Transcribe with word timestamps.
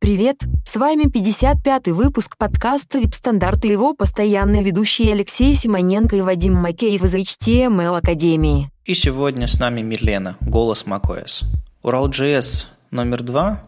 Привет! 0.00 0.44
С 0.64 0.76
вами 0.76 1.10
55-й 1.10 1.92
выпуск 1.92 2.38
подкаста 2.38 2.98
«Вип-стандарты» 2.98 3.68
его 3.68 3.92
постоянные 3.92 4.62
ведущие 4.62 5.12
Алексей 5.12 5.54
Симоненко 5.54 6.16
и 6.16 6.22
Вадим 6.22 6.54
Макеев 6.54 7.04
из 7.04 7.14
HTML 7.14 7.98
Академии. 7.98 8.70
И 8.86 8.94
сегодня 8.94 9.46
с 9.46 9.60
нами 9.60 9.82
Милена, 9.82 10.38
голос 10.40 10.86
macOS. 10.86 11.44
Урал.js 11.82 12.64
номер 12.90 13.22
два, 13.22 13.62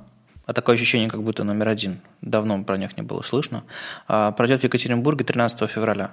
а 0.47 0.55
такое 0.55 0.77
ощущение, 0.77 1.11
как 1.11 1.23
будто 1.23 1.45
номер 1.45 1.69
один, 1.69 2.01
давно 2.23 2.65
про 2.65 2.79
них 2.79 2.97
не 2.97 3.03
было 3.03 3.21
слышно, 3.21 3.65
а, 4.09 4.33
пройдет 4.33 4.63
в 4.63 4.65
Екатеринбурге 4.65 5.27
13 5.27 5.69
февраля. 5.69 6.13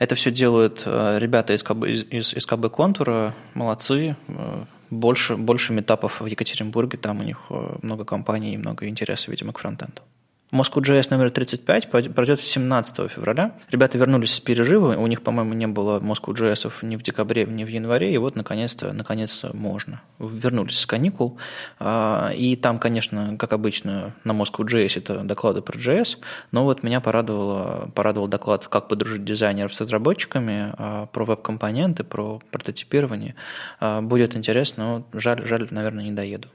Это 0.00 0.16
все 0.16 0.32
делают 0.32 0.82
э, 0.86 1.18
ребята 1.20 1.52
из 1.52 1.62
КБ, 1.62 1.84
из, 1.84 2.34
из 2.34 2.46
КБ 2.46 2.68
Контура, 2.68 3.32
молодцы, 3.54 4.16
э, 4.26 4.64
больше, 4.92 5.36
больше 5.36 5.72
метапов 5.72 6.20
в 6.20 6.26
Екатеринбурге, 6.26 6.98
там 6.98 7.20
у 7.20 7.22
них 7.22 7.38
э, 7.50 7.78
много 7.82 8.04
компаний 8.04 8.54
и 8.54 8.58
много 8.58 8.86
интереса, 8.86 9.30
видимо, 9.30 9.52
к 9.52 9.58
фронтенду. 9.58 10.02
Moscow.js 10.52 11.06
номер 11.08 11.30
35 11.30 11.90
пройдет 12.14 12.40
17 12.40 13.10
февраля. 13.10 13.54
Ребята 13.70 13.96
вернулись 13.96 14.34
с 14.34 14.40
перерыва, 14.40 14.96
у 14.96 15.06
них, 15.06 15.22
по-моему, 15.22 15.54
не 15.54 15.66
было 15.66 15.98
Moscow.js 15.98 16.70
ни 16.82 16.96
в 16.96 17.02
декабре, 17.02 17.46
ни 17.46 17.64
в 17.64 17.68
январе, 17.68 18.12
и 18.12 18.18
вот 18.18 18.36
наконец-то 18.36 18.92
наконец 18.92 19.44
можно. 19.54 20.02
Вернулись 20.18 20.78
с 20.78 20.84
каникул, 20.84 21.38
а, 21.80 22.32
и 22.36 22.54
там, 22.56 22.78
конечно, 22.78 23.36
как 23.38 23.54
обычно, 23.54 24.14
на 24.24 24.32
Moscow.js 24.32 24.98
это 24.98 25.24
доклады 25.24 25.62
про 25.62 25.78
JS, 25.78 26.18
но 26.50 26.64
вот 26.64 26.82
меня 26.82 27.00
порадовало, 27.00 27.90
порадовал 27.94 28.28
доклад 28.28 28.66
«Как 28.68 28.88
подружить 28.88 29.24
дизайнеров 29.24 29.72
с 29.72 29.80
разработчиками», 29.80 30.74
а, 30.76 31.06
про 31.06 31.24
веб-компоненты, 31.24 32.04
про 32.04 32.40
прототипирование. 32.50 33.36
А, 33.80 34.02
будет 34.02 34.36
интересно, 34.36 35.06
но 35.12 35.18
жаль, 35.18 35.46
жаль, 35.46 35.66
наверное, 35.70 36.04
не 36.04 36.12
доеду. 36.12 36.48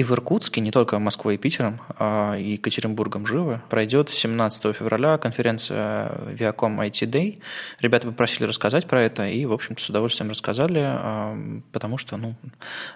И 0.00 0.02
в 0.02 0.12
Иркутске, 0.12 0.62
не 0.62 0.70
только 0.70 0.98
Москвой 0.98 1.34
и 1.34 1.36
Питером, 1.36 1.78
а 1.98 2.34
и 2.34 2.52
Екатеринбургом 2.52 3.26
живы, 3.26 3.60
пройдет 3.68 4.08
17 4.08 4.74
февраля 4.74 5.18
конференция 5.18 6.08
Viacom 6.38 6.78
IT 6.78 7.06
Day. 7.10 7.40
Ребята 7.80 8.06
попросили 8.06 8.46
рассказать 8.46 8.86
про 8.86 9.02
это, 9.02 9.26
и, 9.26 9.44
в 9.44 9.52
общем-то, 9.52 9.82
с 9.82 9.90
удовольствием 9.90 10.30
рассказали, 10.30 10.80
а, 10.82 11.36
потому 11.70 11.98
что 11.98 12.16
ну, 12.16 12.34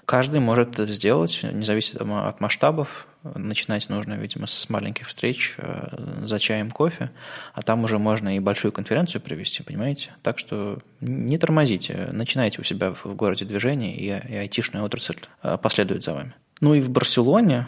каждый 0.06 0.40
может 0.40 0.78
это 0.78 0.90
сделать, 0.90 1.40
не 1.42 1.66
зависит 1.66 2.00
от 2.00 2.40
масштабов. 2.40 3.06
Начинать 3.22 3.90
нужно, 3.90 4.14
видимо, 4.14 4.46
с 4.46 4.70
маленьких 4.70 5.06
встреч 5.06 5.56
а, 5.58 6.22
за 6.22 6.38
чаем, 6.38 6.70
кофе, 6.70 7.10
а 7.52 7.60
там 7.60 7.84
уже 7.84 7.98
можно 7.98 8.34
и 8.34 8.40
большую 8.40 8.72
конференцию 8.72 9.20
провести, 9.20 9.62
понимаете? 9.62 10.14
Так 10.22 10.38
что 10.38 10.78
не 11.02 11.36
тормозите, 11.36 12.08
начинайте 12.12 12.62
у 12.62 12.64
себя 12.64 12.94
в 12.94 13.14
городе 13.14 13.44
движение, 13.44 13.94
и, 13.94 14.06
и 14.06 14.36
айтишная 14.36 14.80
отрасль 14.84 15.18
а, 15.42 15.58
последует 15.58 16.02
за 16.02 16.14
вами. 16.14 16.34
Ну 16.64 16.72
и 16.72 16.80
в 16.80 16.88
Барселоне, 16.88 17.66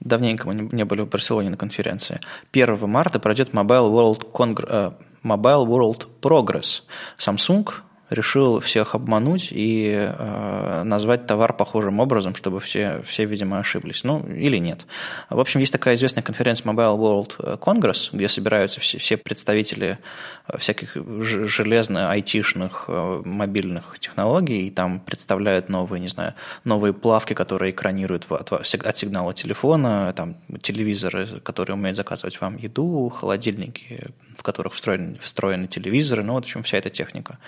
давненько 0.00 0.46
мы 0.46 0.68
не 0.70 0.84
были 0.84 1.00
в 1.00 1.08
Барселоне 1.08 1.48
на 1.48 1.56
конференции, 1.56 2.20
1 2.52 2.86
марта 2.86 3.18
пройдет 3.18 3.54
Mobile 3.54 3.90
World, 3.90 4.30
Congr... 4.30 4.66
Э, 4.68 4.92
Mobile 5.22 5.66
World 5.66 6.06
Progress. 6.20 6.82
Samsung 7.16 7.66
решил 8.10 8.60
всех 8.60 8.94
обмануть 8.94 9.48
и 9.50 9.92
э, 9.94 10.82
назвать 10.84 11.26
товар 11.26 11.52
похожим 11.52 11.98
образом, 11.98 12.34
чтобы 12.34 12.60
все, 12.60 13.02
все, 13.04 13.24
видимо, 13.24 13.58
ошиблись. 13.58 14.04
Ну, 14.04 14.24
или 14.26 14.58
нет. 14.58 14.86
В 15.28 15.40
общем, 15.40 15.60
есть 15.60 15.72
такая 15.72 15.96
известная 15.96 16.22
конференция 16.22 16.70
Mobile 16.70 16.96
World 16.96 17.58
Congress, 17.58 18.10
где 18.12 18.28
собираются 18.28 18.80
все, 18.80 18.98
все 18.98 19.16
представители 19.16 19.98
э, 20.46 20.58
всяких 20.58 20.96
железных, 20.96 22.08
айтишных, 22.10 22.84
э, 22.88 23.22
мобильных 23.24 23.98
технологий, 23.98 24.68
и 24.68 24.70
там 24.70 25.00
представляют 25.00 25.68
новые, 25.68 26.00
не 26.00 26.08
знаю, 26.08 26.34
новые 26.64 26.92
плавки, 26.92 27.34
которые 27.34 27.72
экранируют 27.72 28.26
от, 28.30 28.52
от 28.52 28.96
сигнала 28.96 29.34
телефона, 29.34 30.12
там 30.16 30.36
телевизоры, 30.62 31.40
которые 31.42 31.74
умеют 31.74 31.96
заказывать 31.96 32.40
вам 32.40 32.56
еду, 32.56 33.08
холодильники, 33.08 34.10
в 34.38 34.42
которых 34.42 34.74
встроены, 34.74 35.18
встроены 35.20 35.66
телевизоры, 35.66 36.22
ну, 36.22 36.34
вот, 36.34 36.44
в 36.44 36.46
общем, 36.46 36.62
вся 36.62 36.78
эта 36.78 36.90
техника. 36.90 37.38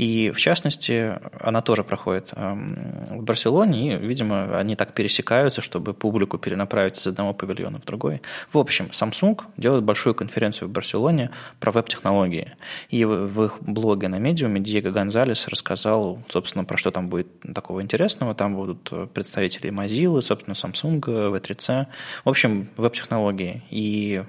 И, 0.00 0.30
в 0.30 0.38
частности, 0.38 1.18
она 1.40 1.60
тоже 1.60 1.84
проходит 1.84 2.30
эм, 2.32 3.18
в 3.18 3.22
Барселоне, 3.22 3.92
и, 3.92 3.96
видимо, 3.98 4.58
они 4.58 4.74
так 4.74 4.94
пересекаются, 4.94 5.60
чтобы 5.60 5.92
публику 5.92 6.38
перенаправить 6.38 6.96
из 6.96 7.06
одного 7.06 7.34
павильона 7.34 7.80
в 7.80 7.84
другой. 7.84 8.22
В 8.50 8.56
общем, 8.56 8.86
Samsung 8.92 9.42
делает 9.58 9.84
большую 9.84 10.14
конференцию 10.14 10.68
в 10.68 10.70
Барселоне 10.70 11.30
про 11.58 11.70
веб-технологии. 11.70 12.54
И 12.88 13.04
в 13.04 13.44
их 13.44 13.58
блоге 13.60 14.08
на 14.08 14.18
медиуме 14.18 14.60
Диего 14.60 14.90
Гонзалес 14.90 15.48
рассказал, 15.48 16.18
собственно, 16.30 16.64
про 16.64 16.78
что 16.78 16.90
там 16.90 17.10
будет 17.10 17.28
такого 17.54 17.82
интересного. 17.82 18.34
Там 18.34 18.54
будут 18.54 19.12
представители 19.12 19.70
Mozilla, 19.70 20.22
собственно, 20.22 20.54
Samsung, 20.54 21.00
V3C. 21.00 21.86
В 22.24 22.28
общем, 22.30 22.70
веб-технологии. 22.78 23.64
И 23.68 24.22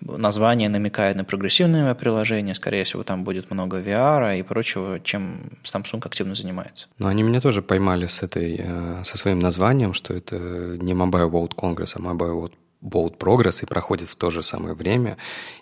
название 0.00 0.68
намекает 0.68 1.16
на 1.16 1.24
прогрессивное 1.24 1.94
приложение, 1.94 2.54
скорее 2.54 2.84
всего, 2.84 3.02
там 3.04 3.24
будет 3.24 3.50
много 3.50 3.80
VR 3.80 4.38
и 4.38 4.42
прочего, 4.42 5.00
чем 5.00 5.40
Samsung 5.64 6.04
активно 6.04 6.34
занимается. 6.34 6.88
Но 6.98 7.08
они 7.08 7.22
меня 7.22 7.40
тоже 7.40 7.62
поймали 7.62 8.06
с 8.06 8.22
этой, 8.22 8.56
э, 8.58 9.02
со 9.04 9.18
своим 9.18 9.38
названием, 9.38 9.94
что 9.94 10.14
это 10.14 10.36
не 10.36 10.92
Mobile 10.92 11.30
World 11.30 11.54
Congress, 11.56 11.92
а 11.94 11.98
Mobile 12.00 12.40
World 12.40 12.52
Bold 12.82 13.16
Progress 13.16 13.62
и 13.62 13.66
проходит 13.66 14.08
в 14.08 14.16
то 14.16 14.30
же 14.30 14.42
самое 14.42 14.74
время. 14.74 15.16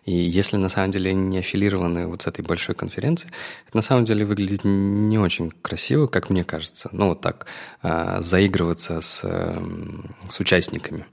И 0.06 0.12
если 0.12 0.56
на 0.56 0.69
самом 0.69 0.91
деле 0.91 1.12
не 1.12 1.38
аффилированы 1.38 2.06
вот 2.06 2.22
с 2.22 2.26
этой 2.26 2.42
большой 2.42 2.75
конференцией, 2.75 3.30
это 3.66 3.76
на 3.76 3.82
самом 3.82 4.06
деле 4.06 4.25
выглядит 4.25 4.62
не 4.64 5.19
очень 5.19 5.50
красиво, 5.50 6.06
как 6.06 6.30
мне 6.30 6.44
кажется. 6.44 6.88
Ну, 6.92 7.09
вот 7.09 7.20
так, 7.20 7.47
э, 7.82 8.19
заигрываться 8.20 9.00
с, 9.00 9.22
эм, 9.25 10.14
с 10.28 10.41
участниками 10.41 11.04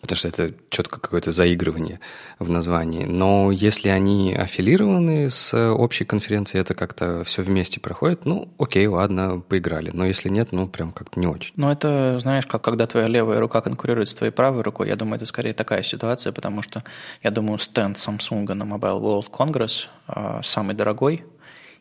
потому 0.00 0.16
что 0.16 0.28
это 0.28 0.54
четко 0.70 1.00
какое-то 1.00 1.32
заигрывание 1.32 2.00
в 2.38 2.50
названии. 2.50 3.04
Но 3.04 3.50
если 3.50 3.88
они 3.88 4.34
аффилированы 4.34 5.30
с 5.30 5.54
общей 5.72 6.04
конференцией, 6.04 6.60
это 6.60 6.74
как-то 6.74 7.24
все 7.24 7.42
вместе 7.42 7.80
проходит, 7.80 8.24
ну, 8.24 8.48
окей, 8.58 8.86
ладно, 8.86 9.40
поиграли. 9.40 9.90
Но 9.92 10.06
если 10.06 10.28
нет, 10.28 10.52
ну, 10.52 10.68
прям 10.68 10.92
как-то 10.92 11.18
не 11.18 11.26
очень. 11.26 11.52
Ну, 11.56 11.70
это, 11.70 12.18
знаешь, 12.20 12.46
как 12.46 12.62
когда 12.62 12.86
твоя 12.86 13.08
левая 13.08 13.40
рука 13.40 13.60
конкурирует 13.60 14.08
с 14.08 14.14
твоей 14.14 14.32
правой 14.32 14.62
рукой, 14.62 14.88
я 14.88 14.96
думаю, 14.96 15.16
это 15.16 15.26
скорее 15.26 15.52
такая 15.52 15.82
ситуация, 15.82 16.32
потому 16.32 16.62
что, 16.62 16.84
я 17.22 17.30
думаю, 17.30 17.58
стенд 17.58 17.96
Samsung 17.96 18.52
на 18.54 18.62
Mobile 18.62 19.00
World 19.00 19.30
Congress 19.30 19.88
а, 20.06 20.40
самый 20.42 20.74
дорогой, 20.74 21.24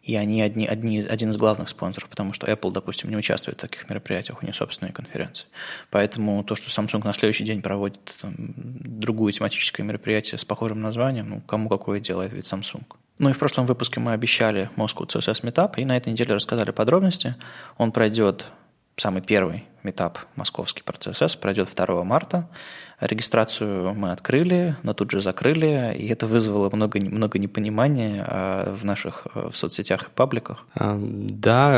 и 0.04 0.16
они 0.16 0.42
одни, 0.42 0.68
одни, 0.68 1.02
один 1.02 1.30
из 1.30 1.38
главных 1.38 1.70
спонсоров, 1.70 2.10
потому 2.10 2.34
что 2.34 2.48
Apple, 2.48 2.72
допустим, 2.72 3.10
не 3.10 3.18
участвует 3.18 3.58
в 3.58 3.62
таких 3.62 3.90
мероприятиях, 3.90 4.42
у 4.42 4.46
них 4.46 4.56
собственные 4.56 4.94
конференции. 4.94 5.48
Поэтому 5.90 6.44
то, 6.44 6.56
что 6.56 6.70
Samsung 6.70 7.04
на 7.06 7.14
следующий 7.14 7.44
день 7.44 7.62
проводит 7.62 8.00
там, 8.22 8.34
другую 8.38 9.34
тематическое 9.34 9.86
мероприятие 9.86 10.38
с 10.38 10.46
похожим 10.46 10.82
названием, 10.82 11.30
ну, 11.30 11.42
кому 11.42 11.70
какое 11.70 12.00
дело, 12.00 12.26
ведь 12.28 12.46
Samsung. 12.46 12.84
Ну 13.20 13.30
и 13.30 13.34
в 13.34 13.40
прошлом 13.40 13.66
выпуске 13.66 14.00
мы 14.00 14.14
обещали 14.14 14.70
Moscow 14.76 15.08
CSS 15.08 15.44
Meetup, 15.44 15.74
и 15.78 15.86
на 15.86 15.98
этой 15.98 16.12
неделе 16.12 16.36
рассказали 16.36 16.72
подробности. 16.72 17.36
Он 17.78 17.92
пройдет 17.92 18.46
самый 18.96 19.22
первый 19.22 19.66
метап 19.88 20.20
московский 20.36 20.84
про 20.84 20.98
CSS 20.98 21.40
пройдет 21.40 21.70
2 21.74 22.04
марта. 22.04 22.50
Регистрацию 23.00 23.94
мы 23.94 24.12
открыли, 24.12 24.76
но 24.82 24.96
тут 24.96 25.12
же 25.12 25.22
закрыли, 25.22 25.96
и 25.96 26.08
это 26.08 26.26
вызвало 26.26 26.76
много, 26.76 27.00
много 27.00 27.38
непонимания 27.38 28.26
а, 28.28 28.74
в 28.74 28.84
наших 28.86 29.28
в 29.36 29.54
соцсетях 29.54 30.08
и 30.08 30.10
пабликах. 30.10 30.66
А, 30.74 30.98
да, 31.00 31.78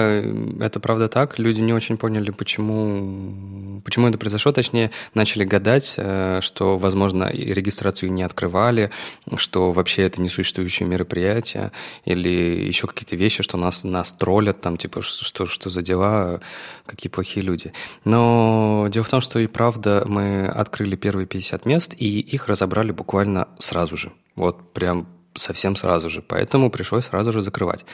это 0.62 0.80
правда 0.80 1.10
так. 1.10 1.38
Люди 1.38 1.60
не 1.60 1.74
очень 1.74 1.98
поняли, 1.98 2.32
почему, 2.32 3.82
почему 3.82 4.08
это 4.08 4.18
произошло. 4.18 4.54
Точнее, 4.54 4.92
начали 5.14 5.44
гадать, 5.44 5.96
э, 5.98 6.40
что, 6.42 6.78
возможно, 6.78 7.30
регистрацию 7.30 8.14
не 8.14 8.24
открывали, 8.24 8.90
что 9.36 9.72
вообще 9.72 10.04
это 10.04 10.22
несуществующее 10.22 10.88
мероприятие, 10.88 11.74
или 12.06 12.30
еще 12.66 12.88
какие-то 12.88 13.18
вещи, 13.18 13.44
что 13.44 13.58
нас, 13.58 13.84
нас 13.84 14.14
троллят, 14.14 14.62
там, 14.62 14.78
типа, 14.78 15.02
что, 15.02 15.46
что 15.46 15.70
за 15.70 15.82
дела, 15.82 16.40
какие 16.86 17.12
плохие 17.12 17.46
люди. 17.46 17.74
Но 18.06 18.88
дело 18.90 19.04
в 19.04 19.10
том, 19.10 19.22
что 19.22 19.40
и 19.40 19.48
правда 19.48 20.04
мы 20.08 20.48
открыли 20.48 20.96
первые 20.96 21.28
50 21.28 21.66
мест, 21.66 21.96
и 21.98 22.20
их 22.20 22.48
разобрали 22.48 22.92
буквально 22.92 23.48
сразу 23.60 23.98
же. 23.98 24.12
Вот 24.36 24.74
прям 24.74 25.08
совсем 25.34 25.76
сразу 25.76 26.10
же. 26.10 26.22
Поэтому 26.22 26.70
пришлось 26.70 27.06
сразу 27.06 27.32
же 27.32 27.42
закрывать. 27.42 27.86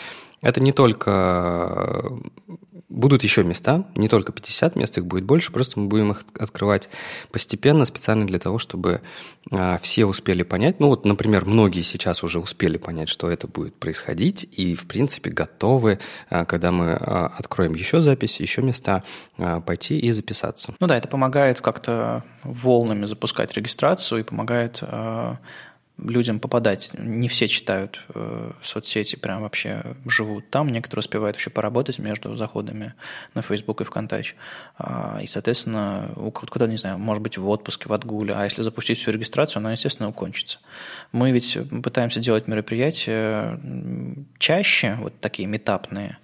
Это 0.42 0.62
не 0.62 0.72
только 0.72 2.12
Будут 2.88 3.24
еще 3.24 3.44
места, 3.44 3.88
не 3.96 4.08
только 4.08 4.32
50 4.32 4.76
мест, 4.76 4.98
их 4.98 5.08
будет 5.08 5.24
больше, 5.24 5.52
просто 5.52 5.80
мы 5.80 5.88
будем 5.88 6.12
их 6.12 6.24
открывать 6.38 6.88
постепенно, 7.32 7.84
специально 7.86 8.28
для 8.28 8.38
того, 8.38 8.60
чтобы 8.60 9.02
а, 9.52 9.80
все 9.80 10.06
успели 10.06 10.44
понять. 10.44 10.80
Ну 10.80 10.90
вот, 10.90 11.04
например, 11.04 11.46
многие 11.46 11.82
сейчас 11.82 12.24
уже 12.24 12.40
успели 12.40 12.78
понять, 12.78 13.10
что 13.10 13.30
это 13.30 13.48
будет 13.48 13.74
происходить, 13.76 14.48
и, 14.52 14.76
в 14.76 14.86
принципе, 14.86 15.32
готовы, 15.32 16.00
а, 16.30 16.46
когда 16.46 16.72
мы 16.72 16.92
а, 16.92 17.34
откроем 17.36 17.74
еще 17.74 18.02
запись, 18.02 18.40
еще 18.40 18.62
места, 18.62 19.04
пойти 19.66 20.00
и 20.00 20.12
записаться. 20.12 20.76
Ну 20.80 20.86
да, 20.88 20.98
это 20.98 21.08
помогает 21.08 21.62
как-то 21.62 22.24
волнами 22.44 23.06
запускать 23.06 23.54
регистрацию 23.54 24.22
и 24.22 24.24
помогает 24.24 24.84
людям 25.98 26.40
попадать. 26.40 26.92
Не 26.94 27.28
все 27.30 27.48
читают 27.48 28.04
э, 28.14 28.52
соцсети, 28.62 29.16
прям 29.16 29.42
вообще 29.42 29.96
живут 30.06 30.50
там. 30.50 30.70
Некоторые 30.70 31.02
успевают 31.02 31.38
еще 31.38 31.50
поработать 31.50 32.00
между 32.00 32.36
заходами 32.36 32.94
на 33.34 33.42
Facebook 33.42 33.82
и 33.82 33.84
ВКонтакте. 33.84 34.36
А, 34.78 35.20
и, 35.22 35.28
соответственно, 35.28 36.12
куда, 36.34 36.68
не 36.68 36.78
знаю, 36.78 36.98
может 36.98 37.24
быть, 37.24 37.38
в 37.38 37.48
отпуске, 37.48 37.88
в 37.88 37.94
отгуле. 37.94 38.34
А 38.36 38.44
если 38.44 38.62
запустить 38.62 38.98
всю 38.98 39.12
регистрацию, 39.12 39.60
она, 39.60 39.72
естественно, 39.72 40.10
укончится. 40.10 40.60
Мы 41.12 41.32
ведь 41.32 41.58
пытаемся 41.84 42.20
делать 42.20 42.48
мероприятия 42.48 43.60
чаще, 44.38 44.98
вот 45.00 45.20
такие 45.20 45.48
метапные, 45.48 46.18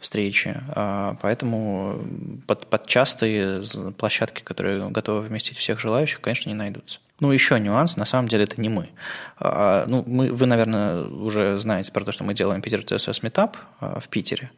встречи. 0.00 0.60
А, 0.68 1.16
поэтому 1.20 2.04
под, 2.46 2.68
под 2.68 2.86
частые 2.86 3.62
площадки, 3.96 4.42
которые 4.42 4.90
готовы 4.90 5.20
вместить 5.22 5.58
всех 5.58 5.80
желающих, 5.80 6.20
конечно, 6.20 6.48
не 6.48 6.54
найдутся. 6.54 7.00
Ну, 7.20 7.32
еще 7.32 7.58
нюанс, 7.58 7.96
на 7.96 8.04
самом 8.04 8.28
деле 8.28 8.44
это 8.44 8.60
не 8.60 8.68
мы. 8.68 8.90
А, 9.38 9.84
ну, 9.88 10.04
мы, 10.06 10.32
вы, 10.32 10.46
наверное, 10.46 11.04
уже 11.04 11.58
знаете 11.58 11.90
про 11.90 12.04
то, 12.04 12.12
что 12.12 12.22
мы 12.24 12.34
делаем 12.34 12.62
Питер 12.62 12.80
CSS 12.80 13.22
Meetup 13.22 13.56
а, 13.80 13.98
в 13.98 14.08
Питере. 14.08 14.50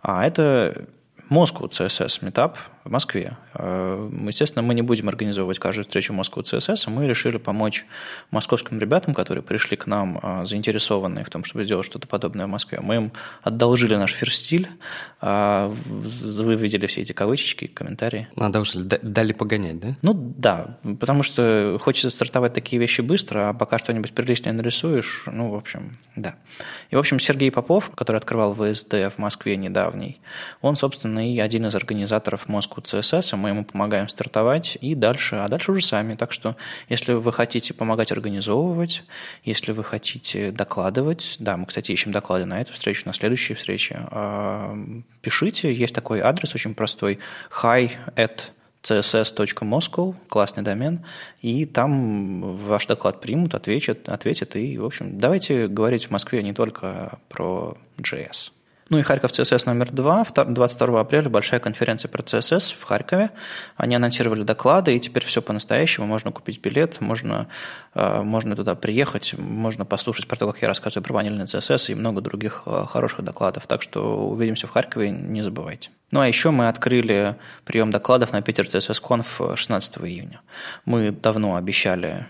А 0.00 0.24
это 0.24 0.86
Moscow 1.28 1.68
CSS 1.68 2.20
Meetup 2.22 2.56
в 2.84 2.90
Москве. 2.90 3.36
Э, 3.54 4.10
естественно, 4.26 4.62
мы 4.62 4.74
не 4.74 4.82
будем 4.82 5.08
организовывать 5.08 5.58
каждую 5.58 5.84
встречу 5.84 6.12
Moscow 6.12 6.42
CSS, 6.42 6.84
а 6.86 6.90
мы 6.90 7.06
решили 7.06 7.38
помочь 7.38 7.86
московским 8.30 8.78
ребятам, 8.78 9.14
которые 9.14 9.42
пришли 9.42 9.76
к 9.76 9.86
нам 9.86 10.20
э, 10.22 10.44
заинтересованные 10.44 11.24
в 11.24 11.30
том, 11.30 11.44
чтобы 11.44 11.64
сделать 11.64 11.86
что-то 11.86 12.06
подобное 12.06 12.46
в 12.46 12.50
Москве. 12.50 12.80
Мы 12.82 12.96
им 12.96 13.12
одолжили 13.42 13.96
наш 13.96 14.12
ферстиль, 14.12 14.68
э, 15.22 15.72
вы 15.86 16.56
видели 16.56 16.86
все 16.86 17.00
эти 17.00 17.12
кавычечки, 17.12 17.68
комментарии. 17.68 18.28
Одолжили, 18.36 18.84
дали 18.84 19.32
погонять, 19.32 19.80
да? 19.80 19.96
Ну 20.02 20.12
да, 20.14 20.78
потому 21.00 21.22
что 21.22 21.78
хочется 21.80 22.10
стартовать 22.10 22.52
такие 22.52 22.78
вещи 22.78 23.00
быстро, 23.00 23.48
а 23.48 23.54
пока 23.54 23.78
что-нибудь 23.78 24.12
приличное 24.12 24.52
нарисуешь, 24.52 25.24
ну, 25.26 25.50
в 25.50 25.54
общем, 25.54 25.98
да. 26.16 26.36
И, 26.90 26.96
в 26.96 26.98
общем, 26.98 27.18
Сергей 27.18 27.50
Попов, 27.50 27.90
который 27.94 28.18
открывал 28.18 28.54
ВСД 28.54 28.94
в 29.14 29.18
Москве 29.18 29.56
недавний, 29.56 30.20
он, 30.60 30.76
собственно, 30.76 31.32
и 31.32 31.38
один 31.38 31.66
из 31.66 31.74
организаторов 31.74 32.46
Moscow 32.46 32.73
ссылку 32.74 32.80
CSS, 32.80 33.36
мы 33.36 33.50
ему 33.50 33.64
помогаем 33.64 34.08
стартовать 34.08 34.78
и 34.80 34.94
дальше, 34.94 35.36
а 35.36 35.48
дальше 35.48 35.72
уже 35.72 35.84
сами. 35.84 36.14
Так 36.14 36.32
что, 36.32 36.56
если 36.88 37.12
вы 37.12 37.32
хотите 37.32 37.74
помогать 37.74 38.12
организовывать, 38.12 39.04
если 39.44 39.72
вы 39.72 39.84
хотите 39.84 40.50
докладывать, 40.50 41.36
да, 41.38 41.56
мы, 41.56 41.66
кстати, 41.66 41.92
ищем 41.92 42.12
доклады 42.12 42.44
на 42.44 42.60
эту 42.60 42.72
встречу, 42.72 43.02
на 43.06 43.14
следующие 43.14 43.56
встречи, 43.56 43.96
а, 43.98 44.76
пишите, 45.22 45.72
есть 45.72 45.94
такой 45.94 46.20
адрес 46.20 46.54
очень 46.54 46.74
простой, 46.74 47.18
hi 47.62 47.90
at 48.16 48.42
css.moscow, 48.82 50.14
классный 50.28 50.62
домен, 50.62 51.04
и 51.40 51.64
там 51.64 52.56
ваш 52.56 52.86
доклад 52.86 53.20
примут, 53.20 53.54
ответят, 53.54 54.08
ответят, 54.08 54.56
и, 54.56 54.76
в 54.78 54.84
общем, 54.84 55.18
давайте 55.18 55.68
говорить 55.68 56.06
в 56.06 56.10
Москве 56.10 56.42
не 56.42 56.52
только 56.52 57.18
про 57.28 57.78
JS. 57.98 58.53
Ну 58.90 58.98
и 58.98 59.02
Харьков 59.02 59.30
CSS 59.32 59.62
номер 59.66 59.90
два. 59.90 60.24
22 60.24 61.00
апреля 61.00 61.30
большая 61.30 61.60
конференция 61.60 62.08
про 62.08 62.22
CSS 62.22 62.74
в 62.78 62.84
Харькове. 62.84 63.30
Они 63.76 63.94
анонсировали 63.94 64.42
доклады, 64.42 64.94
и 64.94 65.00
теперь 65.00 65.24
все 65.24 65.40
по-настоящему. 65.40 66.06
Можно 66.06 66.32
купить 66.32 66.60
билет, 66.60 67.00
можно, 67.00 67.48
э, 67.94 68.22
можно 68.22 68.56
туда 68.56 68.74
приехать, 68.74 69.34
можно 69.38 69.86
послушать 69.86 70.28
про 70.28 70.36
то, 70.36 70.46
как 70.46 70.60
я 70.60 70.68
рассказываю 70.68 71.04
про 71.04 71.14
ванильный 71.14 71.46
CSS 71.46 71.92
и 71.92 71.94
много 71.94 72.20
других 72.20 72.64
э, 72.66 72.84
хороших 72.86 73.22
докладов. 73.22 73.66
Так 73.66 73.80
что 73.80 74.28
увидимся 74.28 74.66
в 74.66 74.70
Харькове, 74.70 75.10
не 75.10 75.42
забывайте. 75.42 75.90
Ну 76.10 76.20
а 76.20 76.28
еще 76.28 76.50
мы 76.50 76.68
открыли 76.68 77.36
прием 77.64 77.90
докладов 77.90 78.32
на 78.32 78.42
Питер 78.42 78.66
CSS 78.66 79.02
Conf 79.02 79.56
16 79.56 79.98
июня. 79.98 80.42
Мы 80.84 81.10
давно 81.10 81.56
обещали 81.56 82.26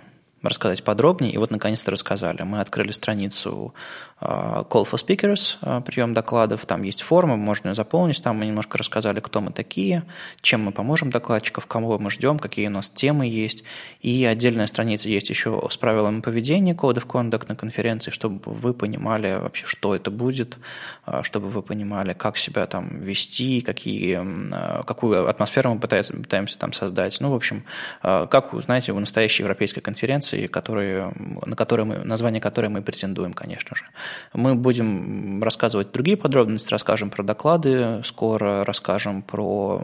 рассказать 0.48 0.84
подробнее. 0.84 1.32
И 1.32 1.38
вот, 1.38 1.50
наконец-то, 1.50 1.90
рассказали. 1.90 2.42
Мы 2.42 2.60
открыли 2.60 2.92
страницу 2.92 3.74
а, 4.20 4.62
Call 4.62 4.88
for 4.90 4.94
Speakers, 4.94 5.58
а, 5.60 5.80
прием 5.80 6.14
докладов. 6.14 6.66
Там 6.66 6.82
есть 6.82 7.02
форма, 7.02 7.36
можно 7.36 7.68
ее 7.68 7.74
заполнить. 7.74 8.22
Там 8.22 8.38
мы 8.38 8.46
немножко 8.46 8.78
рассказали, 8.78 9.20
кто 9.20 9.40
мы 9.40 9.52
такие, 9.52 10.04
чем 10.40 10.62
мы 10.62 10.72
поможем 10.72 11.10
докладчиков, 11.10 11.66
кого 11.66 11.98
мы 11.98 12.10
ждем, 12.10 12.38
какие 12.38 12.68
у 12.68 12.70
нас 12.70 12.90
темы 12.90 13.26
есть. 13.26 13.64
И 14.00 14.24
отдельная 14.24 14.66
страница 14.66 15.08
есть 15.08 15.30
еще 15.30 15.60
с 15.70 15.76
правилами 15.76 16.20
поведения, 16.20 16.74
Code 16.74 16.96
of 16.96 17.06
Conduct 17.06 17.46
на 17.48 17.56
конференции, 17.56 18.10
чтобы 18.10 18.40
вы 18.44 18.72
понимали 18.72 19.38
вообще, 19.40 19.66
что 19.66 19.94
это 19.94 20.10
будет, 20.10 20.58
а, 21.04 21.22
чтобы 21.22 21.48
вы 21.48 21.62
понимали, 21.62 22.12
как 22.12 22.36
себя 22.36 22.66
там 22.66 22.88
вести, 22.88 23.60
какие, 23.60 24.20
какую 24.84 25.28
атмосферу 25.28 25.74
мы 25.74 25.80
пытаемся, 25.80 26.12
пытаемся 26.12 26.58
там 26.58 26.72
создать. 26.72 27.20
Ну, 27.20 27.30
в 27.30 27.34
общем, 27.34 27.64
как, 28.02 28.50
знаете, 28.62 28.92
в 28.92 29.00
настоящей 29.00 29.42
европейской 29.42 29.80
конференции 29.80 30.33
конференции, 30.34 30.46
которые, 30.46 31.12
на 31.46 31.56
которые 31.56 31.86
мы, 31.86 32.04
название 32.04 32.40
которой 32.40 32.68
мы 32.68 32.82
претендуем, 32.82 33.32
конечно 33.32 33.76
же. 33.76 33.84
Мы 34.32 34.54
будем 34.54 35.42
рассказывать 35.42 35.92
другие 35.92 36.16
подробности, 36.16 36.70
расскажем 36.70 37.10
про 37.10 37.22
доклады, 37.22 38.02
скоро 38.04 38.64
расскажем 38.64 39.22
про, 39.22 39.82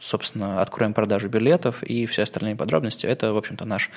собственно, 0.00 0.62
откроем 0.62 0.92
продажу 0.92 1.28
билетов 1.28 1.82
и 1.82 2.06
все 2.06 2.22
остальные 2.22 2.56
подробности. 2.56 3.06
Это, 3.06 3.32
в 3.32 3.36
общем-то, 3.36 3.64
наш 3.64 3.90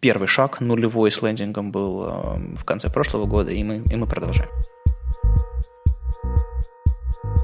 первый 0.00 0.28
шаг, 0.28 0.60
нулевой 0.60 1.10
с 1.10 1.22
лендингом 1.22 1.70
был 1.72 2.38
в 2.58 2.64
конце 2.64 2.88
прошлого 2.88 3.26
года, 3.26 3.50
и 3.52 3.64
мы, 3.64 3.82
и 3.92 3.96
мы 3.96 4.06
продолжаем. 4.06 4.50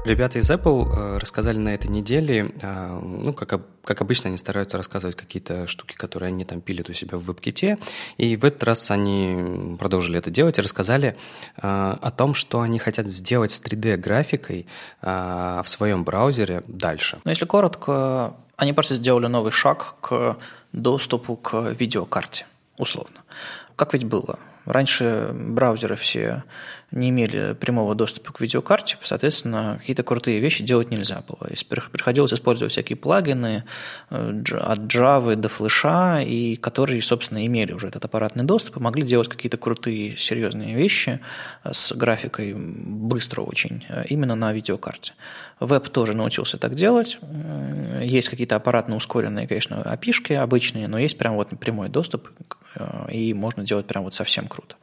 Ребята 0.05 0.37
из 0.37 0.51
Apple 0.51 0.85
э, 0.91 1.17
рассказали 1.17 1.57
на 1.59 1.69
этой 1.69 1.89
неделе, 1.89 2.51
э, 2.61 2.99
ну, 3.01 3.31
как, 3.31 3.61
как 3.85 4.01
обычно, 4.01 4.27
они 4.27 4.37
стараются 4.37 4.75
рассказывать 4.75 5.15
какие-то 5.15 5.65
штуки, 5.65 5.95
которые 5.95 6.27
они 6.27 6.43
там 6.43 6.59
пилят 6.59 6.89
у 6.89 6.93
себя 6.93 7.17
в 7.17 7.29
WebKit, 7.29 7.81
и 8.17 8.35
в 8.35 8.43
этот 8.43 8.63
раз 8.65 8.91
они 8.91 9.77
продолжили 9.79 10.19
это 10.19 10.29
делать 10.29 10.57
и 10.57 10.61
рассказали 10.61 11.15
э, 11.55 11.61
о 11.61 12.11
том, 12.11 12.33
что 12.33 12.59
они 12.59 12.79
хотят 12.79 13.07
сделать 13.07 13.53
с 13.53 13.61
3D-графикой 13.61 14.67
в 15.01 15.63
своем 15.65 16.03
браузере 16.03 16.63
дальше. 16.67 17.19
Ну, 17.23 17.29
если 17.31 17.45
коротко, 17.45 18.35
они 18.57 18.73
просто 18.73 18.95
сделали 18.95 19.27
новый 19.27 19.53
шаг 19.53 19.95
к 20.01 20.37
доступу 20.73 21.37
к 21.37 21.71
видеокарте, 21.71 22.45
условно. 22.77 23.21
Как 23.77 23.93
ведь 23.93 24.03
было? 24.03 24.37
Раньше 24.65 25.31
браузеры 25.33 25.95
все 25.95 26.43
не 26.93 27.09
имели 27.09 27.53
прямого 27.53 27.95
доступа 27.95 28.31
к 28.31 28.39
видеокарте, 28.39 28.97
соответственно, 29.01 29.77
какие-то 29.79 30.03
крутые 30.03 30.39
вещи 30.39 30.63
делать 30.63 30.91
нельзя 30.91 31.23
было. 31.27 31.49
Приходилось 31.91 32.33
использовать 32.33 32.71
всякие 32.71 32.95
плагины 32.95 33.63
э, 34.09 34.43
от 34.59 34.79
Java 34.79 35.35
до 35.35 35.49
флеша, 35.49 36.21
и 36.21 36.55
которые, 36.55 37.01
собственно, 37.01 37.45
имели 37.45 37.73
уже 37.73 37.87
этот 37.87 38.05
аппаратный 38.05 38.43
доступ 38.43 38.77
и 38.77 38.79
могли 38.79 39.03
делать 39.03 39.27
какие-то 39.27 39.57
крутые, 39.57 40.15
серьезные 40.17 40.75
вещи 40.75 41.19
с 41.69 41.93
графикой 41.93 42.53
быстро 42.53 43.41
очень, 43.41 43.83
э, 43.89 44.05
именно 44.09 44.35
на 44.35 44.53
видеокарте. 44.53 45.13
Веб 45.59 45.89
тоже 45.89 46.13
научился 46.13 46.57
так 46.57 46.75
делать. 46.75 47.17
Есть 48.01 48.29
какие-то 48.29 48.55
аппаратно 48.55 48.95
ускоренные, 48.95 49.47
конечно, 49.47 49.81
опишки 49.81 50.33
обычные, 50.33 50.87
но 50.87 50.99
есть 50.99 51.17
прям 51.17 51.35
вот 51.35 51.49
прямой 51.59 51.89
доступ, 51.89 52.29
э, 52.75 53.11
и 53.11 53.33
можно 53.33 53.63
делать 53.63 53.87
прям 53.87 54.03
вот 54.03 54.13
совсем 54.13 54.47
круто. 54.47 54.75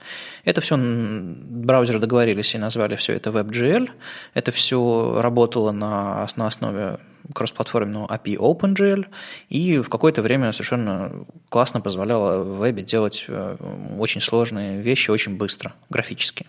Это 0.44 0.60
все 0.60 0.76
браузеры 0.78 1.99
договорились 2.00 2.54
и 2.54 2.58
назвали 2.58 2.96
все 2.96 3.12
это 3.14 3.30
WebGL. 3.30 3.90
Это 4.34 4.50
все 4.50 5.20
работало 5.20 5.70
на, 5.72 6.26
на 6.36 6.46
основе 6.46 6.98
кроссплатформенного 7.34 8.06
API 8.06 8.36
OpenGL, 8.36 9.06
и 9.48 9.78
в 9.78 9.88
какое-то 9.88 10.22
время 10.22 10.52
совершенно 10.52 11.26
классно 11.48 11.80
позволяло 11.80 12.42
в 12.42 12.58
вебе 12.58 12.82
делать 12.82 13.24
э, 13.28 13.56
очень 13.98 14.20
сложные 14.20 14.80
вещи 14.80 15.10
очень 15.10 15.36
быстро, 15.36 15.74
графически. 15.90 16.46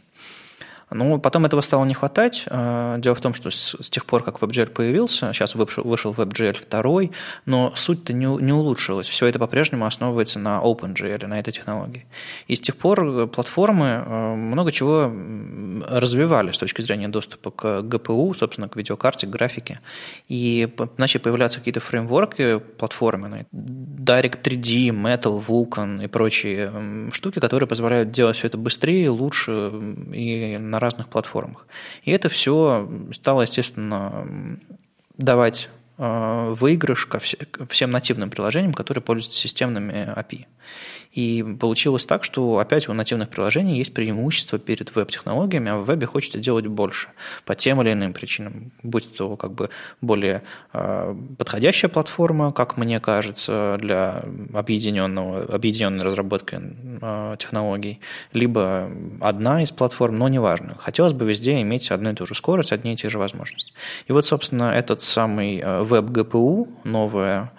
Ну, 0.94 1.20
потом 1.20 1.46
этого 1.46 1.62
стало 1.62 1.86
не 1.86 1.94
хватать. 1.94 2.44
А, 2.48 2.98
дело 2.98 3.16
в 3.16 3.22
том, 3.22 3.34
что 3.34 3.50
с, 3.50 3.78
с 3.80 3.90
тех 3.90 4.06
пор, 4.06 4.24
как 4.24 4.40
WebGL 4.40 4.72
появился, 4.72 5.32
сейчас 5.34 5.56
вышел, 5.56 5.84
вышел 5.84 6.12
WebGL 6.12 6.58
2, 6.70 7.16
но 7.46 7.72
суть-то 7.76 8.12
не, 8.12 8.26
не 8.26 8.52
улучшилась. 8.52 9.08
Все 9.08 9.28
это 9.28 9.40
по-прежнему 9.40 9.86
основывается 9.86 10.40
на 10.40 10.62
OpenGL, 10.62 11.28
на 11.28 11.40
этой 11.40 11.54
технологии. 11.54 12.06
И 12.48 12.56
с 12.58 12.62
тех 12.62 12.76
пор 12.76 13.28
платформы 13.28 14.04
а, 14.06 14.36
много 14.36 14.72
чего 14.74 15.12
развивали 15.88 16.52
с 16.52 16.58
точки 16.58 16.82
зрения 16.82 17.08
доступа 17.08 17.52
к 17.52 17.66
GPU, 17.84 18.36
собственно, 18.36 18.68
к 18.68 18.76
видеокарте, 18.76 19.28
к 19.28 19.30
графике. 19.30 19.80
И 20.28 20.68
начали 20.98 21.22
появляться 21.22 21.60
какие-то 21.60 21.80
фреймворки 21.80 22.60
платформенные, 22.78 23.46
Direct 23.54 24.42
3D, 24.44 24.90
Metal, 24.90 25.42
Vulkan 25.42 26.04
и 26.04 26.08
прочие 26.08 27.12
штуки, 27.14 27.40
которые 27.40 27.68
позволяют 27.68 28.12
делать 28.12 28.36
все 28.36 28.48
это 28.48 28.58
быстрее, 28.58 29.10
лучше 29.10 29.72
и 30.14 30.58
на 30.58 30.81
разных 30.82 31.08
платформах. 31.08 31.68
И 32.04 32.12
это 32.12 32.28
все 32.30 32.90
стало, 33.14 33.44
естественно, 33.44 34.60
давать 35.18 35.70
выигрыш 35.98 37.06
ко 37.06 37.20
всем 37.20 37.92
нативным 37.92 38.30
приложениям, 38.30 38.74
которые 38.74 39.04
пользуются 39.04 39.40
системными 39.40 40.12
API. 40.18 40.48
И 41.12 41.44
получилось 41.60 42.06
так, 42.06 42.24
что 42.24 42.60
опять 42.60 42.88
у 42.88 42.94
нативных 42.94 43.30
приложений 43.30 43.78
есть 43.78 43.94
преимущество 43.94 44.58
перед 44.60 44.96
веб-технологиями, 44.96 45.72
а 45.72 45.78
в 45.78 45.86
вебе 45.86 46.08
хочется 46.08 46.40
делать 46.40 46.68
больше 46.68 47.10
по 47.46 47.54
тем 47.54 47.82
или 47.82 47.92
иным 47.92 48.14
причинам. 48.14 48.72
Будь 48.82 49.14
то 49.16 49.36
как 49.36 49.52
бы 49.52 49.70
более 50.00 50.44
э, 50.74 51.16
подходящая 51.38 51.90
платформа, 51.90 52.52
как 52.54 52.78
мне 52.78 53.00
кажется, 53.00 53.78
для 53.80 54.24
объединенного, 54.54 55.54
объединенной 55.54 56.04
разработки 56.06 56.60
э, 57.02 57.36
технологий, 57.40 58.00
либо 58.32 58.90
одна 59.20 59.64
из 59.64 59.72
платформ, 59.72 60.18
но 60.18 60.30
неважно. 60.30 60.76
Хотелось 60.78 61.14
бы 61.14 61.26
везде 61.26 61.62
иметь 61.62 61.92
одну 61.92 62.12
и 62.12 62.16
ту 62.16 62.26
же 62.26 62.36
скорость, 62.36 62.72
одни 62.72 62.94
и 62.94 62.96
те 62.96 63.10
же 63.10 63.18
возможности. 63.18 63.74
И 64.08 64.14
вот, 64.14 64.26
собственно, 64.26 64.72
этот 64.72 65.02
самый 65.02 65.62
веб-ГПУ, 65.62 66.70
новая 66.86 67.52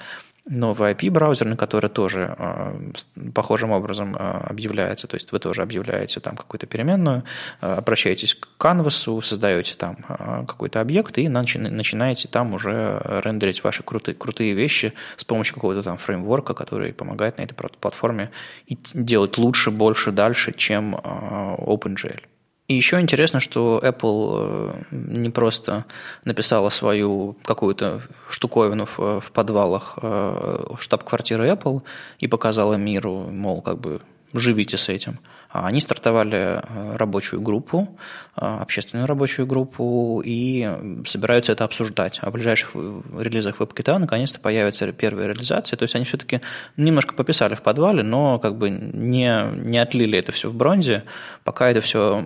новый 0.45 0.93
IP-браузер, 0.93 1.47
на 1.47 1.57
который 1.57 1.89
тоже 1.89 2.35
э, 2.37 2.93
похожим 3.35 3.71
образом 3.71 4.17
э, 4.17 4.19
объявляется. 4.19 5.07
То 5.07 5.17
есть 5.17 5.33
вы 5.33 5.39
тоже 5.39 5.63
объявляете 5.63 6.21
там 6.21 6.37
какую-то 6.37 6.67
переменную, 6.67 7.23
э, 7.61 7.75
обращаетесь 7.75 8.35
к 8.35 8.49
канвасу, 8.59 9.21
создаете 9.21 9.75
там 9.75 9.97
э, 10.09 10.45
какой-то 10.47 10.81
объект 10.81 11.17
и 11.19 11.27
начи- 11.27 11.59
начинаете 11.59 12.29
там 12.29 12.55
уже 12.55 13.01
рендерить 13.25 13.63
ваши 13.63 13.83
крутые, 13.83 14.15
крутые 14.15 14.55
вещи 14.55 14.95
с 15.17 15.25
помощью 15.25 15.55
какого-то 15.55 15.83
там 15.83 15.97
фреймворка, 15.97 16.55
который 16.55 16.93
помогает 16.93 17.39
на 17.39 17.43
этой 17.43 17.55
платформе 17.55 18.31
и 18.67 18.77
делать 18.95 19.39
лучше, 19.39 19.71
больше, 19.71 20.11
дальше, 20.11 20.53
чем 20.53 20.97
э, 20.97 20.99
OpenGL. 20.99 22.21
И 22.69 22.75
еще 22.75 23.01
интересно, 23.01 23.41
что 23.41 23.81
Apple 23.83 24.37
э, 24.39 24.85
не 24.93 25.31
просто 25.31 25.85
написала 26.25 26.71
свою 26.71 27.37
какую-то 27.45 28.01
штуковину 28.31 28.87
в, 28.87 29.21
в 29.21 29.33
подвалах 29.33 29.99
э, 30.01 30.77
штаб-квартиры 30.79 31.51
Apple 31.51 31.83
и 32.21 32.29
показала 32.29 32.75
миру, 32.75 33.27
мол, 33.31 33.63
как 33.63 33.79
бы 33.79 34.01
живите 34.33 34.79
с 34.79 34.89
этим. 34.89 35.19
А 35.53 35.67
они 35.67 35.81
стартовали 35.81 36.61
э, 36.63 36.97
рабочую 36.97 37.43
группу, 37.43 37.97
общественную 38.35 39.07
рабочую 39.07 39.47
группу, 39.47 40.23
и 40.25 40.69
собираются 41.07 41.53
это 41.53 41.65
обсуждать. 41.65 42.19
А 42.23 42.31
в 42.31 42.33
ближайших 42.33 42.75
релизах 42.75 43.61
WebKit 43.61 43.99
наконец-то 43.99 44.41
появятся 44.41 44.91
первые 44.93 45.29
реализации. 45.29 45.77
То 45.77 45.83
есть 45.83 45.95
они 45.95 46.07
все-таки 46.07 46.41
немножко 46.77 47.15
пописали 47.15 47.55
в 47.55 47.63
подвале, 47.63 48.03
но 48.03 48.39
как 48.39 48.57
бы 48.57 48.71
не, 48.71 49.51
не 49.57 49.79
отлили 49.79 50.19
это 50.19 50.33
все 50.33 50.49
в 50.49 50.55
бронзе, 50.55 51.05
пока 51.45 51.71
это 51.71 51.83
все 51.83 52.25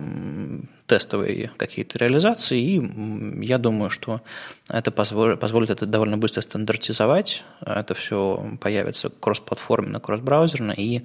тестовые 0.87 1.51
какие-то 1.57 1.99
реализации, 1.99 2.59
и 2.61 3.45
я 3.45 3.57
думаю, 3.57 3.89
что 3.89 4.21
это 4.69 4.89
позволит, 4.89 5.39
позволит 5.39 5.69
это 5.69 5.85
довольно 5.85 6.17
быстро 6.17 6.41
стандартизовать, 6.41 7.43
это 7.59 7.93
все 7.93 8.57
появится 8.61 9.09
кроссплатформенно, 9.09 9.99
кроссбраузерно, 9.99 10.71
и 10.71 11.03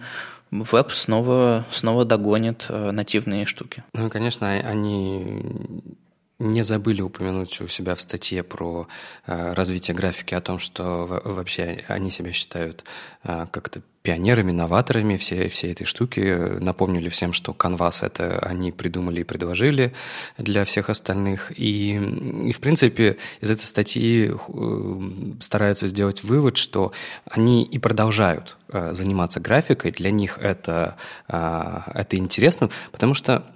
веб 0.53 0.93
снова, 0.93 1.65
снова 1.71 2.05
догонит 2.05 2.67
э, 2.69 2.91
нативные 2.91 3.47
штуки. 3.47 3.83
Ну, 3.95 4.11
конечно, 4.11 4.51
они 4.51 5.43
не 6.43 6.63
забыли 6.63 7.01
упомянуть 7.03 7.61
у 7.61 7.69
себя 7.69 7.95
в 7.95 8.01
статье 8.01 8.43
про 8.43 8.89
э, 9.27 9.53
развитие 9.55 9.97
графики 9.97 10.35
о 10.35 10.41
том, 10.41 10.59
что 10.59 11.23
вообще 11.25 11.85
они 11.89 12.11
себя 12.11 12.33
считают 12.33 12.85
э, 13.25 13.47
как-то 13.51 13.83
пионерами, 14.03 14.51
новаторами 14.51 15.17
всей, 15.17 15.49
всей 15.49 15.73
этой 15.73 15.85
штуки. 15.85 16.21
Напомнили 16.61 17.09
всем, 17.09 17.33
что 17.33 17.53
Canvas 17.53 18.05
это 18.05 18.39
они 18.41 18.73
придумали 18.73 19.21
и 19.21 19.25
предложили 19.25 19.95
для 20.39 20.65
всех 20.65 20.91
остальных. 20.91 21.53
И, 21.57 21.95
и 21.95 22.53
в 22.53 22.59
принципе, 22.59 23.19
из 23.41 23.51
этой 23.51 23.65
статьи 23.65 24.33
э, 24.33 25.11
стараются 25.41 25.87
сделать 25.87 26.25
вывод, 26.25 26.57
что 26.57 26.93
они 27.25 27.63
и 27.63 27.79
продолжают 27.79 28.57
э, 28.69 28.93
заниматься 28.93 29.39
графикой. 29.39 29.93
Для 29.93 30.11
них 30.11 30.39
это, 30.39 30.97
э, 31.29 31.81
это 31.95 32.17
интересно, 32.17 32.71
потому 32.91 33.15
что 33.15 33.47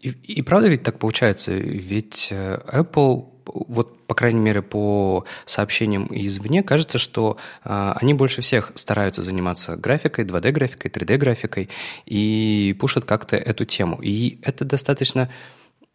и, 0.00 0.10
и 0.10 0.42
правда 0.42 0.68
ведь 0.68 0.84
так 0.84 0.98
получается? 0.98 1.52
Ведь 1.52 2.28
э, 2.30 2.60
Apple, 2.72 3.26
вот 3.46 4.06
по 4.06 4.14
крайней 4.14 4.40
мере 4.40 4.62
по 4.62 5.24
сообщениям 5.44 6.08
извне, 6.10 6.62
кажется, 6.62 6.98
что 6.98 7.36
э, 7.64 7.92
они 7.96 8.14
больше 8.14 8.40
всех 8.40 8.72
стараются 8.76 9.22
заниматься 9.22 9.76
графикой, 9.76 10.24
2D-графикой, 10.24 10.90
3D-графикой 10.90 11.68
и 12.06 12.76
пушат 12.78 13.04
как-то 13.06 13.36
эту 13.36 13.64
тему. 13.64 13.98
И 14.00 14.38
это 14.42 14.64
достаточно 14.64 15.30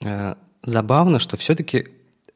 э, 0.01 0.35
забавно, 0.63 1.19
что 1.19 1.37
все-таки 1.37 1.87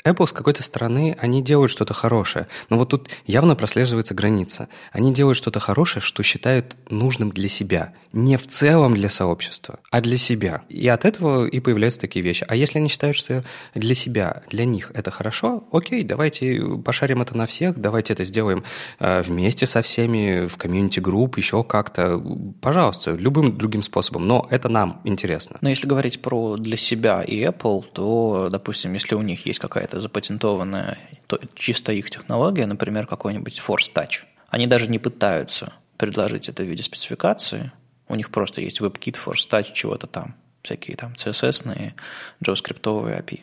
Apple 0.08 0.28
с 0.28 0.32
какой-то 0.32 0.64
стороны, 0.64 1.16
они 1.20 1.42
делают 1.42 1.72
что-то 1.72 1.94
хорошее. 1.94 2.48
Но 2.70 2.78
вот 2.78 2.90
тут 2.90 3.10
явно 3.26 3.56
прослеживается 3.56 4.14
граница. 4.14 4.68
Они 4.92 5.14
делают 5.14 5.38
что-то 5.38 5.60
хорошее, 5.60 6.02
что 6.02 6.24
считают 6.24 6.76
нужным 6.90 7.32
для 7.32 7.50
себя. 7.50 7.94
Не 8.14 8.38
в 8.38 8.48
целом 8.48 8.94
для 8.96 9.10
сообщества, 9.10 9.80
а 9.92 10.02
для 10.02 10.18
себя. 10.18 10.64
И 10.70 10.88
от 10.88 11.06
этого 11.06 11.46
и 11.46 11.60
появляются 11.60 12.00
такие 12.00 12.24
вещи. 12.24 12.46
А 12.48 12.56
если 12.56 12.80
они 12.80 12.90
считают, 12.90 13.16
что 13.16 13.44
для 13.76 13.96
себя, 13.96 14.44
для 14.50 14.66
них 14.66 14.92
это 14.94 15.12
хорошо, 15.12 15.64
окей, 15.72 16.04
давайте 16.04 16.62
пошарим 16.84 17.22
это 17.22 17.38
на 17.38 17.46
всех, 17.46 17.78
давайте 17.78 18.14
это 18.14 18.24
сделаем 18.24 18.64
э, 19.00 19.22
вместе 19.22 19.66
со 19.68 19.82
всеми, 19.82 20.48
в 20.48 20.58
community 20.58 21.06
group, 21.06 21.38
еще 21.38 21.64
как-то. 21.64 22.22
Пожалуйста, 22.62 23.12
любым 23.12 23.58
другим 23.58 23.84
способом. 23.84 24.28
Но 24.28 24.48
это 24.50 24.70
нам 24.70 25.02
интересно. 25.04 25.58
Но 25.62 25.70
если 25.70 25.88
говорить 25.88 26.22
про 26.22 26.58
для 26.58 26.78
себя 26.78 27.22
и 27.24 27.44
Apple, 27.44 27.84
то, 27.94 28.50
допустим, 28.52 28.94
если 28.94 29.16
у 29.16 29.22
них 29.22 29.46
есть 29.46 29.60
какая-то 29.60 29.97
какая-то 29.98 30.00
запатентованная, 30.00 30.98
то 31.28 31.40
чисто 31.56 31.92
их 31.92 32.10
технология, 32.10 32.66
например, 32.66 33.08
какой-нибудь 33.08 33.60
Force 33.60 33.92
Touch, 33.94 34.26
они 34.50 34.68
даже 34.68 34.90
не 34.90 35.00
пытаются 35.00 35.74
предложить 35.98 36.50
это 36.50 36.64
в 36.64 36.68
виде 36.68 36.84
спецификации. 36.84 37.72
У 38.08 38.16
них 38.16 38.30
просто 38.30 38.62
есть 38.62 38.82
WebKit, 38.82 39.18
Force 39.26 39.50
Touch, 39.50 39.74
чего-то 39.74 40.08
там, 40.08 40.36
всякие 40.62 40.96
там 40.96 41.14
CSS, 41.14 41.94
JavaScript 42.42 42.82
API. 42.82 43.40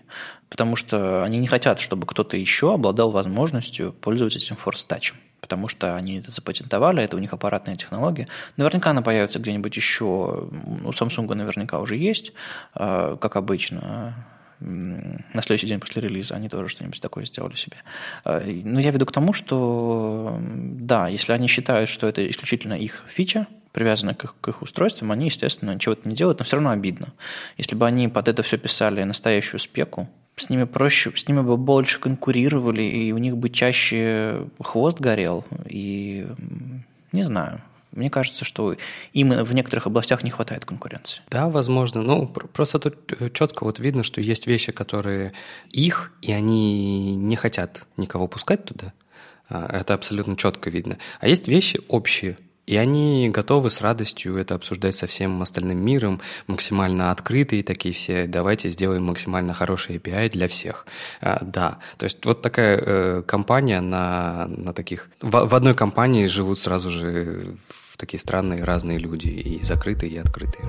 Потому 0.49 0.77
что 0.77 1.25
они 1.25 1.39
не 1.39 1.47
хотят, 1.47 1.81
чтобы 1.81 2.07
кто-то 2.07 2.37
еще 2.37 2.75
обладал 2.75 3.11
возможностью 3.11 3.93
пользоваться 3.93 4.39
этим 4.39 4.57
Force 4.57 4.87
Touch. 4.89 5.15
Потому 5.41 5.69
что 5.69 5.97
они 5.97 6.21
это 6.21 6.31
запатентовали, 6.31 7.03
это 7.03 7.17
у 7.17 7.19
них 7.21 7.33
аппаратная 7.33 7.77
технология. 7.77 8.29
Наверняка 8.57 8.91
она 8.91 9.03
появится 9.03 9.39
где-нибудь 9.39 9.77
еще. 9.77 10.05
У 10.05 10.91
Samsung 10.91 11.35
наверняка 11.35 11.81
уже 11.81 11.97
есть, 11.97 12.33
а, 12.73 13.17
как 13.17 13.37
обычно 13.37 14.15
на 14.65 15.43
следующий 15.43 15.67
день 15.67 15.81
после 15.81 16.03
релиза 16.03 16.35
они 16.35 16.49
тоже 16.49 16.69
что-нибудь 16.69 17.01
такое 17.01 17.25
сделали 17.25 17.55
себе. 17.55 17.77
А, 18.25 18.43
но 18.65 18.81
я 18.81 18.91
веду 18.91 19.07
к 19.07 19.13
тому, 19.13 19.33
что 19.33 20.39
да, 20.41 21.09
если 21.09 21.33
они 21.33 21.47
считают, 21.47 21.91
что 21.91 22.09
это 22.09 22.29
исключительно 22.29 22.75
их 22.75 23.05
фича, 23.09 23.47
привязанная 23.73 24.15
к 24.15 24.25
их, 24.25 24.35
к 24.41 24.49
их 24.49 24.63
устройствам, 24.63 25.13
они, 25.13 25.27
естественно, 25.27 25.79
чего-то 25.79 26.09
не 26.09 26.15
делают, 26.15 26.39
но 26.39 26.45
все 26.45 26.57
равно 26.57 26.71
обидно. 26.71 27.09
Если 27.59 27.75
бы 27.75 27.87
они 27.87 28.09
под 28.09 28.29
это 28.29 28.43
все 28.43 28.57
писали 28.57 29.03
настоящую 29.03 29.61
спеку, 29.61 30.09
с 30.37 30.49
ними 30.49 30.65
проще, 30.65 31.13
с 31.15 31.29
ними 31.29 31.41
бы 31.41 31.57
больше 31.57 32.01
конкурировали, 32.01 32.83
и 32.83 33.13
у 33.13 33.19
них 33.19 33.37
бы 33.37 33.51
чаще 33.51 34.49
хвост 34.61 35.01
горел, 35.01 35.45
и 35.67 36.27
не 37.13 37.23
знаю, 37.23 37.63
мне 37.95 38.11
кажется, 38.11 38.45
что 38.45 38.77
им 39.13 39.31
в 39.31 39.55
некоторых 39.55 39.87
областях 39.87 40.23
не 40.23 40.31
хватает 40.31 40.65
конкуренции. 40.65 41.23
Да, 41.31 41.49
возможно. 41.49 42.03
Ну, 42.03 42.27
просто 42.27 42.79
тут 42.79 43.13
э, 43.13 43.31
четко 43.31 43.65
вот 43.65 43.79
видно, 43.79 44.03
что 44.03 44.21
есть 44.21 44.47
вещи, 44.47 44.73
которые 44.73 45.33
их, 45.71 46.13
и 46.23 46.33
они 46.33 47.17
не 47.17 47.37
хотят 47.37 47.87
никого 47.97 48.27
пускать 48.27 48.65
туда. 48.65 48.93
А, 49.49 49.67
это 49.81 49.95
абсолютно 49.95 50.37
четко 50.37 50.71
видно. 50.71 50.99
А 51.21 51.29
есть 51.29 51.49
вещи 51.49 51.81
общие, 51.89 52.39
и 52.67 52.77
они 52.77 53.29
готовы 53.29 53.71
с 53.71 53.81
радостью 53.81 54.37
это 54.37 54.55
обсуждать 54.55 54.97
со 54.97 55.07
всем 55.07 55.43
остальным 55.43 55.79
миром, 55.79 56.21
максимально 56.47 57.11
открытые 57.11 57.63
такие 57.63 57.95
все, 57.95 58.27
давайте 58.27 58.71
сделаем 58.71 59.05
максимально 59.05 59.53
хороший 59.53 59.97
API 59.97 60.31
для 60.31 60.49
всех. 60.49 60.87
А, 61.21 61.39
да, 61.43 61.79
то 61.99 62.05
есть 62.05 62.25
вот 62.25 62.43
такая 62.43 62.79
э, 62.79 63.23
компания 63.27 63.81
на, 63.81 64.47
на 64.49 64.73
таких... 64.73 65.11
В, 65.21 65.47
в 65.47 65.55
одной 65.55 65.75
компании 65.75 66.27
живут 66.27 66.59
сразу 66.59 66.89
же 66.89 67.57
такие 68.05 68.21
странные 68.21 68.63
разные 68.63 68.99
люди, 68.99 69.29
и 69.29 69.63
закрытые, 69.65 70.13
и 70.13 70.19
открытые. 70.19 70.65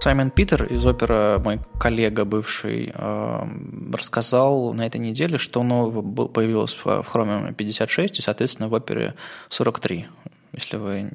Саймон 0.00 0.30
Питер 0.30 0.64
из 0.64 0.86
опера, 0.86 1.38
мой 1.44 1.60
коллега 1.78 2.24
бывший, 2.24 2.92
эм, 2.94 3.92
рассказал 3.92 4.72
на 4.72 4.86
этой 4.86 5.00
неделе, 5.00 5.36
что 5.36 5.62
нового 5.62 6.28
появилось 6.28 6.72
в 6.72 6.86
Chromium 6.86 7.52
56 7.52 8.18
и, 8.18 8.22
соответственно, 8.22 8.68
в 8.68 8.72
опере 8.72 9.14
43. 9.50 10.06
Если 10.52 10.78
вы 10.78 11.10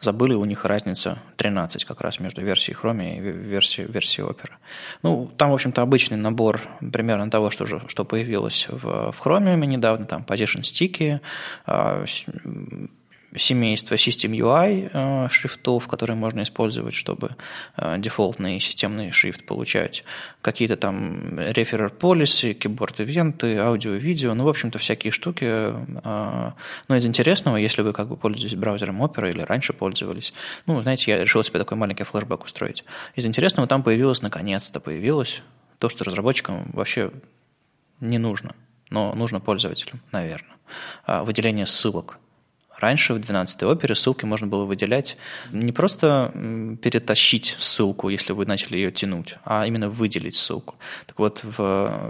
забыли, 0.00 0.34
у 0.34 0.44
них 0.44 0.64
разница 0.64 1.18
13 1.36 1.84
как 1.84 2.00
раз 2.00 2.20
между 2.20 2.42
версией 2.42 2.76
Chrome 2.76 3.16
и 3.16 3.20
версией, 3.20 3.90
версией 3.90 4.28
Opera. 4.28 4.52
Ну, 5.02 5.30
там, 5.36 5.50
в 5.50 5.54
общем-то, 5.54 5.82
обычный 5.82 6.16
набор 6.16 6.60
примерно 6.92 7.30
того, 7.30 7.50
что, 7.50 7.66
же, 7.66 7.82
что 7.88 8.04
появилось 8.04 8.68
в, 8.68 9.12
в 9.12 9.20
Chromium 9.24 9.64
недавно, 9.66 10.06
там 10.06 10.24
position 10.26 10.62
sticky, 10.62 11.20
а, 11.66 12.04
семейство 13.36 13.94
System 13.94 14.32
UI 14.32 14.90
э, 14.92 15.28
шрифтов, 15.28 15.86
которые 15.86 16.16
можно 16.16 16.42
использовать, 16.42 16.94
чтобы 16.94 17.36
э, 17.76 17.96
дефолтный 17.98 18.58
системный 18.60 19.10
шрифт 19.10 19.44
получать, 19.44 20.04
какие-то 20.40 20.76
там 20.76 21.38
referer 21.38 21.92
policy, 21.96 22.56
keyboard-ивенты, 22.58 23.58
аудио-видео, 23.58 24.34
ну, 24.34 24.44
в 24.44 24.48
общем-то, 24.48 24.78
всякие 24.78 25.12
штуки. 25.12 25.44
Э, 25.44 26.52
но 26.88 26.96
из 26.96 27.06
интересного, 27.06 27.56
если 27.56 27.82
вы 27.82 27.92
как 27.92 28.08
бы 28.08 28.16
пользуетесь 28.16 28.56
браузером 28.56 29.02
Opera 29.02 29.28
или 29.30 29.42
раньше 29.42 29.72
пользовались, 29.72 30.32
ну, 30.66 30.80
знаете, 30.82 31.10
я 31.10 31.20
решил 31.20 31.42
себе 31.42 31.58
такой 31.58 31.76
маленький 31.76 32.04
флешбэк 32.04 32.44
устроить. 32.44 32.84
Из 33.14 33.26
интересного 33.26 33.68
там 33.68 33.82
появилось, 33.82 34.22
наконец-то 34.22 34.80
появилось 34.80 35.42
то, 35.78 35.88
что 35.88 36.04
разработчикам 36.04 36.70
вообще 36.72 37.10
не 38.00 38.18
нужно, 38.18 38.54
но 38.90 39.12
нужно 39.14 39.40
пользователям, 39.40 40.00
наверное. 40.12 40.56
Выделение 41.06 41.66
ссылок– 41.66 42.18
Раньше 42.78 43.14
в 43.14 43.18
12-й 43.18 43.66
опере 43.66 43.94
ссылки 43.94 44.24
можно 44.24 44.46
было 44.46 44.64
выделять 44.64 45.16
не 45.52 45.72
просто 45.72 46.32
перетащить 46.80 47.56
ссылку, 47.58 48.08
если 48.08 48.32
вы 48.32 48.46
начали 48.46 48.76
ее 48.76 48.92
тянуть, 48.92 49.36
а 49.44 49.66
именно 49.66 49.88
выделить 49.88 50.36
ссылку. 50.36 50.76
Так 51.06 51.18
вот, 51.18 51.40
в, 51.42 51.56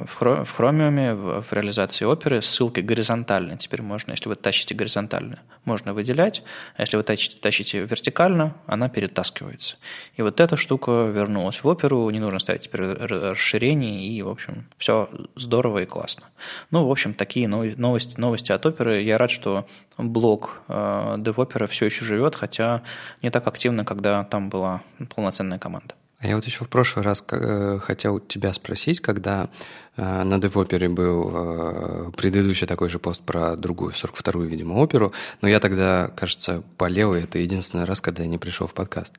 в 0.06 0.20
Chromium, 0.20 1.14
в, 1.14 1.42
в 1.42 1.52
реализации 1.52 2.04
оперы 2.04 2.42
ссылки 2.42 2.80
горизонтально. 2.80 3.56
Теперь 3.56 3.82
можно, 3.82 4.12
если 4.12 4.28
вы 4.28 4.36
тащите 4.36 4.74
горизонтально, 4.74 5.40
можно 5.64 5.94
выделять, 5.94 6.42
а 6.76 6.82
если 6.82 6.96
вы 6.96 7.02
тащите, 7.02 7.38
тащите 7.38 7.80
вертикально, 7.80 8.54
она 8.66 8.88
перетаскивается. 8.88 9.76
И 10.16 10.22
вот 10.22 10.40
эта 10.40 10.56
штука 10.56 11.06
вернулась 11.06 11.62
в 11.62 11.66
оперу, 11.66 12.08
не 12.10 12.20
нужно 12.20 12.38
ставить 12.40 12.62
теперь 12.62 12.82
расширение, 12.82 14.06
и, 14.06 14.22
в 14.22 14.28
общем, 14.28 14.66
все 14.76 15.08
здорово 15.34 15.82
и 15.82 15.86
классно. 15.86 16.24
Ну, 16.70 16.86
в 16.86 16.90
общем, 16.90 17.14
такие 17.14 17.48
новости, 17.48 18.18
новости 18.20 18.52
от 18.52 18.66
оперы. 18.66 19.02
Я 19.02 19.18
рад, 19.18 19.30
что 19.30 19.66
блог 19.96 20.57
э, 20.68 21.16
DevOpera 21.18 21.66
все 21.66 21.86
еще 21.86 22.04
живет, 22.04 22.34
хотя 22.34 22.82
не 23.22 23.30
так 23.30 23.46
активно, 23.46 23.84
когда 23.84 24.24
там 24.24 24.50
была 24.50 24.82
полноценная 25.14 25.58
команда. 25.58 25.94
А 26.20 26.26
я 26.26 26.34
вот 26.34 26.44
еще 26.46 26.64
в 26.64 26.68
прошлый 26.68 27.04
раз 27.04 27.22
э, 27.30 27.78
хотел 27.80 28.18
тебя 28.18 28.52
спросить, 28.52 29.00
когда 29.00 29.50
э, 29.96 30.22
на 30.24 30.34
DevOpera 30.34 30.88
был 30.88 32.12
предыдущий 32.12 32.66
такой 32.66 32.88
же 32.88 32.98
пост 32.98 33.22
про 33.22 33.54
другую, 33.54 33.92
42-ю, 33.92 34.48
видимо, 34.48 34.74
оперу, 34.74 35.12
но 35.42 35.48
я 35.48 35.60
тогда, 35.60 36.08
кажется, 36.08 36.64
болел, 36.76 37.14
и 37.14 37.20
это 37.20 37.38
единственный 37.38 37.84
раз, 37.84 38.00
когда 38.00 38.24
я 38.24 38.28
не 38.28 38.38
пришел 38.38 38.66
в 38.66 38.74
подкаст. 38.74 39.14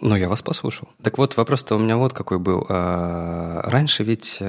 Но 0.00 0.16
я 0.16 0.28
вас 0.28 0.42
послушал. 0.42 0.88
Так 1.02 1.18
вот, 1.18 1.36
вопрос-то 1.36 1.76
у 1.76 1.78
меня 1.78 1.96
вот 1.96 2.12
какой 2.12 2.38
был. 2.38 2.66
Раньше 2.68 4.02
ведь 4.02 4.42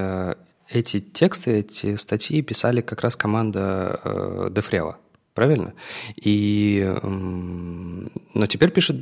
эти 0.68 1.00
тексты, 1.00 1.58
эти 1.58 1.94
статьи 1.94 2.42
писали 2.42 2.80
как 2.80 3.02
раз 3.02 3.14
команда 3.14 4.50
Дефрева 4.50 4.98
правильно? 5.34 5.74
И, 6.16 6.82
но 7.02 8.46
теперь 8.46 8.70
пишут, 8.70 8.96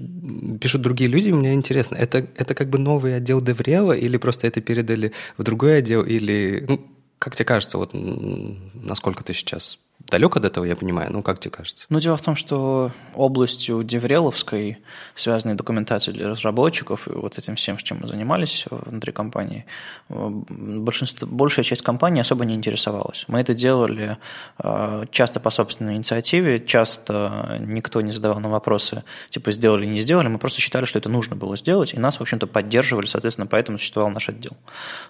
пишут 0.60 0.82
другие 0.82 1.08
люди, 1.10 1.30
мне 1.30 1.54
интересно, 1.54 1.96
это, 1.96 2.26
это 2.36 2.54
как 2.54 2.70
бы 2.70 2.78
новый 2.78 3.16
отдел 3.16 3.40
Деврела 3.40 3.92
или 3.92 4.16
просто 4.16 4.46
это 4.46 4.60
передали 4.60 5.12
в 5.36 5.42
другой 5.42 5.78
отдел, 5.78 6.02
или, 6.02 6.64
ну, 6.66 6.86
как 7.18 7.36
тебе 7.36 7.44
кажется, 7.44 7.78
вот 7.78 7.90
насколько 7.92 9.22
ты 9.22 9.32
сейчас 9.32 9.78
далеко 10.08 10.40
до 10.40 10.48
этого, 10.48 10.64
я 10.64 10.76
понимаю, 10.76 11.12
ну 11.12 11.22
как 11.22 11.40
тебе 11.40 11.50
кажется? 11.50 11.86
Ну, 11.88 12.00
дело 12.00 12.16
в 12.16 12.22
том, 12.22 12.36
что 12.36 12.90
областью 13.14 13.82
Девреловской, 13.82 14.78
связанной 15.14 15.54
документацией 15.54 16.16
для 16.16 16.28
разработчиков 16.28 17.08
и 17.08 17.12
вот 17.12 17.38
этим 17.38 17.56
всем, 17.56 17.76
чем 17.76 17.98
мы 18.02 18.08
занимались 18.08 18.66
внутри 18.70 19.12
компании, 19.12 19.66
большинство, 20.08 21.26
большая 21.26 21.64
часть 21.64 21.82
компании 21.82 22.20
особо 22.20 22.44
не 22.44 22.54
интересовалась. 22.54 23.24
Мы 23.28 23.40
это 23.40 23.54
делали 23.54 24.18
э, 24.58 25.04
часто 25.10 25.40
по 25.40 25.50
собственной 25.50 25.96
инициативе, 25.96 26.64
часто 26.64 27.58
никто 27.60 28.00
не 28.00 28.12
задавал 28.12 28.40
нам 28.40 28.52
вопросы, 28.52 29.04
типа 29.30 29.52
сделали, 29.52 29.86
не 29.86 30.00
сделали, 30.00 30.28
мы 30.28 30.38
просто 30.38 30.60
считали, 30.60 30.84
что 30.84 30.98
это 30.98 31.08
нужно 31.08 31.36
было 31.36 31.56
сделать, 31.56 31.94
и 31.94 31.98
нас, 31.98 32.18
в 32.18 32.20
общем-то, 32.22 32.46
поддерживали, 32.46 33.06
соответственно, 33.06 33.46
поэтому 33.46 33.78
существовал 33.78 34.10
наш 34.10 34.28
отдел. 34.28 34.52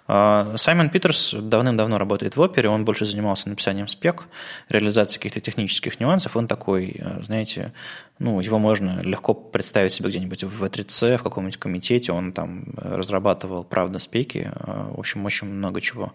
Э, 0.09 0.55
Саймон 0.57 0.91
Питерс 0.91 1.35
давным-давно 1.35 1.99
работает 1.99 2.37
в 2.37 2.41
опере, 2.41 2.69
он 2.69 2.85
больше 2.85 3.05
занимался 3.05 3.49
написанием 3.49 3.89
спек, 3.89 4.25
реализации 4.83 5.19
каких-то 5.19 5.41
технических 5.41 6.01
нюансов, 6.01 6.37
он 6.37 6.47
такой, 6.47 6.97
э, 6.99 7.23
знаете, 7.25 7.73
ну, 8.19 8.41
его 8.41 8.59
можно 8.59 9.01
легко 9.03 9.35
представить 9.35 9.93
себе 9.93 10.09
где-нибудь 10.09 10.45
в 10.45 10.65
V3C, 10.65 11.17
в 11.17 11.23
каком-нибудь 11.23 11.57
комитете, 11.57 12.13
он 12.13 12.33
там 12.33 12.65
разрабатывал, 12.77 13.65
правда, 13.65 13.99
спеки, 13.99 14.51
э, 14.53 14.91
в 14.95 14.99
общем, 14.99 15.25
очень 15.25 15.49
много 15.49 15.81
чего 15.81 16.13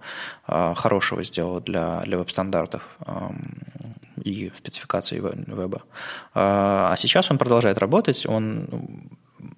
э, 0.48 0.74
хорошего 0.76 1.24
сделал 1.24 1.60
для, 1.62 2.02
для 2.02 2.18
веб-стандартов 2.18 2.82
эм, 3.06 3.56
и 4.24 4.52
спецификации 4.58 5.20
веба. 5.20 5.84
А 6.34 6.96
сейчас 6.98 7.32
он 7.32 7.38
продолжает 7.38 7.78
работать, 7.78 8.26
он 8.26 8.68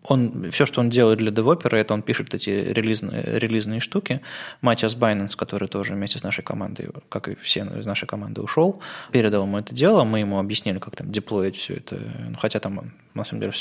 он, 0.03 0.51
все, 0.51 0.65
что 0.65 0.81
он 0.81 0.89
делает 0.89 1.19
для 1.19 1.31
девопера, 1.31 1.77
это 1.77 1.93
он 1.93 2.01
пишет 2.01 2.33
эти 2.33 2.49
релизные, 2.49 3.23
релизные 3.23 3.79
штуки. 3.79 4.21
Матиас 4.61 4.95
Байненс, 4.95 5.35
который 5.35 5.67
тоже 5.67 5.93
вместе 5.93 6.19
с 6.19 6.23
нашей 6.23 6.43
командой, 6.43 6.89
как 7.09 7.27
и 7.27 7.35
все 7.35 7.65
из 7.77 7.85
нашей 7.85 8.07
команды, 8.07 8.41
ушел, 8.41 8.81
передал 9.11 9.43
ему 9.43 9.57
это 9.57 9.73
дело, 9.73 10.03
мы 10.03 10.19
ему 10.19 10.39
объяснили, 10.39 10.79
как 10.79 10.95
там 10.95 11.11
деплоить 11.11 11.55
все 11.55 11.75
это. 11.75 11.99
Ну, 12.29 12.37
хотя 12.37 12.59
там, 12.59 12.93
на 13.13 13.23
самом 13.23 13.41
деле, 13.41 13.53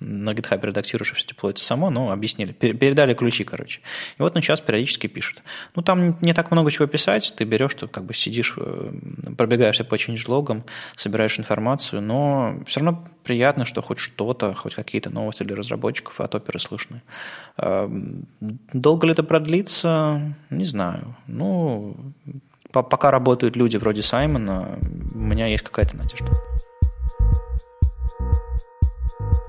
на 0.00 0.30
GitHub 0.30 0.64
редактируешь, 0.64 1.12
все 1.12 1.26
деплоится 1.26 1.64
само, 1.64 1.90
но 1.90 2.10
объяснили, 2.10 2.52
передали 2.52 3.14
ключи, 3.14 3.44
короче. 3.44 3.80
И 4.18 4.22
вот 4.22 4.36
он 4.36 4.42
сейчас 4.42 4.60
периодически 4.60 5.06
пишет. 5.06 5.42
Ну, 5.74 5.82
там 5.82 6.16
не 6.20 6.34
так 6.34 6.50
много 6.50 6.70
чего 6.70 6.86
писать, 6.86 7.34
ты 7.36 7.44
берешь, 7.44 7.74
ты 7.74 7.86
как 7.88 8.04
бы 8.04 8.14
сидишь, 8.14 8.54
э, 8.56 8.92
пробегаешься 9.36 9.84
по 9.84 9.96
change-логам, 9.96 10.64
собираешь 10.96 11.38
информацию, 11.38 12.02
но 12.02 12.60
все 12.66 12.80
равно 12.80 13.08
приятно, 13.24 13.64
что 13.64 13.82
хоть 13.82 13.98
что-то, 13.98 14.54
хоть 14.54 14.74
какие-то 14.74 15.10
новости 15.10 15.42
для 15.42 15.56
разработчиков 15.56 16.20
от 16.20 16.34
оперы 16.34 16.60
слышны. 16.60 17.02
А, 17.56 17.90
долго 18.72 19.06
ли 19.06 19.12
это 19.12 19.22
продлится? 19.22 20.34
Не 20.50 20.64
знаю. 20.64 21.16
Ну, 21.26 21.96
пока 22.72 23.10
работают 23.10 23.56
люди 23.56 23.76
вроде 23.76 24.02
Саймона, 24.02 24.78
у 25.14 25.18
меня 25.18 25.46
есть 25.46 25.64
какая-то 25.64 25.96
надежда. 25.96 26.32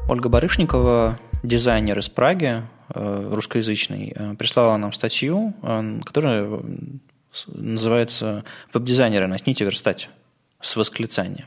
Ольга 0.09 0.27
Барышникова, 0.27 1.19
дизайнер 1.43 1.99
из 1.99 2.09
Праги, 2.09 2.63
э, 2.95 3.29
русскоязычный, 3.31 4.11
э, 4.15 4.33
прислала 4.33 4.75
нам 4.77 4.91
статью, 4.91 5.53
э, 5.61 5.99
которая 6.03 6.49
называется 7.45 8.43
«Веб-дизайнеры, 8.73 9.27
начните 9.27 9.65
верстать» 9.65 10.09
с 10.61 10.75
восклицанием. 10.75 11.45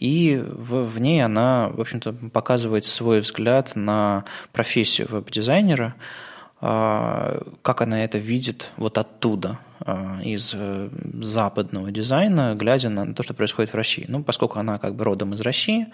И 0.00 0.36
в, 0.36 0.84
в 0.84 0.98
ней 0.98 1.24
она, 1.24 1.70
в 1.70 1.80
общем-то, 1.80 2.12
показывает 2.12 2.84
свой 2.84 3.20
взгляд 3.20 3.74
на 3.74 4.26
профессию 4.52 5.08
веб-дизайнера, 5.10 5.94
как 6.60 7.80
она 7.80 8.04
это 8.04 8.18
видит 8.18 8.70
вот 8.76 8.98
оттуда, 8.98 9.60
из 10.22 10.54
западного 11.22 11.90
дизайна, 11.90 12.54
глядя 12.54 12.90
на 12.90 13.14
то, 13.14 13.22
что 13.22 13.34
происходит 13.34 13.72
в 13.72 13.76
России. 13.76 14.04
Ну, 14.08 14.22
поскольку 14.22 14.58
она 14.58 14.78
как 14.78 14.94
бы 14.94 15.04
родом 15.04 15.34
из 15.34 15.40
России, 15.40 15.88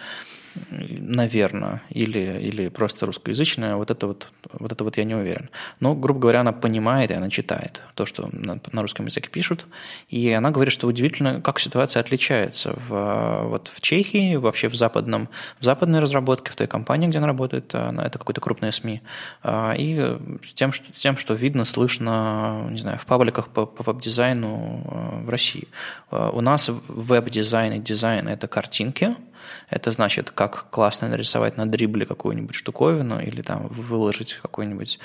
наверное, 0.71 1.83
или, 1.91 2.39
или 2.41 2.69
просто 2.69 3.07
русскоязычная, 3.07 3.77
вот 3.77 3.91
это 3.91 4.07
вот, 4.07 4.33
вот 4.53 4.73
это 4.73 4.85
вот 4.85 4.97
я 4.97 5.05
не 5.05 5.15
уверен. 5.15 5.49
Но, 5.79 5.95
грубо 5.95 6.21
говоря, 6.21 6.41
она 6.41 6.53
понимает 6.53 7.11
и 7.11 7.15
она 7.15 7.31
читает 7.31 7.83
то, 7.95 8.07
что 8.07 8.29
на, 8.33 8.61
на 8.73 8.83
русском 8.83 9.07
языке 9.07 9.29
пишут, 9.31 9.67
и 10.09 10.31
она 10.31 10.51
говорит, 10.51 10.73
что 10.73 10.87
удивительно, 10.87 11.41
как 11.41 11.61
ситуация 11.61 12.01
отличается 12.01 12.75
в, 12.89 13.45
вот 13.45 13.69
в 13.69 13.81
Чехии, 13.81 14.37
вообще 14.37 14.69
в, 14.69 14.75
западном, 14.75 15.29
в 15.61 15.65
западной 15.65 16.01
разработке, 16.01 16.51
в 16.51 16.57
той 16.57 16.67
компании, 16.67 17.09
где 17.09 17.19
она 17.19 17.29
работает, 17.29 17.75
она, 17.75 18.05
это 18.05 18.19
какой-то 18.19 18.41
крупный 18.41 18.73
СМИ, 18.73 19.03
а, 19.43 19.75
и 19.77 20.17
тем 20.55 20.73
что, 20.73 20.93
тем, 20.93 21.17
что 21.17 21.35
видно, 21.35 21.65
слышно, 21.65 22.67
не 22.71 22.81
знаю, 22.81 22.99
в 22.99 23.07
пабликах 23.07 23.49
по, 23.49 23.67
по 23.67 23.85
веб-дизайну 23.85 24.83
а, 24.87 25.23
в 25.23 25.29
России. 25.29 25.69
А, 26.11 26.31
у 26.31 26.41
нас 26.41 26.69
веб-дизайн 26.69 27.75
и 27.75 27.79
дизайн– 27.79 28.29
это 28.29 28.49
картинки– 28.49 29.15
это 29.69 29.93
значит, 29.93 30.31
как 30.31 30.71
классно 30.71 31.09
нарисовать 31.09 31.57
на 31.57 31.67
Dribbble 31.67 32.07
какую-нибудь 32.07 32.55
штуковину 32.55 33.21
или 33.21 33.43
там 33.43 33.69
выложить 33.69 34.35
какой-нибудь 34.43 34.99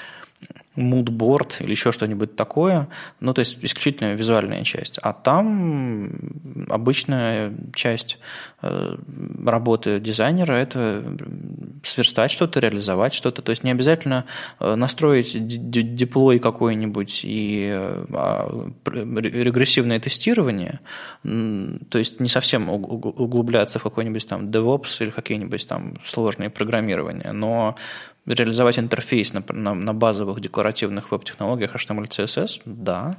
moodboard 0.75 1.58
или 1.62 1.71
еще 1.71 1.91
что-нибудь 1.91 2.36
такое, 2.36 2.89
ну, 3.19 3.34
то 3.34 3.39
есть 3.39 3.58
исключительно 3.62 4.13
визуальная 4.13 4.63
часть. 4.63 5.00
А 5.02 5.13
там 5.13 6.12
обычная 6.69 7.54
часть 7.74 8.19
э, 8.62 8.95
работы 9.45 10.00
дизайнера– 10.00 10.54
это 10.54 11.04
сверстать 11.84 12.32
что-то, 12.32 12.60
реализовать 12.60 13.13
что-то. 13.13 13.41
То 13.41 13.52
есть 13.52 13.63
не 13.63 13.71
обязательно 13.71 14.26
э, 14.60 14.76
настроить 14.76 15.36
deploy 15.47 16.39
какой-нибудь 16.39 17.21
и 17.24 17.69
э, 17.74 18.06
а, 18.13 18.69
регрессивное 18.86 20.00
тестирование, 20.00 20.80
то 21.24 21.98
есть 21.98 22.19
не 22.19 22.30
совсем 22.30 22.69
углубляться 22.69 23.80
в 23.80 23.84
какой-нибудь 23.84 24.28
там 24.28 24.50
DevOps 24.50 24.98
или 25.00 25.10
какие-нибудь 25.10 25.67
там 25.67 25.93
сложные 26.06 26.50
программирования, 26.50 27.32
но 27.32 27.76
реализовать 28.25 28.79
интерфейс 28.79 29.33
на, 29.33 29.43
на, 29.49 29.73
на 29.73 29.93
базовых 29.93 30.39
декларативных 30.39 31.11
веб-технологиях 31.11 31.75
HTML, 31.75 32.07
CSS, 32.07 32.61
да. 32.65 33.17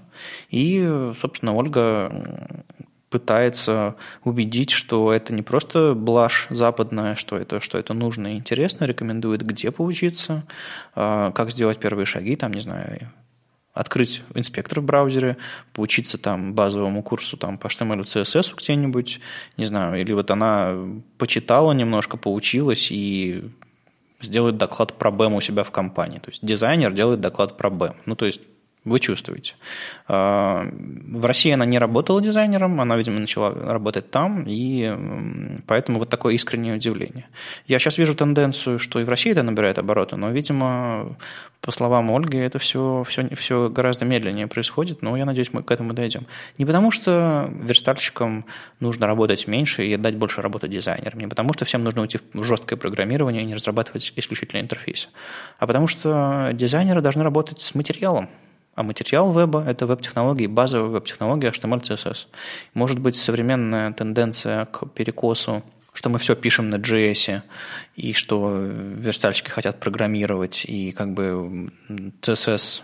И, 0.51 1.13
собственно, 1.21 1.55
Ольга 1.55 2.65
пытается 3.11 3.95
убедить, 4.25 4.71
что 4.71 5.13
это 5.13 5.33
не 5.33 5.43
просто 5.43 5.95
блажь 5.95 6.49
западная, 6.51 7.15
что 7.15 7.37
это, 7.37 7.61
что 7.61 7.79
это 7.79 7.95
нужно 7.95 8.35
и 8.35 8.37
интересно, 8.37 8.85
рекомендует, 8.85 9.43
где 9.43 9.71
поучиться, 9.71 10.45
а, 10.95 11.31
как 11.31 11.51
сделать 11.51 11.79
первые 11.79 12.05
шаги, 12.05 12.35
там, 12.35 12.53
не 12.53 12.61
знаю, 12.61 13.13
открыть 13.73 14.23
инспектор 14.35 14.81
в 14.81 14.85
браузере, 14.85 15.37
поучиться 15.73 16.19
там 16.19 16.55
базовому 16.55 17.03
курсу 17.03 17.37
там, 17.37 17.59
по 17.59 17.69
HTML, 17.69 18.03
CSS 18.03 18.55
где-нибудь, 18.57 19.21
не 19.57 19.67
знаю, 19.67 20.01
или 20.01 20.13
вот 20.13 20.31
она 20.31 20.75
почитала 21.19 21.73
немножко, 21.73 22.17
поучилась 22.17 22.89
и 22.91 23.45
сделает 24.21 24.57
доклад 24.57 24.95
про 24.95 25.11
BEM 25.11 25.37
у 25.37 25.41
себя 25.41 25.65
в 25.65 25.71
компании. 25.71 26.19
То 26.19 26.31
есть 26.31 26.45
дизайнер 26.45 26.93
делает 26.93 27.21
доклад 27.21 27.57
про 27.57 27.71
BEM. 27.71 27.95
Ну, 28.07 28.17
то 28.17 28.27
есть 28.27 28.43
вы 28.87 29.01
чувствуете. 29.01 29.55
А, 30.09 30.67
в 30.73 31.25
России 31.27 31.53
она 31.53 31.67
не 31.67 31.79
работала 31.79 32.23
дизайнером, 32.23 32.81
она, 32.81 32.97
видимо, 32.97 33.19
начала 33.19 33.51
работать 33.51 34.11
там, 34.11 34.45
и 34.47 35.61
поэтому 35.67 35.99
вот 35.99 36.09
такое 36.09 36.35
искреннее 36.35 36.77
удивление. 36.77 37.29
Я 37.67 37.79
сейчас 37.79 37.99
вижу 37.99 38.15
тенденцию, 38.15 38.79
что 38.79 39.01
и 39.01 39.05
в 39.05 39.09
России 39.09 39.33
это 39.33 39.43
набирает 39.43 39.79
обороты, 39.79 40.17
но, 40.17 40.31
видимо, 40.31 41.17
по 41.61 41.73
словам 41.73 42.15
Ольги, 42.15 42.39
это 42.39 42.61
все, 42.61 43.05
все, 43.09 43.29
все 43.35 43.69
гораздо 43.69 44.05
медленнее 44.05 44.47
происходит, 44.47 45.03
но 45.03 45.17
я 45.17 45.25
надеюсь, 45.25 45.53
мы 45.53 45.65
к 45.65 45.71
этому 45.73 45.93
дойдем. 45.93 46.27
Не 46.59 46.65
потому, 46.65 46.93
что 46.93 47.51
верстальщикам 47.51 48.45
нужно 48.79 49.09
работать 49.09 49.49
меньше 49.49 49.85
и 49.85 49.95
отдать 49.95 50.15
больше 50.15 50.43
работы 50.43 50.69
дизайнерам, 50.69 51.19
не 51.19 51.27
потому, 51.27 51.53
что 51.55 51.65
всем 51.65 51.83
нужно 51.83 52.03
уйти 52.03 52.21
в 52.33 52.45
жесткое 52.45 52.79
программирование 52.79 53.43
и 53.43 53.47
не 53.47 53.55
разрабатывать 53.57 54.13
исключительно 54.15 54.61
интерфейс, 54.61 55.09
а 55.59 55.67
потому 55.67 55.89
что 55.89 56.51
дизайнеры 56.53 57.01
должны 57.01 57.25
работать 57.25 57.61
с 57.61 57.75
материалом, 57.75 58.31
а 58.77 58.83
материал 58.83 59.33
веба– 59.33 59.65
это 59.67 59.87
веб-технологии, 59.87 60.47
базовая 60.47 60.91
веб-технология 60.91 61.49
HTML, 61.49 61.81
CSS. 61.81 62.27
Может 62.75 63.01
быть, 63.01 63.17
современная 63.17 63.93
тенденция 63.93 64.67
к 64.67 64.87
перекосу 64.91 65.65
что 65.97 66.11
мы 66.11 66.19
все 66.19 66.37
пишем 66.37 66.69
на 66.69 66.77
JS, 66.77 67.41
и 67.95 68.13
что 68.13 68.53
верстальщики 68.53 69.49
хотят 69.49 69.81
программировать, 69.81 70.67
и 70.67 70.93
как 70.93 71.15
бы 71.15 71.71
CSS 72.21 72.83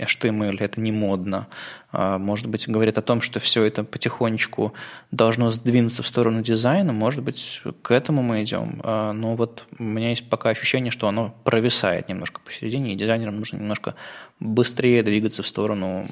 HTML, 0.00 0.56
это 0.60 0.80
не 0.80 0.92
модно. 0.92 1.48
А, 1.92 2.18
может 2.18 2.46
быть, 2.46 2.68
говорит 2.68 2.98
о 2.98 3.02
том, 3.02 3.20
что 3.20 3.40
все 3.40 3.64
это 3.64 3.84
потихонечку 3.84 4.74
должно 5.10 5.50
сдвинуться 5.50 6.02
в 6.02 6.08
сторону 6.08 6.42
дизайна. 6.42 6.92
Может 6.92 7.22
быть, 7.22 7.62
к 7.82 7.90
этому 7.90 8.22
мы 8.22 8.42
идем. 8.42 8.80
А, 8.84 9.12
но 9.12 9.34
вот 9.34 9.66
у 9.78 9.82
меня 9.82 10.10
есть 10.10 10.28
пока 10.28 10.50
ощущение, 10.50 10.90
что 10.90 11.08
оно 11.08 11.34
провисает 11.44 12.08
немножко 12.08 12.40
посередине, 12.40 12.92
и 12.92 12.96
дизайнерам 12.96 13.36
нужно 13.36 13.58
немножко 13.58 13.94
быстрее 14.38 15.02
двигаться 15.02 15.42
в 15.42 15.48
сторону 15.48 16.06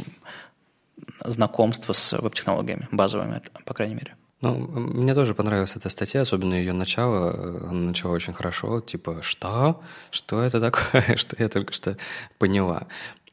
знакомства 1.24 1.92
с 1.92 2.12
веб-технологиями, 2.18 2.88
базовыми, 2.92 3.42
по 3.64 3.74
крайней 3.74 3.94
мере. 3.94 4.14
Ну, 4.40 4.54
мне 4.54 5.14
тоже 5.14 5.34
понравилась 5.34 5.74
эта 5.74 5.88
статья, 5.88 6.20
особенно 6.20 6.54
ее 6.54 6.72
начало. 6.72 7.32
Она 7.68 7.88
начала 7.88 8.12
очень 8.12 8.32
хорошо, 8.32 8.80
типа, 8.80 9.20
что? 9.20 9.82
Что 10.12 10.42
это 10.42 10.60
такое? 10.60 11.04
что 11.16 11.34
я 11.40 11.48
только 11.48 11.72
что 11.72 11.96
поняла. 12.38 12.86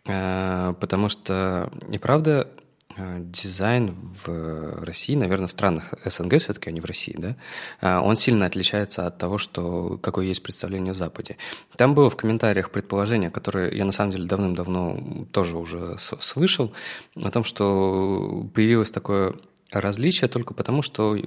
Э, 0.06 0.74
потому 0.80 1.10
что, 1.10 1.72
и 1.90 1.98
правда, 1.98 2.48
э, 2.96 3.18
дизайн 3.20 3.96
в 4.26 4.84
России, 4.86 5.16
наверное, 5.16 5.48
в 5.48 5.52
странах 5.52 5.94
СНГ 6.06 6.40
все-таки, 6.40 6.70
а 6.70 6.72
не 6.72 6.82
в 6.82 6.86
России, 6.86 7.16
да, 7.18 7.36
э, 7.82 7.98
он 7.98 8.16
сильно 8.16 8.46
отличается 8.46 9.08
от 9.08 9.18
того, 9.18 9.38
что, 9.38 9.98
какое 9.98 10.26
есть 10.26 10.44
представление 10.44 10.94
в 10.94 10.98
Западе. 10.98 11.38
Там 11.76 11.96
было 11.96 12.10
в 12.10 12.16
комментариях 12.16 12.70
предположение, 12.70 13.32
которое 13.32 13.72
я 13.74 13.86
на 13.86 13.92
самом 13.92 14.12
деле 14.12 14.26
давным-давно 14.26 15.26
тоже 15.32 15.58
уже 15.58 15.98
слышал, 16.00 16.72
о 17.16 17.32
том, 17.32 17.44
что 17.44 18.48
появилось 18.54 18.92
такое 18.92 19.34
различие 19.82 20.28
только 20.28 20.54
потому, 20.54 20.82
что 20.82 21.18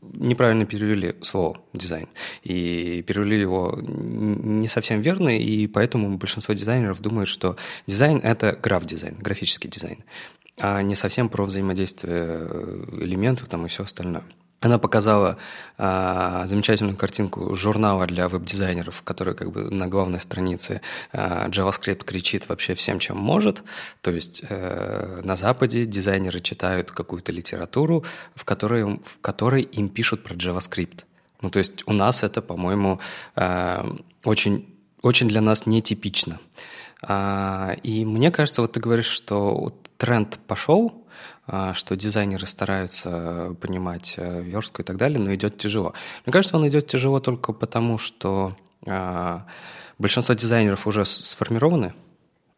неправильно 0.00 0.66
перевели 0.66 1.16
слово 1.22 1.60
дизайн. 1.72 2.08
И 2.42 3.02
перевели 3.02 3.40
его 3.40 3.78
не 3.82 4.68
совсем 4.68 5.00
верно, 5.00 5.36
и 5.36 5.66
поэтому 5.66 6.16
большинство 6.18 6.54
дизайнеров 6.54 7.00
думают, 7.00 7.28
что 7.28 7.56
дизайн– 7.86 8.20
это 8.22 8.52
граф-дизайн, 8.52 9.16
графический 9.18 9.70
дизайн, 9.70 9.98
а 10.58 10.82
не 10.82 10.94
совсем 10.94 11.28
про 11.28 11.44
взаимодействие 11.44 12.48
элементов 13.00 13.48
там 13.48 13.66
и 13.66 13.68
все 13.68 13.84
остальное. 13.84 14.24
Она 14.60 14.78
показала 14.78 15.38
а, 15.76 16.46
замечательную 16.46 16.96
картинку 16.96 17.54
журнала 17.54 18.06
для 18.06 18.28
веб-дизайнеров, 18.28 19.02
который 19.04 19.34
как 19.34 19.52
бы 19.52 19.70
на 19.70 19.86
главной 19.86 20.20
странице 20.20 20.80
а, 21.12 21.48
JavaScript 21.48 22.04
кричит 22.04 22.48
вообще 22.48 22.74
всем, 22.74 22.98
чем 22.98 23.18
может. 23.18 23.62
То 24.00 24.10
есть 24.10 24.42
а, 24.50 25.20
на 25.22 25.36
Западе 25.36 25.84
дизайнеры 25.84 26.40
читают 26.40 26.90
какую-то 26.90 27.30
литературу, 27.30 28.04
в 28.34 28.44
которой, 28.44 29.00
в 29.04 29.20
которой 29.20 29.62
им 29.62 29.88
пишут 29.88 30.24
про 30.24 30.34
JavaScript. 30.34 31.04
Ну, 31.40 31.50
то 31.50 31.60
есть 31.60 31.86
у 31.86 31.92
нас 31.92 32.24
это, 32.24 32.42
по-моему, 32.42 32.98
а, 33.36 33.88
очень, 34.24 34.74
очень 35.02 35.28
для 35.28 35.40
нас 35.40 35.66
нетипично. 35.66 36.40
А, 37.00 37.76
и 37.84 38.04
мне 38.04 38.32
кажется, 38.32 38.62
вот 38.62 38.72
ты 38.72 38.80
говоришь, 38.80 39.06
что 39.06 39.72
тренд 39.98 40.38
пошел, 40.46 41.06
что 41.74 41.96
дизайнеры 41.96 42.46
стараются 42.46 43.56
понимать 43.60 44.14
э, 44.18 44.42
верстку 44.42 44.82
и 44.82 44.84
так 44.84 44.96
далее, 44.96 45.18
но 45.18 45.34
идет 45.34 45.58
тяжело. 45.58 45.94
Мне 46.26 46.32
кажется, 46.32 46.56
он 46.56 46.68
идет 46.68 46.86
тяжело 46.88 47.20
только 47.20 47.52
потому, 47.52 47.98
что 47.98 48.56
а, 48.86 49.46
большинство 49.98 50.34
дизайнеров 50.34 50.86
уже 50.86 51.04
сформированы, 51.04 51.94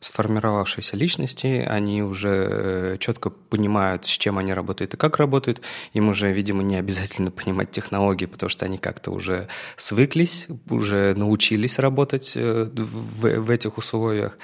сформировавшиеся 0.00 0.96
личности, 0.96 1.64
они 1.68 2.02
уже 2.02 2.28
э, 2.28 2.96
четко 2.98 3.28
понимают, 3.28 4.06
с 4.06 4.08
чем 4.08 4.38
они 4.38 4.54
работают 4.54 4.94
и 4.94 4.96
как 4.96 5.18
работают. 5.18 5.60
Им 5.92 6.08
уже, 6.08 6.32
видимо, 6.32 6.62
не 6.62 6.76
обязательно 6.76 7.30
понимать 7.30 7.70
технологии, 7.70 8.24
потому 8.24 8.48
что 8.48 8.64
они 8.64 8.78
как-то 8.78 9.10
уже 9.10 9.48
свыклись, 9.76 10.48
уже 10.70 11.14
научились 11.14 11.78
работать 11.78 12.32
э, 12.34 12.70
в, 12.74 13.40
в 13.40 13.50
этих 13.50 13.76
условиях. 13.76 14.38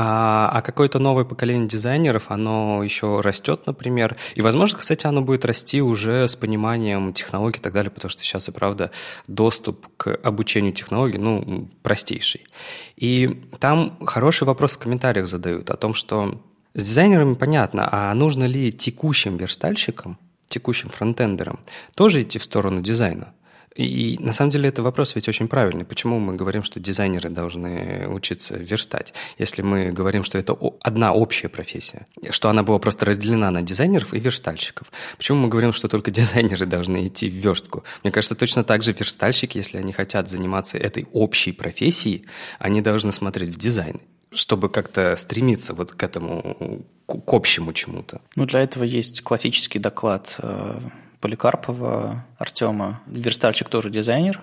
А, 0.00 0.48
а 0.52 0.62
какое-то 0.62 1.00
новое 1.00 1.24
поколение 1.24 1.66
дизайнеров, 1.66 2.26
оно 2.28 2.84
еще 2.84 3.20
растет, 3.20 3.66
например. 3.66 4.16
И, 4.36 4.42
возможно, 4.42 4.78
кстати, 4.78 5.08
оно 5.08 5.22
будет 5.22 5.44
расти 5.44 5.82
уже 5.82 6.28
с 6.28 6.36
пониманием 6.36 7.12
технологий 7.12 7.58
и 7.58 7.60
так 7.60 7.72
далее, 7.72 7.90
потому 7.90 8.08
что 8.08 8.22
сейчас 8.22 8.48
и 8.48 8.52
правда 8.52 8.92
доступ 9.26 9.88
к 9.96 10.14
обучению 10.22 10.72
технологий, 10.72 11.18
ну, 11.18 11.68
простейший. 11.82 12.46
И 12.94 13.42
там 13.58 13.98
хороший 14.06 14.44
вопрос 14.44 14.74
в 14.74 14.78
комментариях 14.78 15.26
задают 15.26 15.68
о 15.68 15.76
том, 15.76 15.94
что 15.94 16.40
с 16.74 16.84
дизайнерами 16.84 17.34
понятно, 17.34 17.88
а 17.90 18.14
нужно 18.14 18.44
ли 18.44 18.70
текущим 18.70 19.36
верстальщикам, 19.36 20.16
текущим 20.46 20.90
фронтендерам 20.90 21.58
тоже 21.96 22.22
идти 22.22 22.38
в 22.38 22.44
сторону 22.44 22.82
дизайна? 22.82 23.34
И 23.74 24.16
на 24.20 24.32
самом 24.32 24.50
деле 24.50 24.68
это 24.68 24.82
вопрос 24.82 25.14
ведь 25.14 25.28
очень 25.28 25.48
правильный. 25.48 25.84
Почему 25.84 26.18
мы 26.18 26.34
говорим, 26.34 26.62
что 26.62 26.80
дизайнеры 26.80 27.28
должны 27.30 28.08
учиться 28.08 28.56
верстать, 28.56 29.14
если 29.38 29.62
мы 29.62 29.90
говорим, 29.92 30.24
что 30.24 30.38
это 30.38 30.56
одна 30.82 31.12
общая 31.12 31.48
профессия, 31.48 32.06
что 32.30 32.48
она 32.48 32.62
была 32.62 32.78
просто 32.78 33.06
разделена 33.06 33.50
на 33.50 33.62
дизайнеров 33.62 34.14
и 34.14 34.18
верстальщиков? 34.18 34.90
Почему 35.16 35.38
мы 35.38 35.48
говорим, 35.48 35.72
что 35.72 35.88
только 35.88 36.10
дизайнеры 36.10 36.66
должны 36.66 37.06
идти 37.06 37.28
в 37.28 37.34
верстку? 37.34 37.84
Мне 38.02 38.12
кажется, 38.12 38.34
точно 38.34 38.64
так 38.64 38.82
же 38.82 38.92
верстальщики, 38.92 39.58
если 39.58 39.78
они 39.78 39.92
хотят 39.92 40.28
заниматься 40.28 40.78
этой 40.78 41.06
общей 41.12 41.52
профессией, 41.52 42.24
они 42.58 42.80
должны 42.80 43.12
смотреть 43.12 43.50
в 43.50 43.58
дизайн 43.58 44.00
чтобы 44.30 44.68
как-то 44.68 45.16
стремиться 45.16 45.74
вот 45.74 45.92
к 45.92 46.02
этому, 46.02 46.84
к 47.06 47.32
общему 47.32 47.72
чему-то. 47.72 48.20
Ну, 48.36 48.44
для 48.44 48.60
этого 48.60 48.84
есть 48.84 49.22
классический 49.22 49.78
доклад 49.78 50.36
э, 50.38 50.80
Поликарпова 51.20 52.24
Артема. 52.38 53.00
Верстальщик 53.06 53.68
тоже 53.68 53.90
дизайнер. 53.90 54.42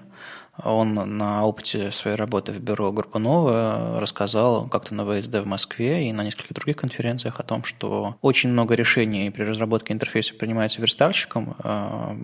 Он 0.63 0.93
на 1.17 1.45
опыте 1.45 1.91
своей 1.91 2.15
работы 2.15 2.53
в 2.53 2.59
бюро 2.61 2.91
Горбунова 2.91 3.99
рассказал 3.99 4.67
как-то 4.67 4.93
на 4.95 5.05
ВСД 5.05 5.35
в 5.35 5.45
Москве 5.45 6.07
и 6.07 6.13
на 6.13 6.23
нескольких 6.23 6.53
других 6.53 6.77
конференциях 6.77 7.39
о 7.39 7.43
том, 7.43 7.65
что 7.65 8.17
очень 8.21 8.49
много 8.49 8.75
решений 8.75 9.29
при 9.31 9.43
разработке 9.43 9.93
интерфейса 9.93 10.33
принимается 10.33 10.81
верстальщиком, 10.81 11.57
э, 11.61 12.15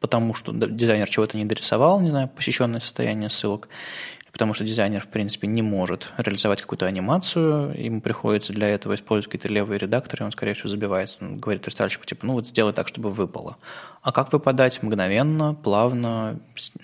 потому 0.00 0.32
что 0.32 0.52
дизайнер 0.52 1.08
чего-то 1.08 1.36
не 1.36 1.44
дорисовал, 1.44 2.00
не 2.00 2.10
знаю, 2.10 2.28
посещенное 2.28 2.80
состояние 2.80 3.28
ссылок, 3.28 3.68
потому 4.36 4.52
что 4.52 4.64
дизайнер, 4.64 5.00
в 5.00 5.08
принципе, 5.08 5.46
не 5.46 5.62
может 5.62 6.12
реализовать 6.18 6.60
какую-то 6.60 6.84
анимацию, 6.84 7.72
ему 7.82 8.02
приходится 8.02 8.52
для 8.52 8.68
этого 8.68 8.94
использовать 8.94 9.32
какие-то 9.32 9.48
левые 9.48 9.78
редакторы, 9.78 10.26
он, 10.26 10.30
скорее 10.30 10.52
всего, 10.52 10.68
забивается. 10.68 11.16
Он 11.22 11.38
говорит 11.38 11.66
рестайлщику, 11.66 12.04
типа, 12.04 12.26
ну 12.26 12.34
вот 12.34 12.46
сделай 12.46 12.74
так, 12.74 12.86
чтобы 12.86 13.08
выпало. 13.08 13.56
А 14.02 14.12
как 14.12 14.32
выпадать? 14.32 14.82
Мгновенно, 14.82 15.54
плавно, 15.54 16.38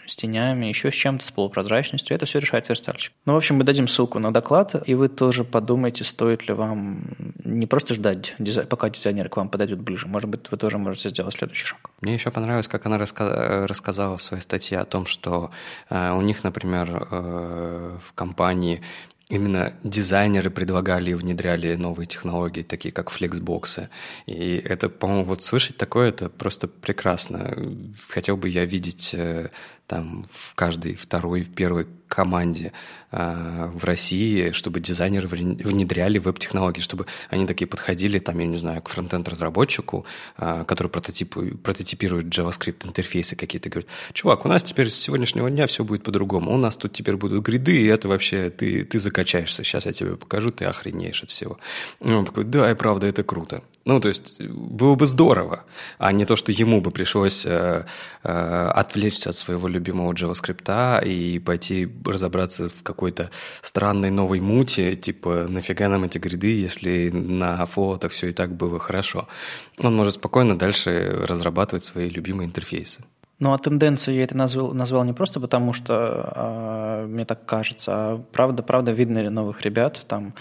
с 0.07 0.17
тенями, 0.17 0.65
еще 0.67 0.91
с 0.91 0.95
чем-то, 0.95 1.27
с 1.27 1.31
полупрозрачностью. 1.31 2.17
Это 2.17 2.25
все 2.25 2.39
решает 2.39 2.69
верстальщик. 2.71 3.13
Ну, 3.27 3.35
в 3.35 3.37
общем, 3.37 3.57
мы 3.57 3.65
дадим 3.65 3.87
ссылку 3.87 4.19
на 4.19 4.33
доклад, 4.33 4.75
и 4.87 4.95
вы 4.95 5.09
тоже 5.09 5.45
подумайте, 5.45 6.05
стоит 6.05 6.49
ли 6.49 6.55
вам 6.55 7.05
не 7.45 7.67
просто 7.67 7.95
ждать, 7.95 8.35
пока 8.69 8.89
дизайнеры 8.89 9.29
к 9.29 9.37
вам 9.37 9.51
подойдут 9.51 9.81
ближе. 9.81 10.09
Может 10.09 10.31
быть, 10.31 10.51
вы 10.51 10.57
тоже 10.57 10.79
можете 10.79 11.11
сделать 11.11 11.35
следующий 11.35 11.67
шаг. 11.67 11.91
Мне 12.01 12.15
еще 12.15 12.31
понравилось, 12.31 12.67
как 12.67 12.87
она 12.87 12.99
рассказала 12.99 14.17
в 14.17 14.23
своей 14.23 14.43
статье 14.43 14.79
о 14.79 14.85
том, 14.85 15.07
что 15.07 15.51
э, 15.91 16.13
у 16.13 16.23
них, 16.23 16.43
например, 16.43 17.07
э, 17.11 17.42
в 17.99 18.13
компании 18.15 18.83
именно 19.33 19.73
дизайнеры 19.83 20.51
предлагали 20.51 21.11
и 21.11 21.15
внедряли 21.15 21.75
новые 21.77 22.07
технологии, 22.07 22.63
такие 22.63 22.93
как 22.93 23.09
флексбоксы. 23.09 23.89
И 24.27 24.57
это, 24.57 24.91
по-моему, 24.91 25.25
вот 25.25 25.43
слышать 25.43 25.79
такое, 25.79 26.11
это 26.11 26.29
просто 26.29 26.69
прекрасно. 26.69 27.57
Хотел 28.09 28.37
бы 28.37 28.51
я 28.51 28.67
видеть 28.67 29.15
э, 29.15 29.49
там 29.87 30.27
в 30.31 30.55
каждой 30.55 30.95
второй, 30.95 31.43
в 31.43 31.55
первой 31.55 31.87
команде 32.09 32.73
э, 33.11 33.71
в 33.75 33.85
России, 33.85 34.51
чтобы 34.51 34.81
дизайнеры 34.81 35.29
внедряли 35.29 36.19
веб-технологии, 36.19 36.81
чтобы 36.81 37.07
они 37.31 37.47
такие 37.47 37.67
подходили, 37.67 38.19
там, 38.19 38.39
я 38.39 38.47
не 38.47 38.57
знаю, 38.57 38.83
к 38.83 38.91
фронтенд-разработчику, 38.91 40.05
э, 40.37 40.65
который 40.67 40.89
прототип, 40.89 41.35
прототипирует 41.63 42.27
JavaScript 42.27 42.87
интерфейсы 42.87 43.35
какие-то, 43.35 43.71
говорит, 43.71 43.89
чувак, 44.13 44.45
у 44.45 44.49
нас 44.49 44.63
теперь 44.63 44.91
с 44.91 44.95
сегодняшнего 44.95 45.51
дня 45.51 45.67
все 45.67 45.85
будет 45.85 46.03
по-другому, 46.03 46.53
у 46.53 46.59
нас 46.59 46.77
тут 46.77 46.93
теперь 46.93 47.17
будут 47.17 47.43
гриды, 47.45 47.81
и 47.81 47.87
это 47.87 48.09
вообще, 48.09 48.51
ты, 48.51 48.85
ты 48.85 48.99
закачаешься, 48.99 49.65
сейчас 49.65 49.87
я 49.87 49.93
тебе 49.93 50.17
покажу, 50.17 50.51
ты 50.51 50.67
охренеешь 50.67 51.23
от 51.23 51.31
всего. 51.31 51.59
И 52.01 52.13
он 52.13 52.27
такой, 52.27 52.45
да, 52.45 52.71
и 52.71 52.75
правда, 52.75 53.07
это 53.07 53.23
круто. 53.23 53.63
Ну, 53.85 54.01
то 54.01 54.09
есть, 54.09 54.41
было 54.41 54.95
бы 54.95 55.07
здорово, 55.07 55.65
а 55.99 56.13
не 56.13 56.25
то, 56.25 56.37
что 56.37 56.53
ему 56.53 56.81
бы 56.83 56.91
пришлось 56.91 57.47
э, 57.47 57.87
э, 58.23 58.73
отвлечься 58.75 59.31
от 59.31 59.37
своего 59.37 59.67
любимого 59.73 60.13
JavaScript 60.13 61.05
и 61.05 61.39
пойти 61.39 61.89
разобраться 62.05 62.69
в 62.69 62.83
какой-то 62.83 63.31
странной 63.63 64.11
новой 64.11 64.41
муте, 64.41 64.97
типа, 64.97 65.47
нафига 65.49 65.89
нам 65.89 66.05
эти 66.05 66.19
гриды, 66.19 66.61
если 66.61 67.11
на 67.11 67.65
флотах 67.67 68.13
все 68.13 68.29
и 68.29 68.33
так 68.33 68.55
было 68.55 68.79
хорошо. 68.79 69.29
Он 69.79 69.97
может 69.97 70.15
спокойно 70.15 70.57
дальше 70.57 71.25
разрабатывать 71.27 71.85
свои 71.85 72.09
любимые 72.09 72.47
интерфейсы. 72.47 73.03
Ну, 73.43 73.53
а 73.53 73.59
тенденции 73.59 74.15
я 74.15 74.23
это 74.23 74.37
назвал, 74.37 74.73
назвал 74.73 75.03
не 75.03 75.13
просто 75.13 75.41
потому, 75.41 75.73
что 75.73 75.95
а, 75.97 77.07
мне 77.09 77.25
так 77.25 77.45
кажется, 77.45 77.93
а 77.93 78.25
правда, 78.31 78.63
правда 78.63 78.93
видно 78.93 79.29
новых 79.31 79.63
ребят, 79.63 80.05
там 80.07 80.35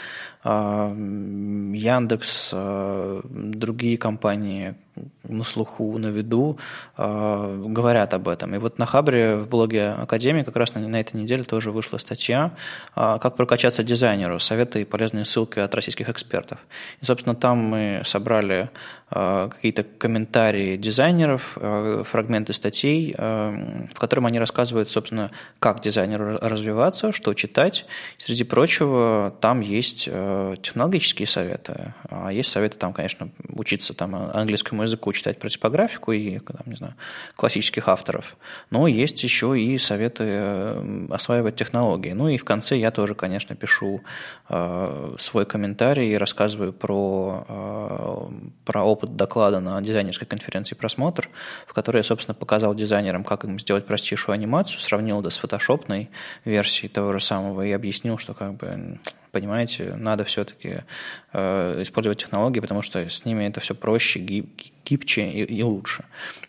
а, 0.44 0.92
Яндекс, 0.92 2.52
а, 2.54 3.22
другие 3.24 3.98
компании, 3.98 4.76
на 5.24 5.44
слуху, 5.44 5.98
на 5.98 6.08
виду, 6.08 6.58
э, 6.98 7.64
говорят 7.68 8.14
об 8.14 8.28
этом. 8.28 8.54
И 8.56 8.58
вот 8.58 8.80
на 8.80 8.86
Хабре 8.86 9.38
в 9.38 9.48
блоге 9.48 9.90
Академии 9.90 10.44
как 10.44 10.56
раз 10.56 10.76
на, 10.76 10.88
на 10.88 11.00
этой 11.00 11.16
неделе 11.16 11.44
тоже 11.44 11.72
вышла 11.72 11.98
статья 11.98 12.54
э, 12.96 13.18
«Как 13.22 13.36
прокачаться 13.36 13.84
дизайнеру. 13.84 14.40
Советы 14.40 14.82
и 14.82 14.86
полезные 14.86 15.26
ссылки 15.26 15.60
от 15.60 15.74
российских 15.74 16.10
экспертов». 16.10 16.60
И, 17.02 17.06
собственно, 17.06 17.36
там 17.36 17.58
мы 17.60 18.02
собрали 18.04 18.70
э, 19.12 19.50
какие-то 19.52 19.84
комментарии 19.84 20.78
дизайнеров, 20.78 21.58
фрагменты 22.06 22.54
статей, 22.54 23.16
в 23.18 23.94
которых 23.98 24.26
они 24.26 24.40
рассказывают, 24.40 24.90
собственно, 24.90 25.32
как 25.60 25.82
дизайнеру 25.82 26.38
развиваться, 26.42 27.12
что 27.12 27.34
читать. 27.34 27.86
И, 28.20 28.22
среди 28.22 28.44
прочего, 28.44 29.34
там 29.40 29.62
есть 29.62 30.06
технологические 30.06 31.28
советы, 31.28 31.94
а 32.10 32.32
есть 32.32 32.50
советы 32.50 32.78
там, 32.78 32.94
конечно, 32.94 33.30
учиться 33.50 33.94
там 33.94 34.16
английскому 34.16 34.81
языку 34.84 35.14
читать 35.14 35.40
про 35.40 35.50
типографику 35.50 36.12
и, 36.12 36.40
там, 36.40 36.62
не 36.66 36.76
знаю, 36.76 36.96
классических 37.36 37.88
авторов. 37.88 38.38
Но 38.70 38.88
есть 38.88 39.24
еще 39.24 39.60
и 39.60 39.78
советы 39.78 40.24
э, 40.28 41.08
осваивать 41.10 41.56
технологии. 41.56 42.12
Ну 42.12 42.28
и 42.28 42.38
в 42.38 42.46
конце 42.46 42.78
я 42.78 42.92
тоже, 42.92 43.16
конечно, 43.16 43.56
пишу 43.56 44.02
э, 44.50 45.16
свой 45.20 45.46
комментарий 45.46 46.14
и 46.14 46.18
рассказываю 46.18 46.74
про, 46.74 47.46
э, 47.48 48.50
про 48.66 48.84
опыт 48.84 49.16
доклада 49.16 49.60
на 49.60 49.82
дизайнерской 49.82 50.28
конференции 50.28 50.76
«Просмотр», 50.76 51.30
в 51.68 51.74
которой 51.74 51.98
я, 51.98 52.04
собственно, 52.04 52.36
показал 52.36 52.76
дизайнерам, 52.76 53.24
как 53.24 53.46
им 53.46 53.60
сделать 53.60 53.86
простейшую 53.86 54.34
анимацию, 54.34 54.80
сравнил 54.80 55.22
это 55.22 55.30
с 55.30 55.38
фотошопной 55.38 56.10
версией 56.46 56.90
того 56.90 57.14
же 57.14 57.22
самого 57.22 57.66
и 57.66 57.72
объяснил, 57.72 58.18
что 58.18 58.34
как 58.34 58.56
бы 58.56 59.00
понимаете, 59.32 59.96
надо 59.96 60.24
все-таки 60.24 60.84
э, 61.34 61.82
использовать 61.82 62.20
технологии, 62.20 62.60
потому 62.60 62.82
что 62.82 63.08
с 63.10 63.26
ними 63.26 63.46
это 63.46 63.60
все 63.60 63.74
проще, 63.74 64.20
гиб, 64.20 64.50
гибче 64.86 65.30
и, 65.30 65.44
и 65.44 65.64
лучше. 65.64 66.04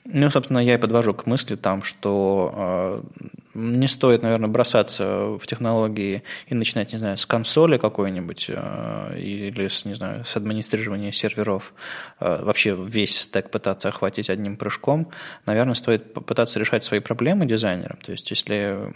Ну, 0.05 0.31
собственно, 0.31 0.59
я 0.59 0.75
и 0.75 0.79
подвожу 0.79 1.15
к 1.15 1.27
мысли 1.27 1.55
там, 1.55 1.83
что 1.83 2.53
э, 2.55 3.29
не 3.55 3.87
стоит, 3.87 4.23
наверное, 4.23 4.49
бросаться 4.49 5.39
в 5.39 5.47
технологии 5.47 6.25
и 6.49 6.55
начинать, 6.55 6.93
не 6.93 6.99
знаю, 6.99 7.19
с 7.19 7.27
консоли 7.27 7.79
какой-нибудь 7.79 8.47
э, 8.49 9.19
или, 9.19 9.69
с, 9.69 9.85
не 9.85 9.95
знаю, 9.95 10.25
с 10.25 10.37
администрирования 10.37 11.13
серверов, 11.13 11.73
э, 12.19 12.43
вообще 12.43 12.75
весь 12.75 13.17
стек 13.19 13.51
пытаться 13.51 13.89
охватить 13.91 14.29
одним 14.29 14.57
прыжком. 14.57 15.09
Наверное, 15.47 15.75
стоит 15.75 16.13
попытаться 16.13 16.59
решать 16.59 16.83
свои 16.83 17.01
проблемы 17.01 17.47
дизайнером. 17.47 17.99
То 18.05 18.13
есть, 18.13 18.29
если 18.31 18.93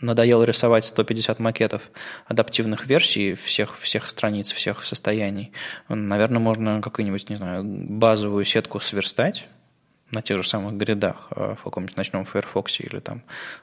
надоело 0.00 0.44
рисовать 0.44 0.84
150 0.84 1.38
макетов 1.38 1.82
адаптивных 2.26 2.86
версий 2.86 3.34
всех, 3.34 3.78
всех 3.78 4.08
страниц, 4.08 4.52
всех 4.52 4.84
состояний, 4.84 5.52
наверное, 5.88 6.40
можно 6.40 6.80
какую-нибудь, 6.80 7.28
не 7.28 7.36
знаю, 7.36 7.64
базовую 7.64 8.44
сетку 8.44 8.80
сверстать, 8.80 9.48
на 10.10 10.22
тех 10.22 10.42
же 10.42 10.48
самых 10.48 10.74
гридах 10.74 11.28
э, 11.30 11.54
в 11.58 11.62
каком-нибудь 11.62 11.96
ночном 11.96 12.24
Firefox 12.24 12.80
или 12.80 12.98
там 13.00 13.22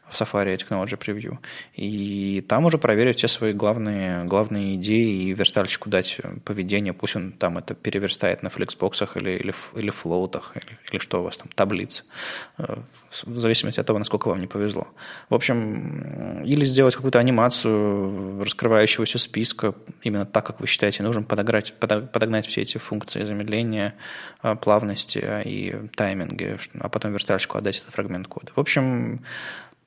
в 0.10 0.19
Safari 0.19 0.56
Technology 0.56 0.97
Preview. 0.97 1.38
И 1.76 2.43
там 2.47 2.65
уже 2.65 2.78
проверить 2.78 3.17
все 3.17 3.28
свои 3.28 3.54
главные, 3.54 4.23
главные 4.26 4.76
идеи 4.76 5.23
и 5.23 5.34
верстальщику 5.34 5.89
дать 5.89 6.19
поведение, 6.45 6.93
пусть 6.93 7.15
он 7.15 7.34
там 7.34 7.58
это 7.58 7.76
переверстает 7.76 8.43
на 8.43 8.50
флексбоксах 8.50 9.17
или, 9.17 9.32
или, 9.32 9.54
или 9.76 9.89
флоутах, 9.89 10.56
или, 10.56 10.78
или 10.91 11.00
что 11.00 11.19
у 11.19 11.23
вас 11.23 11.38
там, 11.38 11.50
таблиц, 11.54 12.06
э, 12.58 12.78
в 13.24 13.39
зависимости 13.39 13.80
от 13.80 13.88
того, 13.88 14.00
насколько 14.00 14.28
вам 14.28 14.41
не 14.41 14.48
повезло. 14.48 14.88
В 15.30 15.36
общем, 15.36 16.43
или 16.43 16.65
сделать 16.65 16.96
какую-то 16.96 17.20
анимацию 17.20 18.43
раскрывающегося 18.43 19.17
списка, 19.17 19.74
именно 20.04 20.26
так, 20.26 20.46
как 20.46 20.60
вы 20.60 20.67
считаете 20.67 21.04
нужным, 21.04 21.26
подогнать, 21.26 21.74
подогнать 21.74 22.46
все 22.46 22.62
эти 22.62 22.78
функции 22.78 23.24
замедления, 23.24 23.96
э, 24.43 24.56
плавности 24.56 25.24
и 25.46 25.76
тайминга 25.96 26.17
тайминге, 26.17 26.60
а 26.80 26.89
потом 26.89 27.13
верстальщику 27.13 27.58
отдать 27.58 27.78
этот 27.78 27.93
фрагмент 27.93 28.28
кода. 28.28 28.52
В 28.56 28.60
общем, 28.60 29.22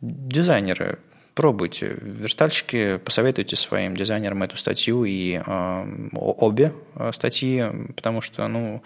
дизайнеры, 0.01 0.99
пробуйте. 1.35 1.97
Верстальщики, 2.01 2.99
посоветуйте 2.99 3.57
своим 3.57 3.97
дизайнерам 3.97 4.43
эту 4.43 4.57
статью 4.57 5.05
и 5.05 5.41
э, 5.45 5.85
обе 6.13 6.73
статьи, 7.13 7.65
потому 7.97 8.21
что, 8.21 8.47
ну, 8.49 8.83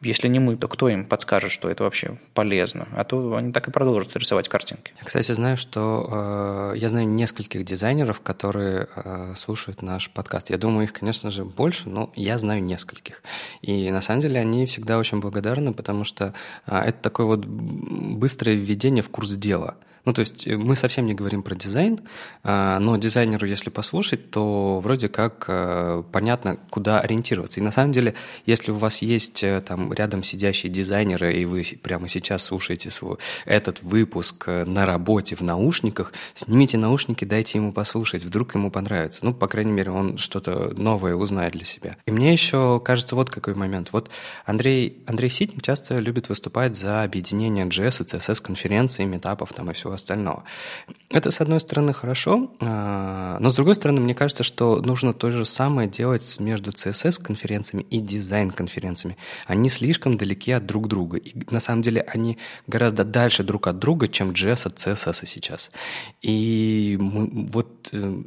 если 0.00 0.28
не 0.28 0.38
мы, 0.38 0.56
то 0.56 0.68
кто 0.68 0.88
им 0.88 1.04
подскажет, 1.04 1.50
что 1.50 1.68
это 1.68 1.84
вообще 1.84 2.18
полезно? 2.34 2.88
А 2.92 3.04
то 3.04 3.36
они 3.36 3.52
так 3.52 3.68
и 3.68 3.70
продолжат 3.70 4.16
рисовать 4.16 4.48
картинки. 4.48 4.92
Я, 4.98 5.04
кстати, 5.04 5.32
знаю, 5.32 5.56
что 5.56 6.72
э, 6.74 6.78
я 6.78 6.88
знаю 6.88 7.08
нескольких 7.08 7.64
дизайнеров, 7.64 8.20
которые 8.20 8.88
э, 8.94 9.34
слушают 9.36 9.82
наш 9.82 10.10
подкаст. 10.10 10.50
Я 10.50 10.58
думаю, 10.58 10.84
их, 10.84 10.92
конечно 10.92 11.30
же, 11.30 11.44
больше, 11.44 11.88
но 11.88 12.12
я 12.16 12.38
знаю 12.38 12.62
нескольких. 12.62 13.22
И 13.62 13.90
на 13.90 14.00
самом 14.00 14.20
деле 14.20 14.40
они 14.40 14.66
всегда 14.66 14.98
очень 14.98 15.20
благодарны, 15.20 15.72
потому 15.72 16.04
что 16.04 16.34
э, 16.66 16.78
это 16.78 17.00
такое 17.00 17.26
вот 17.26 17.44
быстрое 17.44 18.56
введение 18.56 19.02
в 19.02 19.10
курс 19.10 19.32
дела– 19.36 19.76
ну, 20.04 20.12
то 20.12 20.20
есть 20.20 20.46
э, 20.46 20.56
мы 20.56 20.76
совсем 20.76 21.06
не 21.06 21.14
говорим 21.14 21.42
про 21.42 21.54
дизайн, 21.54 22.00
а, 22.42 22.78
но 22.78 22.96
дизайнеру, 22.96 23.46
если 23.46 23.70
послушать, 23.70 24.30
то 24.30 24.80
вроде 24.80 25.08
как 25.08 25.46
э, 25.48 26.02
понятно, 26.12 26.58
куда 26.70 27.00
ориентироваться. 27.00 27.60
И 27.60 27.62
на 27.62 27.70
самом 27.70 27.92
деле, 27.92 28.14
если 28.46 28.70
у 28.70 28.74
вас 28.74 28.98
есть 29.02 29.42
э, 29.42 29.60
там 29.60 29.92
рядом 29.92 30.22
сидящие 30.22 30.70
дизайнеры, 30.70 31.34
и 31.34 31.44
вы 31.44 31.64
прямо 31.82 32.08
сейчас 32.08 32.44
слушаете 32.44 32.90
свой, 32.90 33.16
этот 33.46 33.82
выпуск 33.82 34.46
на 34.46 34.84
работе 34.84 35.36
в 35.36 35.40
наушниках, 35.40 36.12
снимите 36.34 36.76
наушники, 36.76 37.24
дайте 37.24 37.58
ему 37.58 37.72
послушать, 37.72 38.22
вдруг 38.24 38.54
ему 38.54 38.70
понравится. 38.70 39.20
Ну, 39.22 39.32
по 39.32 39.48
крайней 39.48 39.72
мере, 39.72 39.90
он 39.90 40.18
что-то 40.18 40.74
новое 40.76 41.14
узнает 41.14 41.52
для 41.52 41.64
себя. 41.64 41.96
И 42.06 42.10
мне 42.10 42.32
еще 42.32 42.80
кажется 42.84 43.16
вот 43.16 43.30
какой 43.30 43.54
момент. 43.54 43.88
Вот 43.92 44.10
Андрей, 44.44 45.02
Андрей 45.06 45.30
Ситник 45.30 45.62
часто 45.62 45.96
любит 45.96 46.28
выступать 46.28 46.76
за 46.76 47.02
объединение 47.02 47.64
JS 47.66 48.02
и 48.02 48.16
CSS 48.16 48.42
конференций, 48.42 49.04
метапов 49.06 49.52
там 49.52 49.70
и 49.70 49.74
всего 49.74 49.93
остального. 49.94 50.44
Это, 51.10 51.30
с 51.30 51.40
одной 51.40 51.60
стороны, 51.60 51.92
хорошо, 51.92 52.52
а, 52.60 53.36
но 53.40 53.50
с 53.50 53.54
другой 53.54 53.74
стороны, 53.74 54.00
мне 54.00 54.14
кажется, 54.14 54.42
что 54.42 54.76
нужно 54.82 55.12
то 55.12 55.30
же 55.30 55.44
самое 55.44 55.88
делать 55.88 56.40
между 56.40 56.70
CSS-конференциями 56.70 57.86
и 57.90 58.00
дизайн-конференциями. 58.00 59.16
Они 59.46 59.68
слишком 59.68 60.16
далеки 60.16 60.52
от 60.52 60.66
друг 60.66 60.88
друга. 60.88 61.18
И 61.18 61.34
на 61.50 61.60
самом 61.60 61.82
деле 61.82 62.02
они 62.02 62.38
гораздо 62.66 63.04
дальше 63.04 63.44
друг 63.44 63.66
от 63.66 63.78
друга, 63.78 64.08
чем 64.08 64.30
JS 64.30 64.66
от 64.66 64.76
CSS 64.76 65.26
сейчас. 65.26 65.70
И 66.22 66.96
мы, 67.00 67.48
вот 67.50 67.88
э, 67.92 68.22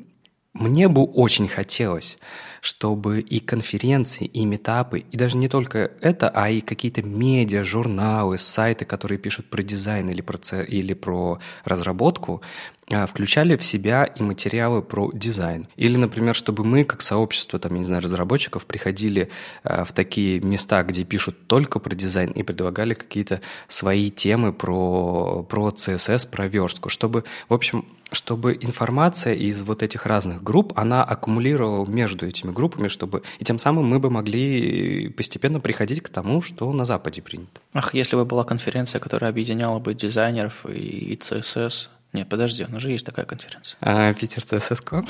мне 0.53 0.87
бы 0.87 1.03
очень 1.03 1.47
хотелось, 1.47 2.17
чтобы 2.61 3.21
и 3.21 3.39
конференции, 3.39 4.25
и 4.25 4.45
метапы, 4.45 4.99
и 4.99 5.17
даже 5.17 5.37
не 5.37 5.47
только 5.47 5.91
это, 6.01 6.29
а 6.29 6.49
и 6.49 6.61
какие-то 6.61 7.01
медиа, 7.03 7.63
журналы, 7.63 8.37
сайты, 8.37 8.85
которые 8.85 9.17
пишут 9.17 9.49
про 9.49 9.61
дизайн 9.63 10.09
или 10.09 10.21
про, 10.21 10.37
или 10.63 10.93
про 10.93 11.39
разработку, 11.63 12.41
а, 12.89 13.05
включали 13.05 13.57
в 13.57 13.65
себя 13.65 14.05
и 14.05 14.23
материалы 14.23 14.81
про 14.81 15.11
дизайн. 15.13 15.67
Или, 15.75 15.97
например, 15.97 16.33
чтобы 16.35 16.63
мы, 16.63 16.85
как 16.85 17.01
сообщество, 17.01 17.59
там, 17.59 17.73
я 17.73 17.79
не 17.79 17.83
знаю, 17.83 18.01
разработчиков, 18.01 18.65
приходили 18.65 19.29
а, 19.63 19.83
в 19.83 19.91
такие 19.91 20.39
места, 20.39 20.83
где 20.83 21.03
пишут 21.03 21.47
только 21.47 21.79
про 21.79 21.93
дизайн, 21.93 22.31
и 22.31 22.43
предлагали 22.43 22.93
какие-то 22.93 23.41
свои 23.67 24.09
темы 24.09 24.53
про, 24.53 25.43
про 25.43 25.69
CSS, 25.69 26.29
про 26.29 26.47
верстку, 26.47 26.87
чтобы, 26.87 27.25
в 27.49 27.53
общем, 27.53 27.85
чтобы 28.13 28.57
информация 28.59 29.33
из 29.33 29.61
вот 29.61 29.83
этих 29.83 30.05
разных 30.05 30.41
групп, 30.41 30.71
она 30.77 31.03
аккумулировала 31.03 31.85
между 31.85 32.25
этими 32.25 32.46
группами, 32.51 32.87
чтобы... 32.87 33.23
И 33.39 33.45
тем 33.45 33.59
самым 33.59 33.85
мы 33.85 33.99
бы 33.99 34.09
могли 34.09 35.09
постепенно 35.09 35.59
приходить 35.59 36.01
к 36.01 36.09
тому, 36.09 36.41
что 36.41 36.71
на 36.73 36.85
Западе 36.85 37.21
принято. 37.21 37.61
Ах, 37.73 37.93
если 37.93 38.15
бы 38.15 38.25
была 38.25 38.43
конференция, 38.43 38.99
которая 38.99 39.31
объединяла 39.31 39.79
бы 39.79 39.93
дизайнеров 39.93 40.65
и, 40.65 41.15
CSS, 41.15 41.89
нет, 42.13 42.29
подожди, 42.29 42.65
у 42.67 42.71
нас 42.71 42.81
же 42.81 42.91
есть 42.91 43.05
такая 43.05 43.25
конференция. 43.25 43.77
А, 43.81 44.13
Питер 44.13 44.41
CSS 44.41 45.05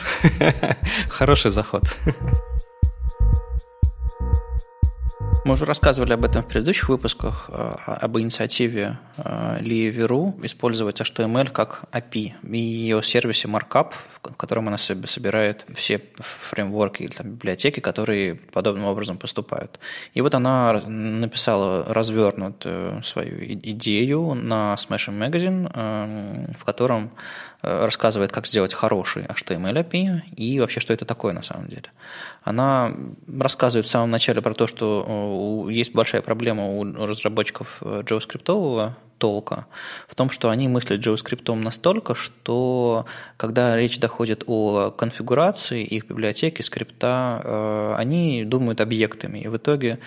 Хороший 1.10 1.52
заход. 1.52 1.84
Мы 5.48 5.54
уже 5.54 5.64
рассказывали 5.64 6.12
об 6.12 6.26
этом 6.26 6.44
в 6.44 6.48
предыдущих 6.50 6.90
выпусках, 6.90 7.50
э, 7.54 7.76
об 7.86 8.20
инициативе 8.20 9.00
э, 9.16 9.60
Live.ru 9.62 10.46
использовать 10.46 11.00
HTML 11.00 11.50
как 11.52 11.86
API 11.94 12.34
и 12.44 12.58
ее 12.58 13.02
сервисе 13.02 13.48
Markup, 13.48 13.94
в 14.24 14.36
котором 14.36 14.68
она 14.68 14.78
собирает 14.78 15.66
все 15.74 16.02
фреймворки 16.18 17.04
или 17.04 17.12
там, 17.14 17.32
библиотеки, 17.32 17.80
которые 17.80 18.36
подобным 18.36 18.88
образом 18.88 19.18
поступают. 19.18 19.80
И 20.14 20.20
вот 20.20 20.36
она 20.36 20.82
написала 20.86 21.86
развернутую 21.94 23.02
свою 23.04 23.42
идею 23.54 24.34
на 24.34 24.76
Smashing 24.78 25.18
Magazine, 25.18 25.72
э, 25.74 26.52
в 26.60 26.66
котором 26.66 27.12
рассказывает, 27.62 28.32
как 28.32 28.48
сделать 28.48 28.74
хороший 28.74 29.24
HTML 29.24 29.84
API 29.84 30.22
и 30.36 30.60
вообще, 30.60 30.80
что 30.80 30.94
это 30.94 31.06
такое 31.06 31.34
на 31.34 31.42
самом 31.42 31.68
деле. 31.68 31.92
Она 32.44 32.94
рассказывает 33.28 33.86
в 33.86 33.90
самом 33.90 34.12
начале 34.12 34.42
про 34.42 34.54
то, 34.54 34.68
что 34.68 35.68
есть 35.70 35.94
большая 35.94 36.22
проблема 36.22 36.68
у 36.68 36.84
разработчиков 36.84 37.82
JavaScript 37.82 38.94
толка 39.18 39.66
в 40.08 40.16
том, 40.16 40.30
что 40.30 40.50
они 40.50 40.68
мыслят 40.68 41.06
JavaScript 41.06 41.54
настолько, 41.56 42.16
что 42.16 43.06
когда 43.36 43.76
речь 43.76 44.00
доходит 44.00 44.44
о 44.48 44.92
конфигурации 44.92 45.84
их 45.84 46.06
библиотеки, 46.08 46.62
скрипта, 46.62 47.42
э, 47.44 47.96
они 47.98 48.44
думают 48.46 48.82
объектами. 48.82 49.40
И 49.40 49.48
в 49.48 49.58
итоге 49.58 50.00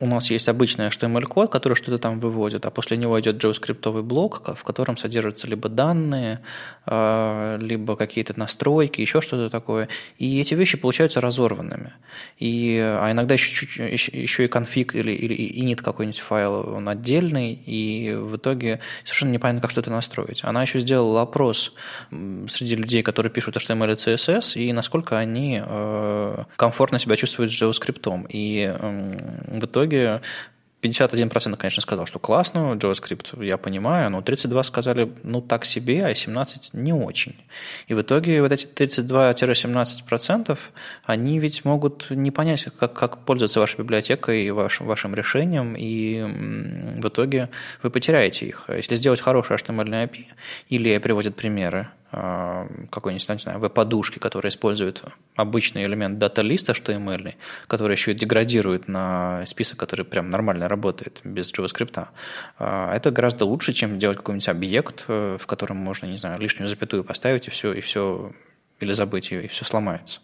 у 0.00 0.06
нас 0.06 0.30
есть 0.30 0.48
обычный 0.48 0.86
HTML-код, 0.86 1.50
который 1.50 1.74
что-то 1.74 1.98
там 1.98 2.20
выводит, 2.20 2.64
а 2.66 2.70
после 2.70 2.96
него 2.96 3.18
идет 3.20 3.42
JavaScript 3.42 4.02
блок, 4.02 4.48
в 4.56 4.62
котором 4.62 4.96
содержатся 4.96 5.48
либо 5.48 5.68
данные, 5.68 6.40
а, 6.86 7.56
либо 7.56 7.96
какие-то 7.96 8.38
настройки, 8.38 9.00
еще 9.00 9.20
что-то 9.20 9.50
такое. 9.50 9.88
И 10.18 10.40
эти 10.40 10.54
вещи 10.54 10.76
получаются 10.76 11.20
разорванными. 11.20 11.94
И, 12.38 12.78
а 12.78 13.10
иногда 13.10 13.34
еще, 13.34 13.66
еще, 13.86 14.12
еще 14.16 14.44
и 14.44 14.48
конфиг 14.48 14.94
или, 14.94 15.10
или 15.10 15.34
init 15.34 15.82
какой-нибудь 15.82 16.20
файл, 16.20 16.74
он 16.76 16.88
отдельный, 16.88 17.54
и 17.54 18.14
в 18.14 18.36
итоге 18.36 18.78
совершенно 19.02 19.32
непонятно, 19.32 19.62
как 19.62 19.72
что-то 19.72 19.90
настроить. 19.90 20.44
Она 20.44 20.62
еще 20.62 20.78
сделала 20.78 21.22
опрос 21.22 21.74
среди 22.10 22.76
людей, 22.76 23.02
которые 23.02 23.32
пишут 23.32 23.56
HTML 23.56 23.94
и 23.94 23.96
CSS, 23.96 24.60
и 24.60 24.72
насколько 24.72 25.18
они 25.18 25.60
э, 25.60 26.44
комфортно 26.54 27.00
себя 27.00 27.16
чувствуют 27.16 27.50
с 27.50 27.60
JavaScript. 27.60 28.26
И 28.28 28.72
в 28.78 29.64
итоге 29.64 29.87
итоге 29.88 30.20
51% 30.80 31.56
конечно, 31.56 31.82
сказал, 31.82 32.06
что 32.06 32.20
классно, 32.20 32.74
JavaScript 32.74 33.44
я 33.44 33.56
понимаю, 33.56 34.10
но 34.10 34.22
32 34.22 34.62
сказали, 34.62 35.12
ну, 35.24 35.40
так 35.40 35.64
себе, 35.64 36.06
а 36.06 36.14
17 36.14 36.74
не 36.74 36.92
очень. 36.92 37.34
И 37.88 37.94
в 37.94 38.00
итоге 38.00 38.40
вот 38.42 38.52
эти 38.52 38.66
32-17% 38.68 40.56
они 41.04 41.40
ведь 41.40 41.64
могут 41.64 42.10
не 42.10 42.30
понять, 42.30 42.68
как, 42.78 42.92
как 42.92 43.24
пользоваться 43.24 43.58
вашей 43.58 43.78
библиотекой 43.78 44.44
и 44.44 44.50
вашим, 44.52 44.86
вашим 44.86 45.14
решением, 45.16 45.74
и 45.76 46.22
в 47.00 47.08
итоге 47.08 47.48
вы 47.82 47.90
потеряете 47.90 48.46
их. 48.46 48.66
Если 48.68 48.94
сделать 48.94 49.20
хороший 49.20 49.56
HTML 49.56 50.08
API, 50.08 50.26
или 50.68 50.98
приводят 50.98 51.34
примеры, 51.34 51.78
а, 51.78 51.97
какой-нибудь, 52.10 53.28
не 53.28 53.38
знаю, 53.38 53.58
веб-подушки, 53.58 54.18
которая 54.18 54.50
использует 54.50 55.02
обычный 55.36 55.84
элемент 55.84 56.18
дата-листа 56.18 56.72
HTML, 56.72 57.34
который 57.66 57.92
еще 57.92 58.12
и 58.12 58.14
деградирует 58.14 58.88
на 58.88 59.44
список, 59.46 59.78
который 59.78 60.06
прям 60.06 60.30
нормально 60.30 60.68
работает 60.68 61.20
без 61.24 61.52
JavaScript. 61.52 62.08
А, 62.58 62.94
это 62.94 63.10
гораздо 63.10 63.44
лучше, 63.44 63.72
чем 63.72 63.98
делать 63.98 64.18
какой-нибудь 64.18 64.48
объект, 64.48 65.04
э, 65.08 65.36
в 65.38 65.46
котором 65.46 65.76
можно, 65.76 66.06
не 66.06 66.16
знаю, 66.16 66.40
лишнюю 66.40 66.68
запятую 66.68 67.04
поставить 67.04 67.46
и 67.46 67.50
все, 67.50 67.72
и 67.72 67.80
все 67.80 68.32
или 68.80 68.92
забыть 68.92 69.30
ее, 69.30 69.44
и 69.44 69.48
все 69.48 69.64
сломается. 69.64 70.20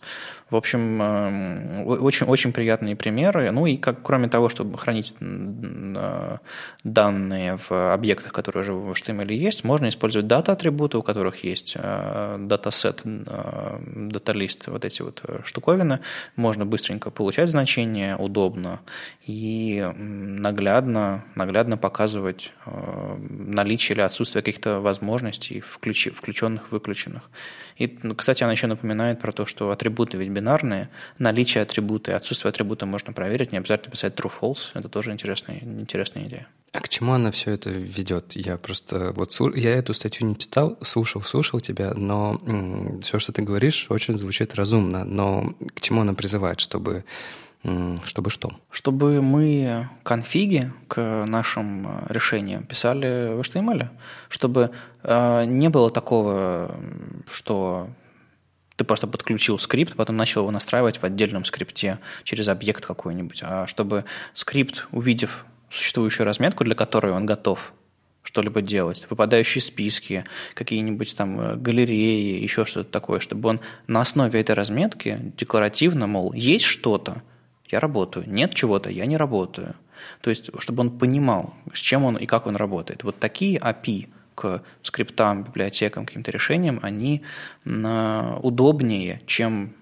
В 0.54 0.56
общем, 0.56 1.02
эм, 1.02 1.84
очень, 1.84 2.28
очень 2.28 2.52
приятные 2.52 2.94
примеры. 2.94 3.50
Ну 3.50 3.66
и 3.66 3.76
как, 3.76 4.02
кроме 4.02 4.28
того, 4.28 4.48
чтобы 4.48 4.78
хранить 4.78 5.16
э, 5.20 6.38
данные 6.84 7.58
в 7.68 7.92
объектах, 7.92 8.32
которые 8.32 8.60
уже 8.60 8.72
в 8.72 8.88
HTML 8.92 9.32
есть, 9.32 9.64
можно 9.64 9.88
использовать 9.88 10.28
дата-атрибуты, 10.28 10.96
у 10.96 11.02
которых 11.02 11.42
есть 11.42 11.74
э, 11.76 12.36
датасет, 12.38 13.00
э, 13.04 13.78
дата-лист, 13.84 14.68
вот 14.68 14.84
эти 14.84 15.02
вот 15.02 15.24
штуковины. 15.42 15.98
Можно 16.36 16.64
быстренько 16.64 17.10
получать 17.10 17.50
значения, 17.50 18.14
удобно 18.16 18.78
и 19.26 19.84
наглядно, 19.96 21.24
наглядно 21.34 21.76
показывать 21.76 22.52
наличие 22.64 23.96
или 23.96 24.02
отсутствие 24.02 24.44
каких-то 24.44 24.80
возможностей, 24.80 25.58
включенных, 25.58 26.70
выключенных. 26.70 27.28
И, 27.76 27.98
ну, 28.04 28.14
кстати, 28.14 28.44
она 28.44 28.52
еще 28.52 28.68
напоминает 28.68 29.18
про 29.18 29.32
то, 29.32 29.46
что 29.46 29.70
атрибуты 29.70 30.16
ведь 30.16 30.28
бинарные, 30.44 30.88
наличие 31.18 31.62
атрибута 31.62 32.12
и 32.12 32.14
отсутствие 32.14 32.50
атрибута 32.50 32.86
можно 32.86 33.12
проверить, 33.12 33.52
не 33.52 33.58
обязательно 33.58 33.90
писать 33.90 34.14
true-false, 34.14 34.72
это 34.74 34.88
тоже 34.88 35.12
интересная, 35.12 35.58
интересная 35.62 36.24
идея. 36.24 36.46
А 36.72 36.80
к 36.80 36.88
чему 36.88 37.12
она 37.12 37.30
все 37.30 37.52
это 37.52 37.70
ведет? 37.70 38.36
Я 38.36 38.58
просто 38.58 39.12
вот 39.14 39.34
я 39.54 39.74
эту 39.74 39.94
статью 39.94 40.26
не 40.26 40.36
читал, 40.36 40.76
слушал, 40.82 41.22
слушал 41.22 41.60
тебя, 41.60 41.94
но 41.94 42.38
все, 43.00 43.18
что 43.18 43.32
ты 43.32 43.42
говоришь, 43.42 43.86
очень 43.88 44.18
звучит 44.18 44.54
разумно. 44.54 45.04
Но 45.04 45.54
к 45.74 45.80
чему 45.80 46.00
она 46.02 46.14
призывает, 46.14 46.60
чтобы 46.60 47.04
чтобы 48.04 48.28
что? 48.28 48.50
Чтобы 48.70 49.22
мы 49.22 49.88
конфиги 50.02 50.70
к 50.86 51.24
нашим 51.24 51.86
э, 51.86 52.12
решениям 52.12 52.64
писали 52.64 53.32
в 53.32 53.40
HTML. 53.40 53.88
Чтобы 54.28 54.70
э, 55.02 55.44
не 55.46 55.70
было 55.70 55.88
такого, 55.88 56.76
что 57.32 57.88
ты 58.76 58.84
просто 58.84 59.06
подключил 59.06 59.58
скрипт, 59.58 59.94
потом 59.94 60.16
начал 60.16 60.42
его 60.42 60.50
настраивать 60.50 60.98
в 60.98 61.04
отдельном 61.04 61.44
скрипте 61.44 61.98
через 62.24 62.48
объект 62.48 62.84
какой-нибудь, 62.84 63.40
а 63.42 63.66
чтобы 63.66 64.04
скрипт, 64.34 64.88
увидев 64.90 65.46
существующую 65.70 66.26
разметку, 66.26 66.64
для 66.64 66.74
которой 66.74 67.12
он 67.12 67.26
готов 67.26 67.72
что-либо 68.22 68.62
делать, 68.62 69.06
выпадающие 69.10 69.60
списки, 69.60 70.24
какие-нибудь 70.54 71.14
там 71.14 71.40
э, 71.40 71.56
галереи, 71.56 72.42
еще 72.42 72.64
что-то 72.64 72.90
такое, 72.90 73.20
чтобы 73.20 73.50
он 73.50 73.60
на 73.86 74.00
основе 74.00 74.40
этой 74.40 74.54
разметки 74.54 75.32
декларативно, 75.36 76.06
мол, 76.06 76.32
есть 76.32 76.64
что-то, 76.64 77.22
я 77.68 77.80
работаю, 77.80 78.24
нет 78.28 78.54
чего-то, 78.54 78.90
я 78.90 79.04
не 79.06 79.16
работаю. 79.16 79.74
То 80.20 80.30
есть, 80.30 80.50
чтобы 80.58 80.80
он 80.80 80.98
понимал, 80.98 81.54
с 81.72 81.78
чем 81.78 82.04
он 82.04 82.16
и 82.16 82.26
как 82.26 82.46
он 82.46 82.56
работает. 82.56 83.04
Вот 83.04 83.18
такие 83.18 83.58
API– 83.58 84.08
к 84.34 84.62
скриптам, 84.82 85.44
библиотекам, 85.44 86.06
каким-то 86.06 86.30
решениям, 86.30 86.80
они 86.82 87.22
удобнее, 87.64 89.20
чем 89.26 89.74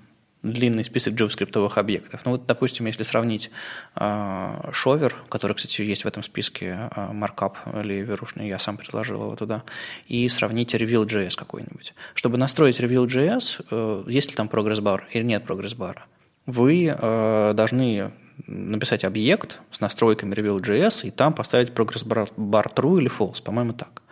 длинный 0.42 0.84
список 0.84 1.14
JavaScript 1.14 1.72
объектов. 1.76 2.20
Ну 2.24 2.32
вот, 2.32 2.46
допустим, 2.46 2.86
если 2.86 3.04
сравнить 3.04 3.50
шовер, 3.94 5.14
а, 5.14 5.28
который, 5.28 5.54
кстати, 5.54 5.82
есть 5.82 6.04
в 6.04 6.08
этом 6.08 6.22
списке, 6.22 6.90
маркап 6.96 7.58
или 7.76 7.94
верушный, 7.94 8.48
я 8.48 8.58
сам 8.58 8.76
предложил 8.76 9.22
его 9.22 9.36
туда, 9.36 9.62
и 10.08 10.28
сравнить 10.28 10.74
Reveal.js 10.74 11.36
какой-нибудь. 11.36 11.94
Чтобы 12.14 12.38
настроить 12.38 12.80
Reveal.js, 12.80 13.64
э, 13.70 14.04
есть 14.08 14.30
ли 14.30 14.36
там 14.36 14.48
прогресс-бар 14.48 15.06
или 15.12 15.22
нет 15.22 15.44
прогресс-бара, 15.44 16.06
вы 16.46 16.86
э, 16.86 17.52
должны 17.54 18.12
написать 18.46 19.04
объект 19.04 19.60
с 19.70 19.80
настройками 19.80 20.34
Reveal.js 20.34 21.06
и 21.06 21.10
там 21.10 21.34
поставить 21.34 21.72
прогресс-бар 21.72 22.28
true 22.36 23.00
или 23.00 23.10
false, 23.10 23.42
по-моему, 23.42 23.74
так. 23.74 24.02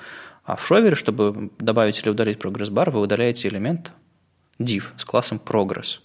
А 0.44 0.57
в 0.57 0.66
шовере, 0.66 0.96
чтобы 0.96 1.50
добавить 1.59 2.00
или 2.00 2.09
удалить 2.09 2.38
прогресс-бар, 2.38 2.90
вы 2.90 3.00
удаляете 3.00 3.48
элемент 3.48 3.92
div 4.59 4.85
с 4.96 5.05
классом 5.05 5.40
progress. 5.44 6.00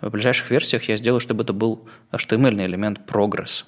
В 0.00 0.10
ближайших 0.10 0.50
версиях 0.50 0.84
я 0.84 0.96
сделаю, 0.96 1.20
чтобы 1.20 1.42
это 1.44 1.52
был 1.52 1.88
HTML 2.12 2.64
элемент 2.64 3.00
progress. 3.06 3.64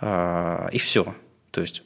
А, 0.00 0.68
и 0.72 0.78
все. 0.78 1.14
То 1.50 1.60
есть 1.60 1.82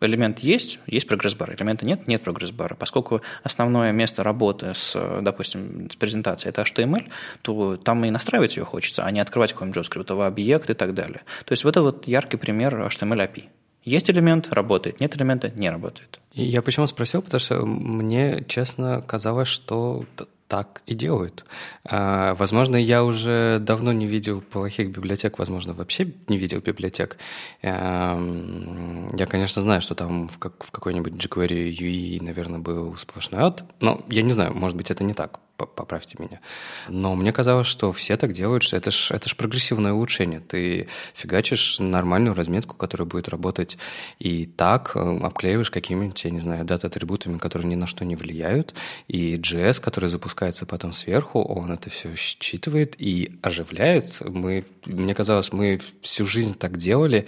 элемент 0.00 0.40
есть, 0.40 0.78
есть 0.86 1.06
прогресс-бар, 1.06 1.54
элемента 1.54 1.84
нет, 1.84 2.08
нет 2.08 2.22
прогресс-бара. 2.22 2.74
Поскольку 2.74 3.22
основное 3.42 3.92
место 3.92 4.22
работы 4.22 4.74
с, 4.74 5.20
допустим, 5.20 5.90
с 5.90 5.96
презентацией– 5.96 6.50
это 6.50 6.62
HTML, 6.62 7.10
то 7.42 7.76
там 7.76 8.04
и 8.04 8.10
настраивать 8.10 8.56
ее 8.56 8.64
хочется, 8.64 9.04
а 9.04 9.10
не 9.10 9.20
открывать 9.20 9.52
какой-нибудь 9.52 9.76
JavaScript 9.76 10.26
объект 10.26 10.70
и 10.70 10.74
так 10.74 10.94
далее. 10.94 11.22
То 11.44 11.52
есть 11.52 11.64
это 11.64 11.82
вот 11.82 12.06
яркий 12.06 12.36
пример 12.36 12.74
HTML 12.74 13.28
API. 13.28 13.48
Есть 13.84 14.10
элемент– 14.10 14.48
работает, 14.52 15.00
нет 15.00 15.16
элемента– 15.16 15.50
не 15.56 15.70
работает. 15.70 16.20
Я 16.32 16.62
почему 16.62 16.86
спросил, 16.86 17.22
потому 17.22 17.40
что 17.40 17.64
мне, 17.64 18.44
честно, 18.46 19.02
казалось, 19.06 19.48
что 19.48 20.04
так 20.50 20.82
и 20.84 20.94
делают. 20.94 21.44
А, 21.84 22.34
возможно, 22.34 22.74
я 22.76 23.04
уже 23.04 23.58
давно 23.60 23.92
не 23.92 24.06
видел 24.06 24.40
плохих 24.40 24.90
библиотек, 24.90 25.38
возможно, 25.38 25.74
вообще 25.74 26.12
не 26.26 26.38
видел 26.38 26.60
библиотек. 26.60 27.18
Эм, 27.62 29.08
я, 29.16 29.26
конечно, 29.26 29.62
знаю, 29.62 29.80
что 29.80 29.94
там 29.94 30.28
в, 30.28 30.38
как, 30.38 30.64
в 30.64 30.72
какой-нибудь 30.72 31.12
jQuery 31.12 31.70
UI, 31.70 32.20
наверное, 32.20 32.58
был 32.58 32.96
сплошной 32.96 33.42
ад, 33.42 33.64
но 33.80 34.04
я 34.08 34.22
не 34.22 34.32
знаю, 34.32 34.52
может 34.52 34.76
быть, 34.76 34.90
это 34.90 35.04
не 35.04 35.14
так. 35.14 35.38
Поправьте 35.66 36.16
меня. 36.18 36.40
Но 36.88 37.14
мне 37.14 37.32
казалось, 37.32 37.66
что 37.66 37.92
все 37.92 38.16
так 38.16 38.32
делают, 38.32 38.62
что 38.62 38.76
это 38.76 38.90
ж, 38.90 39.10
это 39.10 39.28
ж 39.28 39.36
прогрессивное 39.36 39.92
улучшение. 39.92 40.40
Ты 40.40 40.88
фигачишь 41.14 41.78
нормальную 41.78 42.34
разметку, 42.34 42.76
которая 42.76 43.06
будет 43.06 43.28
работать 43.28 43.78
и 44.18 44.46
так, 44.46 44.92
э, 44.94 45.18
обклеиваешь 45.22 45.70
какими-нибудь, 45.70 46.24
я 46.24 46.30
не 46.30 46.40
знаю, 46.40 46.64
дата-атрибутами, 46.64 47.38
которые 47.38 47.68
ни 47.68 47.74
на 47.74 47.86
что 47.86 48.04
не 48.04 48.16
влияют, 48.16 48.74
и 49.08 49.36
JS, 49.36 49.80
который 49.80 50.08
запускается 50.08 50.66
потом 50.66 50.92
сверху, 50.92 51.42
он 51.42 51.72
это 51.72 51.90
все 51.90 52.14
считывает 52.14 52.94
и 52.98 53.38
оживляет. 53.42 54.20
Мы, 54.20 54.64
мне 54.86 55.14
казалось, 55.14 55.52
мы 55.52 55.80
всю 56.02 56.26
жизнь 56.26 56.54
так 56.54 56.76
делали, 56.76 57.26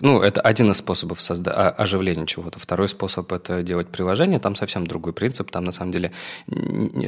ну, 0.00 0.22
это 0.22 0.40
один 0.40 0.70
из 0.70 0.76
способов 0.76 1.18
созда- 1.18 1.52
а, 1.52 1.70
оживления 1.70 2.26
чего-то. 2.26 2.58
Второй 2.58 2.88
способ– 2.88 3.32
это 3.32 3.62
делать 3.62 3.88
приложение. 3.88 4.38
Там 4.38 4.54
совсем 4.54 4.86
другой 4.86 5.12
принцип. 5.12 5.50
Там, 5.50 5.64
на 5.64 5.72
самом 5.72 5.90
деле, 5.90 6.12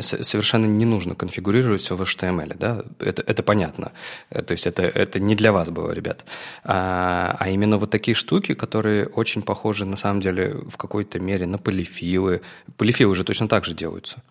совершенно 0.00 0.66
не 0.66 0.84
нужно 0.84 1.14
конфигурировать 1.14 1.80
все 1.80 1.94
в 1.94 2.02
HTML. 2.02 2.56
Да? 2.58 2.82
Это, 2.98 3.22
это 3.22 3.42
понятно. 3.42 3.92
Э, 4.30 4.42
то 4.42 4.52
есть 4.52 4.66
это, 4.66 4.82
это 4.82 5.20
не 5.20 5.36
для 5.36 5.52
вас 5.52 5.70
было, 5.70 5.92
ребят. 5.92 6.24
А, 6.64 7.36
а 7.38 7.48
именно 7.50 7.78
вот 7.78 7.90
такие 7.90 8.16
штуки, 8.16 8.54
которые 8.54 9.06
очень 9.06 9.42
похожи, 9.42 9.84
на 9.84 9.96
самом 9.96 10.20
деле, 10.20 10.54
в 10.68 10.76
какой-то 10.76 11.20
мере 11.20 11.46
на 11.46 11.58
полифилы. 11.58 12.42
Полифилы 12.76 13.14
же 13.14 13.22
точно 13.22 13.48
так 13.48 13.64
же 13.64 13.74
делаются. 13.74 14.22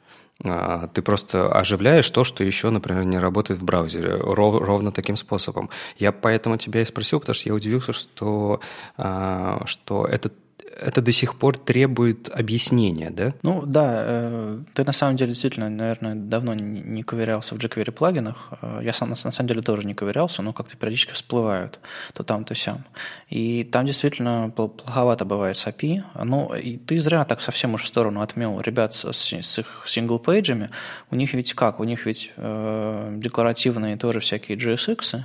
А, 0.44 0.88
ты 0.88 1.02
просто 1.02 1.52
оживляешь 1.52 2.10
то, 2.10 2.24
что 2.24 2.44
еще, 2.44 2.70
например, 2.70 3.06
не 3.06 3.20
работает 3.20 3.60
в 3.60 3.64
браузере, 3.64 4.16
ров, 4.16 4.62
ровно 4.62 4.92
таким 4.92 5.16
способом. 5.16 5.70
Я 5.98 6.12
поэтому 6.12 6.58
тебя 6.58 6.82
и 6.82 6.86
спросил, 6.86 7.20
потому 7.20 7.36
что 7.36 7.50
я 7.50 7.56
удивился, 7.56 7.94
что, 7.94 8.60
а, 8.98 9.64
что 9.66 10.06
этот 10.06 10.34
это 10.80 11.02
до 11.02 11.12
сих 11.12 11.36
пор 11.36 11.58
требует 11.58 12.30
объяснения, 12.30 13.10
да? 13.10 13.34
Ну 13.44 13.66
да, 13.66 14.04
э, 14.06 14.60
ты 14.74 14.84
на 14.84 14.92
самом 14.92 15.16
деле 15.16 15.32
действительно, 15.32 15.70
наверное, 15.70 16.16
давно 16.16 16.54
не 16.54 17.04
ковырялся 17.04 17.56
в 17.56 17.58
jQuery 17.58 17.92
плагинах. 17.92 18.50
Э, 18.62 18.80
я 18.84 18.94
сам 18.94 19.10
на 19.10 19.16
самом 19.16 19.48
деле 19.48 19.62
тоже 19.62 19.88
не 19.88 19.94
ковырялся, 19.94 20.42
но 20.42 20.54
как-то 20.54 20.76
периодически 20.78 21.14
всплывают 21.14 21.80
то 22.14 22.24
там, 22.24 22.44
то 22.44 22.56
сям. 22.56 22.84
И 23.30 23.64
там 23.64 23.86
действительно 23.86 24.52
плоховато 24.56 25.26
бывает 25.26 25.58
с 25.58 25.66
API. 25.66 26.04
Ну 26.24 26.54
и 26.54 26.78
ты 26.78 27.00
зря 27.00 27.26
так 27.26 27.42
совсем 27.42 27.74
уж 27.74 27.84
в 27.84 27.88
сторону 27.88 28.22
отмел 28.22 28.60
ребят 28.60 28.96
с, 28.96 29.06
с 29.06 29.60
их 29.60 29.84
сингл-пейджами. 29.86 30.70
У 31.12 31.16
них 31.16 31.34
ведь 31.34 31.54
как? 31.54 31.80
У 31.80 31.84
них 31.84 32.06
ведь 32.06 32.32
э, 32.36 33.14
декларативные 33.18 33.98
тоже 33.98 34.20
всякие 34.20 34.58
JSX, 34.58 35.24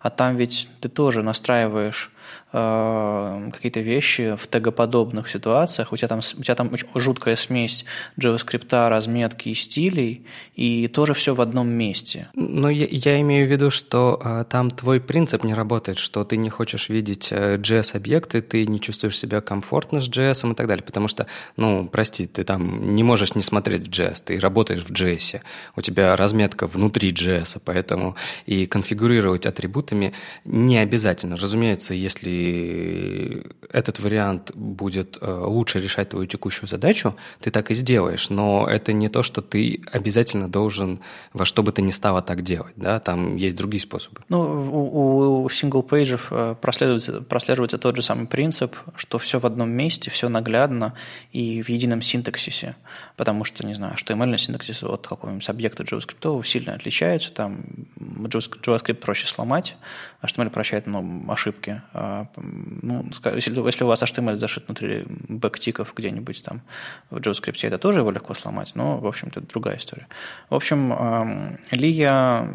а 0.00 0.10
там 0.10 0.36
ведь 0.36 0.68
ты 0.80 0.88
тоже 0.88 1.22
настраиваешь 1.22 2.10
э, 2.52 3.50
какие-то 3.52 3.80
вещи 3.80 4.36
в 4.36 4.46
тегоподобных 4.46 5.28
ситуациях, 5.28 5.92
у 5.92 5.96
тебя, 5.96 6.08
там, 6.08 6.18
у 6.18 6.42
тебя 6.42 6.54
там 6.54 6.70
жуткая 6.94 7.36
смесь 7.36 7.84
JavaScript, 8.18 8.88
разметки 8.88 9.48
и 9.48 9.54
стилей, 9.54 10.26
и 10.54 10.88
тоже 10.88 11.14
все 11.14 11.34
в 11.34 11.40
одном 11.40 11.68
месте. 11.68 12.28
Но 12.34 12.70
я, 12.70 12.86
я 12.90 13.20
имею 13.20 13.46
в 13.46 13.50
виду, 13.50 13.70
что 13.70 14.20
э, 14.22 14.44
там 14.48 14.70
твой 14.70 15.00
принцип 15.00 15.44
не 15.44 15.54
работает, 15.54 15.98
что 15.98 16.24
ты 16.24 16.36
не 16.36 16.50
хочешь 16.50 16.88
видеть 16.88 17.28
э, 17.30 17.56
JS-объекты, 17.56 18.42
ты 18.42 18.66
не 18.66 18.80
чувствуешь 18.80 19.18
себя 19.18 19.40
комфортно 19.40 20.00
с 20.00 20.08
JS 20.08 20.50
и 20.50 20.54
так 20.54 20.66
далее, 20.66 20.84
потому 20.84 21.08
что, 21.08 21.26
ну, 21.56 21.88
прости, 21.88 22.26
ты 22.26 22.44
там 22.44 22.94
не 22.94 23.02
можешь 23.02 23.34
не 23.34 23.42
смотреть 23.42 23.88
в 23.88 23.90
JS, 23.90 24.22
ты 24.24 24.38
работаешь 24.38 24.82
в 24.82 24.90
JS, 24.90 25.40
у 25.76 25.80
тебя 25.80 26.16
разметка 26.16 26.66
внутри 26.66 27.12
JS, 27.12 27.60
поэтому 27.64 28.16
и 28.46 28.66
конфигурировать 28.66 29.46
атрибутами 29.46 30.12
не 30.44 30.78
обязательно. 30.78 31.36
Разумеется, 31.36 31.94
если 31.94 32.41
этот 33.70 34.00
вариант 34.00 34.52
будет 34.54 35.18
э, 35.20 35.30
лучше 35.30 35.80
решать 35.80 36.10
твою 36.10 36.26
текущую 36.26 36.68
задачу, 36.68 37.16
ты 37.40 37.50
так 37.50 37.70
и 37.70 37.74
сделаешь, 37.74 38.30
но 38.30 38.66
это 38.68 38.92
не 38.92 39.08
то, 39.08 39.22
что 39.22 39.42
ты 39.42 39.80
обязательно 39.90 40.48
должен 40.48 41.00
во 41.32 41.44
что 41.44 41.62
бы 41.62 41.72
то 41.72 41.82
ни 41.82 41.90
стало 41.90 42.22
так 42.22 42.42
делать, 42.42 42.74
да, 42.76 43.00
там 43.00 43.36
есть 43.36 43.56
другие 43.56 43.80
способы. 43.80 44.20
Ну, 44.28 44.40
у, 44.40 45.44
у 45.44 45.48
single 45.48 45.88
page 45.88 46.15
ев 46.15 46.28
э, 46.30 46.54
прослеживается, 46.60 47.20
прослеживается 47.22 47.78
тот 47.78 47.96
же 47.96 48.02
самый 48.02 48.26
принцип, 48.26 48.76
что 48.96 49.18
все 49.18 49.38
в 49.38 49.46
одном 49.46 49.70
месте, 49.70 50.10
все 50.10 50.28
наглядно 50.28 50.94
и 51.32 51.62
в 51.62 51.68
едином 51.68 52.02
синтаксисе, 52.02 52.76
потому 53.16 53.44
что, 53.44 53.66
не 53.66 53.74
знаю, 53.74 53.96
что 53.96 54.12
HTML 54.12 54.36
синтаксис 54.38 54.82
от 54.82 55.06
какого-нибудь 55.06 55.48
объекта 55.48 55.82
JavaScript 55.82 56.44
сильно 56.44 56.74
отличается, 56.74 57.32
там 57.32 57.64
JavaScript 57.98 58.94
проще 58.94 59.26
сломать, 59.26 59.76
HTML 60.22 60.50
прощает 60.50 60.86
ну, 60.86 61.24
ошибки. 61.28 61.82
Ну, 62.36 63.06
если, 63.34 63.84
у 63.84 63.86
вас 63.86 64.02
HTML 64.02 64.36
зашит 64.36 64.66
внутри 64.66 65.04
backtick 65.28 65.79
ов 65.79 65.92
где-нибудь 65.94 66.42
там 66.44 66.62
в 67.10 67.16
JavaScript, 67.16 67.66
это 67.66 67.78
тоже 67.78 68.00
его 68.00 68.10
легко 68.10 68.34
сломать, 68.34 68.72
но, 68.74 68.98
в 68.98 69.06
общем-то, 69.06 69.40
это 69.40 69.48
другая 69.48 69.76
история. 69.76 70.06
В 70.50 70.54
общем, 70.54 71.58
Лия 71.70 72.48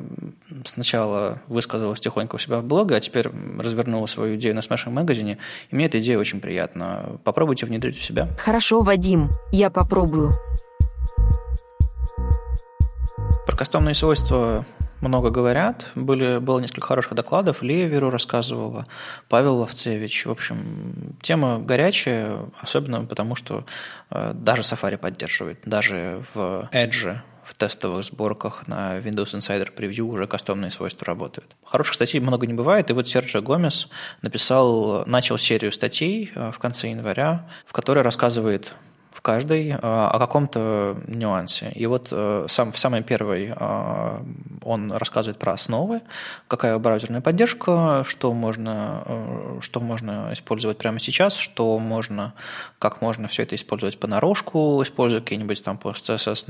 сначала 0.65 1.41
высказалась 1.47 1.99
тихонько 1.99 2.35
у 2.35 2.39
себя 2.39 2.59
в 2.59 2.63
блоге, 2.63 2.95
а 2.95 2.99
теперь 2.99 3.29
развернула 3.59 4.05
свою 4.07 4.35
идею 4.35 4.55
на 4.55 4.59
Smash 4.59 4.87
Magazine, 4.87 5.37
и 5.69 5.75
мне 5.75 5.85
эта 5.85 5.99
идея 5.99 6.17
очень 6.17 6.39
приятна. 6.39 7.19
Попробуйте 7.23 7.65
внедрить 7.65 7.97
у 7.97 8.01
себя. 8.01 8.29
Хорошо, 8.37 8.81
Вадим, 8.81 9.29
я 9.51 9.69
попробую. 9.69 10.33
Про 13.45 13.55
кастомные 13.55 13.95
свойства 13.95 14.65
много 15.01 15.29
говорят. 15.29 15.87
Были, 15.95 16.39
было 16.39 16.59
несколько 16.59 16.87
хороших 16.87 17.13
докладов. 17.13 17.61
Леверу 17.61 18.09
рассказывала, 18.09 18.85
Павел 19.29 19.57
Ловцевич. 19.57 20.25
В 20.25 20.31
общем, 20.31 21.17
тема 21.21 21.59
горячая, 21.59 22.39
особенно 22.59 23.05
потому, 23.05 23.35
что 23.35 23.65
э, 24.09 24.33
даже 24.33 24.61
Safari 24.61 24.97
поддерживает. 24.97 25.59
Даже 25.65 26.23
в 26.33 26.69
Edge 26.71 27.19
в 27.47 27.53
тестовых 27.53 28.03
сборках 28.03 28.67
на 28.67 28.97
Windows 28.97 29.33
Insider 29.33 29.73
Preview 29.73 30.01
уже 30.01 30.27
кастомные 30.27 30.69
свойства 30.69 31.05
работают. 31.05 31.55
Хороших 31.63 31.93
статей 31.95 32.19
много 32.19 32.45
не 32.45 32.53
бывает, 32.53 32.89
и 32.89 32.93
вот 32.93 33.07
Серджио 33.07 33.41
Гомес 33.41 33.87
написал, 34.21 35.05
начал 35.05 35.37
серию 35.37 35.71
статей 35.71 36.29
э, 36.35 36.51
в 36.51 36.59
конце 36.59 36.89
января, 36.89 37.47
в 37.65 37.71
которой 37.71 38.03
рассказывает 38.03 38.73
каждой 39.27 39.75
а, 39.81 40.09
о 40.09 40.19
каком-то 40.19 40.95
нюансе. 41.05 41.69
И 41.75 41.85
вот 41.85 42.07
э, 42.11 42.45
сам, 42.47 42.71
в 42.71 42.79
самой 42.79 43.03
первой 43.03 43.51
а, 43.53 44.23
он 44.63 44.93
рассказывает 44.93 45.37
про 45.37 45.51
основы, 45.51 45.99
какая 46.47 46.79
браузерная 46.79 47.19
поддержка, 47.19 48.05
что 48.07 48.31
можно, 48.31 49.03
э, 49.05 49.57
что 49.59 49.81
можно 49.81 50.29
использовать 50.31 50.77
прямо 50.77 51.01
сейчас, 51.01 51.35
что 51.35 51.77
можно, 51.77 52.35
как 52.79 53.01
можно 53.01 53.27
все 53.27 53.43
это 53.43 53.55
использовать 53.55 53.99
понарошку, 53.99 54.81
используя 54.81 55.19
какие-нибудь 55.19 55.61
там 55.61 55.77
пост-CSS 55.77 56.45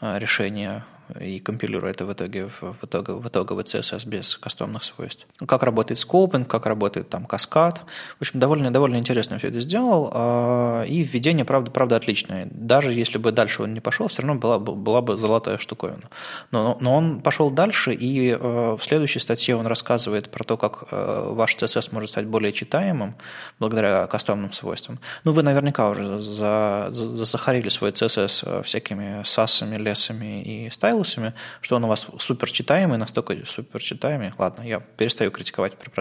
э, 0.00 0.18
решения 0.18 0.84
и 1.20 1.38
компилирую 1.38 1.90
это 1.90 2.04
в 2.04 2.12
итоге 2.12 2.48
в, 2.60 2.84
итоге, 2.84 3.12
в 3.14 3.28
итоговый 3.28 3.64
CSS 3.64 4.08
без 4.08 4.36
кастомных 4.36 4.84
свойств. 4.84 5.26
Как 5.46 5.62
работает 5.62 5.98
скопинг, 5.98 6.48
как 6.48 6.66
работает 6.66 7.08
там 7.08 7.26
каскад. 7.26 7.82
В 8.18 8.22
общем, 8.22 8.40
довольно, 8.40 8.72
довольно 8.72 8.96
интересно 8.96 9.38
все 9.38 9.48
это 9.48 9.60
сделал. 9.60 10.10
А, 10.12 10.84
и 10.84 11.02
введение, 11.02 11.44
правда, 11.44 11.70
правда 11.70 11.96
отличное. 11.96 12.48
Даже 12.50 12.92
если 12.92 13.18
бы 13.18 13.32
дальше 13.32 13.62
он 13.62 13.74
не 13.74 13.80
пошел, 13.80 14.08
все 14.08 14.22
равно 14.22 14.40
была, 14.40 14.58
была 14.58 15.02
бы 15.02 15.16
золотая 15.16 15.58
штуковина. 15.58 16.08
Но, 16.50 16.76
но 16.80 16.96
он 16.96 17.20
пошел 17.20 17.50
дальше, 17.50 17.92
и 17.92 18.30
э, 18.30 18.76
в 18.78 18.82
следующей 18.82 19.18
статье 19.18 19.56
он 19.56 19.66
рассказывает 19.66 20.30
про 20.30 20.44
то, 20.44 20.56
как 20.56 20.84
э, 20.90 21.24
ваш 21.30 21.56
CSS 21.56 21.88
может 21.92 22.10
стать 22.10 22.26
более 22.26 22.52
читаемым 22.52 23.14
благодаря 23.58 24.06
кастомным 24.06 24.52
свойствам. 24.52 24.98
Ну, 25.24 25.32
вы 25.32 25.42
наверняка 25.42 25.88
уже 25.90 26.20
за, 26.20 26.88
за, 26.90 27.08
засахарили 27.08 27.68
свой 27.68 27.90
CSS 27.90 28.62
всякими 28.62 29.22
сасами, 29.24 29.76
лесами 29.76 30.42
и 30.42 30.70
стайлами, 30.70 31.01
стилусами, 31.04 31.34
что 31.60 31.76
он 31.76 31.84
у 31.84 31.88
вас 31.88 32.06
супер 32.18 32.50
читаемый, 32.50 32.98
настолько 32.98 33.36
супер 33.46 33.80
читаемый. 33.80 34.32
Ладно, 34.38 34.62
я 34.62 34.80
перестаю 34.80 35.30
критиковать 35.30 35.76
про. 35.76 35.92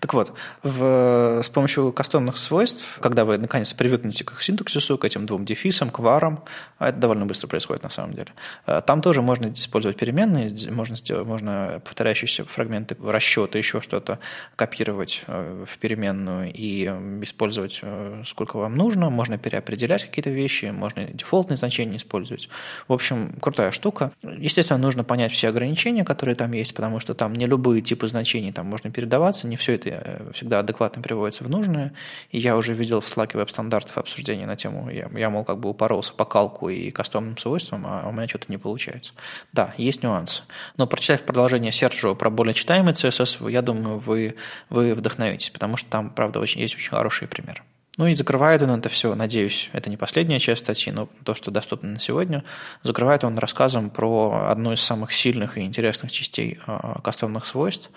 Так 0.00 0.14
вот, 0.14 0.34
в, 0.62 1.40
с 1.42 1.48
помощью 1.48 1.92
кастомных 1.92 2.38
свойств, 2.38 2.98
когда 3.00 3.24
вы 3.24 3.38
наконец 3.38 3.72
привыкнете 3.72 4.24
к 4.24 4.32
их 4.32 4.42
синтаксису, 4.42 4.98
к 4.98 5.04
этим 5.04 5.26
двум 5.26 5.44
дефисам, 5.44 5.90
к 5.90 6.00
варам, 6.00 6.44
а 6.78 6.88
это 6.88 6.98
довольно 6.98 7.24
быстро 7.24 7.48
происходит 7.48 7.82
на 7.82 7.88
самом 7.88 8.14
деле, 8.14 8.32
э, 8.66 8.82
там 8.86 9.00
тоже 9.00 9.22
можно 9.22 9.50
использовать 9.52 9.96
переменные, 9.96 10.50
можно, 10.70 10.96
сделать, 10.96 11.26
можно 11.26 11.80
повторяющиеся 11.84 12.44
фрагменты 12.44 12.96
расчета, 13.02 13.58
еще 13.58 13.80
что-то 13.80 14.18
копировать 14.56 15.24
э, 15.26 15.64
в 15.66 15.78
переменную 15.78 16.52
и 16.52 16.84
использовать 17.22 17.80
э, 17.82 18.22
сколько 18.26 18.58
вам 18.58 18.74
нужно, 18.74 19.08
можно 19.08 19.38
переопределять 19.38 20.04
какие-то 20.04 20.30
вещи, 20.30 20.66
можно 20.66 21.04
дефолтные 21.04 21.56
значения 21.56 21.96
использовать. 21.96 22.48
В 22.88 22.92
общем, 22.92 23.32
крутая 23.40 23.70
штука. 23.70 24.05
Естественно, 24.22 24.78
нужно 24.78 25.04
понять 25.04 25.32
все 25.32 25.48
ограничения, 25.48 26.04
которые 26.04 26.34
там 26.34 26.52
есть, 26.52 26.74
потому 26.74 27.00
что 27.00 27.14
там 27.14 27.34
не 27.34 27.46
любые 27.46 27.82
типы 27.82 28.08
значений 28.08 28.52
там 28.52 28.66
можно 28.66 28.90
передаваться, 28.90 29.46
не 29.46 29.56
все 29.56 29.74
это 29.74 29.88
э, 29.90 30.30
всегда 30.32 30.60
адекватно 30.60 31.02
приводится 31.02 31.44
в 31.44 31.48
нужное. 31.48 31.92
И 32.30 32.38
я 32.38 32.56
уже 32.56 32.74
видел 32.74 33.00
в 33.00 33.06
Slack 33.06 33.36
веб-стандартов 33.36 33.98
обсуждения 33.98 34.46
на 34.46 34.56
тему, 34.56 34.90
я, 34.90 35.10
я, 35.14 35.30
мол, 35.30 35.44
как 35.44 35.58
бы 35.58 35.70
упоролся 35.70 36.12
по 36.12 36.24
калку 36.24 36.68
и 36.68 36.90
кастомным 36.90 37.36
свойствам, 37.38 37.84
а 37.86 38.08
у 38.08 38.12
меня 38.12 38.28
что-то 38.28 38.46
не 38.48 38.58
получается. 38.58 39.12
Да, 39.52 39.74
есть 39.76 40.02
нюансы. 40.02 40.42
Но 40.76 40.86
прочитав 40.86 41.22
продолжение 41.22 41.72
Серджио 41.72 42.14
про 42.14 42.30
более 42.30 42.54
читаемый 42.54 42.94
CSS, 42.94 43.50
я 43.50 43.62
думаю, 43.62 43.98
вы, 43.98 44.36
вы 44.70 44.94
вдохновитесь, 44.94 45.50
потому 45.50 45.76
что 45.76 45.90
там, 45.90 46.10
правда, 46.10 46.40
очень, 46.40 46.60
есть 46.60 46.74
очень 46.74 46.90
хорошие 46.90 47.28
примеры. 47.28 47.62
Ну 47.96 48.06
и 48.06 48.14
закрывает 48.14 48.60
он 48.62 48.70
это 48.70 48.88
все, 48.88 49.14
надеюсь, 49.14 49.70
это 49.72 49.88
не 49.88 49.96
последняя 49.96 50.38
часть 50.38 50.64
статьи, 50.64 50.92
но 50.92 51.08
то, 51.24 51.34
что 51.34 51.50
доступно 51.50 51.90
на 51.90 52.00
сегодня, 52.00 52.44
закрывает 52.82 53.24
он 53.24 53.38
рассказом 53.38 53.88
про 53.88 54.48
одну 54.50 54.72
из 54.72 54.80
самых 54.80 55.12
сильных 55.12 55.56
и 55.56 55.62
интересных 55.62 56.12
частей 56.12 56.58
а, 56.66 57.00
кастомных 57.02 57.46
свойств, 57.46 57.90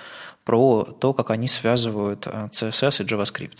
про 0.45 0.83
то, 0.83 1.13
как 1.13 1.31
они 1.31 1.47
связывают 1.49 2.27
CSS 2.27 3.03
и 3.03 3.05
JavaScript. 3.05 3.57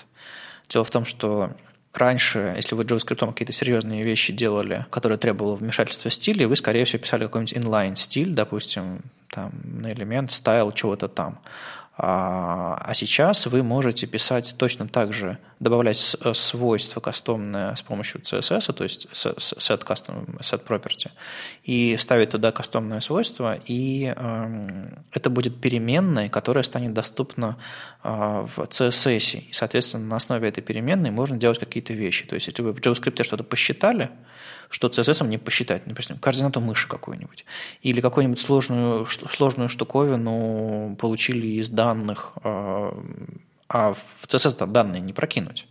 Дело 0.70 0.86
в 0.86 0.92
том, 0.92 1.06
что 1.06 1.52
Раньше, 1.94 2.54
если 2.56 2.76
вы 2.76 2.84
JavaScript 2.84 3.26
какие-то 3.26 3.52
серьезные 3.52 4.04
вещи 4.04 4.32
делали, 4.32 4.86
которые 4.92 5.18
требовало 5.18 5.56
вмешательства 5.56 6.12
стиля, 6.12 6.48
вы, 6.48 6.56
скорее 6.56 6.86
всего, 6.86 7.02
писали 7.02 7.26
какой-нибудь 7.26 7.54
inline 7.54 7.96
стиль, 7.96 8.30
допустим, 8.30 9.02
там, 9.28 9.52
на 9.64 9.92
элемент, 9.92 10.32
стайл, 10.32 10.72
чего-то 10.72 11.08
там. 11.08 11.40
А, 12.02 12.76
а 12.82 12.94
сейчас 12.94 13.46
вы 13.46 13.62
можете 13.62 14.08
писать 14.08 14.56
точно 14.58 14.88
так 14.88 15.12
же, 15.12 15.38
добавлять 15.60 16.16
э, 16.24 16.34
свойства 16.34 17.02
кастомные 17.02 17.76
с 17.76 17.82
помощью 17.82 18.22
CSS, 18.22 18.72
то 18.72 18.86
есть 18.86 19.08
set, 19.12 19.84
custom, 19.86 20.40
set 20.40 20.66
property, 20.66 21.10
и 21.66 21.98
ставить 22.00 22.30
туда 22.30 22.54
кастомное 22.54 23.02
свойство, 23.02 23.60
и 23.66 24.14
э, 24.16 24.90
это 25.12 25.30
будет 25.30 25.60
переменной, 25.60 26.30
которая 26.30 26.64
станет 26.64 26.94
доступна 26.94 27.58
э, 28.02 28.10
в 28.10 28.60
CSS. 28.60 29.50
И, 29.50 29.52
соответственно, 29.52 30.06
на 30.06 30.16
основе 30.16 30.48
этой 30.48 30.62
переменной 30.62 31.12
можно 31.12 31.36
делать 31.36 31.60
какие-то 31.60 31.94
вещи. 31.94 32.26
То 32.26 32.36
есть, 32.36 32.48
если 32.48 32.62
вы 32.62 32.72
в 32.72 32.80
JavaScript 32.80 33.22
что-то 33.24 33.44
посчитали, 33.44 34.10
что 34.70 34.88
CSS 34.88 35.28
не 35.28 35.38
посчитать, 35.38 35.88
например, 35.88 36.20
координату 36.20 36.62
мыши 36.62 36.88
какую-нибудь, 36.88 37.46
или 37.82 38.02
какую-нибудь 38.02 38.40
сложную, 38.40 39.06
сложную 39.06 39.70
штуковину 39.70 40.96
получили 41.00 41.48
из 41.48 41.70
данных, 41.70 42.34
а, 42.44 42.96
а 43.68 43.94
в 43.94 44.28
CSS 44.28 44.66
данные 44.68 45.02
не 45.02 45.14
прокинуть. 45.14 45.68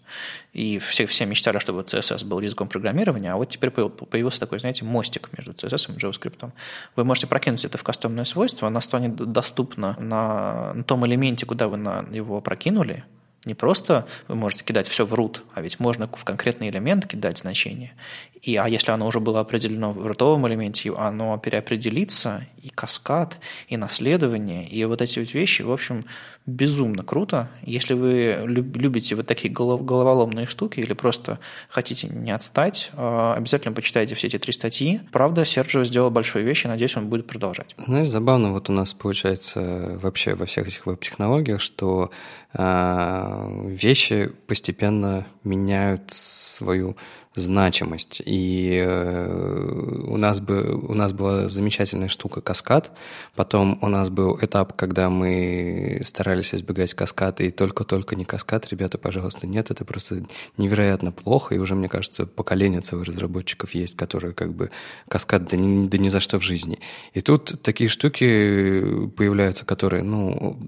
И 0.53 0.79
все, 0.79 1.07
все 1.07 1.27
мечтали, 1.27 1.59
чтобы 1.59 1.83
CSS 1.83 2.25
был 2.25 2.41
языком 2.41 2.69
программирования, 2.69 3.33
а 3.33 3.37
вот 3.37 3.47
теперь 3.47 3.71
появился 3.71 4.41
такой, 4.41 4.59
знаете, 4.59 4.85
мостик 4.85 5.31
между 5.37 5.53
CSS 5.53 5.95
и 5.95 5.99
JavaScript. 5.99 6.51
Вы 6.97 7.05
можете 7.05 7.27
прокинуть 7.27 7.65
это 7.65 7.79
в 7.79 7.83
кастомное 7.83 8.25
свойство, 8.25 8.69
оно 8.69 8.81
станет 8.81 9.17
доступно 9.17 9.97
на, 9.99 10.75
на 10.75 10.85
том 10.85 11.07
элементе, 11.07 11.47
куда 11.47 11.69
вы 11.69 11.77
на 11.77 12.05
его 12.11 12.41
прокинули, 12.41 13.05
не 13.45 13.55
просто 13.55 14.07
вы 14.27 14.35
можете 14.35 14.65
кидать 14.65 14.89
все 14.89 15.07
в 15.07 15.15
root, 15.15 15.43
а 15.55 15.63
ведь 15.63 15.81
можно 15.81 16.09
в 16.09 16.25
конкретный 16.25 16.69
элемент 16.71 17.07
кидать 17.07 17.39
значение. 17.39 17.95
И, 18.43 18.57
а 18.57 18.69
если 18.69 18.93
оно 18.93 19.07
уже 19.07 19.21
было 19.21 19.41
определено 19.41 19.93
в 19.93 20.07
рутовом 20.07 20.47
элементе, 20.47 20.93
оно 20.95 21.39
переопределится, 21.39 22.47
и 22.63 22.69
каскад, 22.69 23.39
и 23.69 23.77
наследование, 23.77 24.69
и 24.69 24.85
вот 24.85 25.03
эти 25.03 25.19
вот 25.19 25.33
вещи, 25.35 25.63
в 25.63 25.73
общем, 25.73 26.05
безумно 26.49 27.03
круто. 27.03 27.51
Если 27.63 27.95
вы 27.95 28.39
любите 28.45 29.15
вот 29.15 29.27
такие 29.27 29.53
головоломные 29.53 30.47
штуки 30.47 30.81
или 30.81 30.95
просто 30.95 31.39
хотите 31.69 32.09
не 32.09 32.31
отстать, 32.31 32.91
а, 32.95 33.35
обязательно 33.35 33.75
почитайте 33.75 34.15
все 34.15 34.29
эти 34.29 34.39
три 34.39 34.53
статьи. 34.53 35.01
Правда, 35.13 35.45
Серджио 35.45 35.85
сделал 35.85 36.11
большую 36.11 36.45
вещь, 36.45 36.65
и 36.65 36.69
надеюсь, 36.69 36.97
он 36.97 37.09
будет 37.09 37.27
продолжать. 37.27 37.75
Знаешь, 37.77 38.09
забавно 38.09 38.53
вот 38.53 38.71
у 38.71 38.73
нас 38.73 38.95
получается 38.95 39.99
вообще 40.03 40.35
во 40.35 40.47
всех 40.47 40.69
этих 40.69 40.87
веб-технологиях, 40.87 41.61
что 41.61 42.11
э, 42.55 43.65
вещи 43.67 44.33
постепенно 44.47 45.27
меняют 45.45 46.11
свою 46.11 46.97
значимость. 47.41 48.23
И 48.25 48.83
э, 48.85 50.03
у 50.07 50.17
нас, 50.17 50.41
бы, 50.41 50.75
у 50.75 50.95
нас 50.95 51.13
была 51.13 51.49
замечательная 51.49 52.09
штука 52.09 52.41
каскад. 52.41 52.91
Потом 53.35 53.79
у 53.83 53.89
нас 53.89 54.11
был 54.11 54.39
этап, 54.41 54.75
когда 54.77 55.11
мы 55.11 56.01
старались 56.05 56.55
избегать 56.55 56.95
каскада, 56.95 57.45
и 57.45 57.51
только-только 57.51 58.17
не 58.17 58.25
каскад. 58.25 58.69
Ребята, 58.71 58.99
пожалуйста, 58.99 59.47
нет, 59.47 59.71
это 59.71 59.85
просто 59.85 60.25
невероятно 60.57 61.13
плохо. 61.13 61.55
И 61.55 61.59
уже, 61.59 61.75
мне 61.75 61.89
кажется, 61.89 62.27
поколение 62.27 62.81
целых 62.81 63.07
разработчиков 63.07 63.75
есть, 63.75 63.97
которые 63.97 64.35
как 64.35 64.53
бы 64.53 64.71
каскад 65.09 65.47
да 65.47 65.57
ни, 65.57 65.89
да 65.89 65.99
ни 65.99 66.09
за 66.09 66.21
что 66.21 66.39
в 66.39 66.43
жизни. 66.43 66.79
И 67.15 67.21
тут 67.21 67.63
такие 67.63 67.89
штуки 67.89 69.09
появляются, 69.17 69.65
которые, 69.65 70.03
ну, 70.03 70.59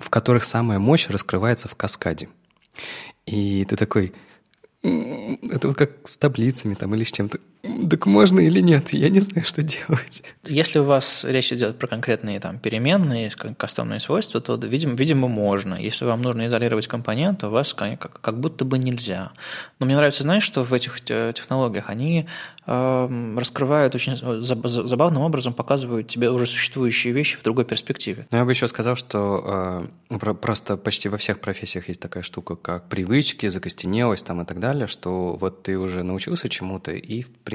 в 0.00 0.10
которых 0.10 0.44
самая 0.44 0.78
мощь 0.78 1.08
раскрывается 1.08 1.68
в 1.68 1.74
каскаде. 1.74 2.28
И 3.26 3.64
ты 3.64 3.76
такой, 3.76 4.12
это 4.84 5.68
вот 5.68 5.76
как 5.76 6.06
с 6.06 6.16
таблицами 6.16 6.74
там 6.74 6.94
или 6.94 7.04
с 7.04 7.12
чем-то. 7.12 7.40
Так 7.90 8.04
можно 8.06 8.40
или 8.40 8.60
нет? 8.60 8.92
Я 8.92 9.08
не 9.08 9.20
знаю, 9.20 9.46
что 9.46 9.62
делать. 9.62 10.22
Если 10.44 10.78
у 10.78 10.84
вас 10.84 11.24
речь 11.24 11.52
идет 11.52 11.78
про 11.78 11.86
конкретные 11.86 12.38
там 12.38 12.58
переменные, 12.58 13.30
кастомные 13.30 14.00
свойства, 14.00 14.40
то, 14.40 14.56
видимо, 14.56 14.94
видимо, 14.94 15.28
можно. 15.28 15.74
Если 15.74 16.04
вам 16.04 16.20
нужно 16.20 16.46
изолировать 16.46 16.86
компонент, 16.86 17.40
то 17.40 17.48
у 17.48 17.50
вас 17.50 17.72
как, 17.72 18.20
как 18.20 18.38
будто 18.38 18.64
бы 18.64 18.78
нельзя. 18.78 19.32
Но 19.78 19.86
мне 19.86 19.96
нравится, 19.96 20.22
знаешь, 20.22 20.42
что 20.42 20.62
в 20.62 20.74
этих 20.74 21.00
технологиях 21.00 21.88
они 21.88 22.26
э, 22.66 23.34
раскрывают 23.36 23.94
очень 23.94 24.16
забавным 24.16 25.22
образом, 25.22 25.54
показывают 25.54 26.08
тебе 26.08 26.30
уже 26.30 26.46
существующие 26.46 27.14
вещи 27.14 27.38
в 27.38 27.42
другой 27.42 27.64
перспективе. 27.64 28.26
Но 28.30 28.38
я 28.38 28.44
бы 28.44 28.52
еще 28.52 28.68
сказал, 28.68 28.96
что 28.96 29.88
э, 30.10 30.34
просто 30.34 30.76
почти 30.76 31.08
во 31.08 31.16
всех 31.16 31.40
профессиях 31.40 31.88
есть 31.88 32.00
такая 32.00 32.22
штука, 32.22 32.56
как 32.56 32.88
привычки, 32.88 33.48
закостенелость 33.48 34.26
там 34.26 34.42
и 34.42 34.44
так 34.44 34.60
далее, 34.60 34.86
что 34.86 35.36
вот 35.40 35.62
ты 35.62 35.78
уже 35.78 36.02
научился 36.02 36.50
чему-то, 36.50 36.92
и 36.92 37.22
в 37.22 37.30
принципе, 37.30 37.53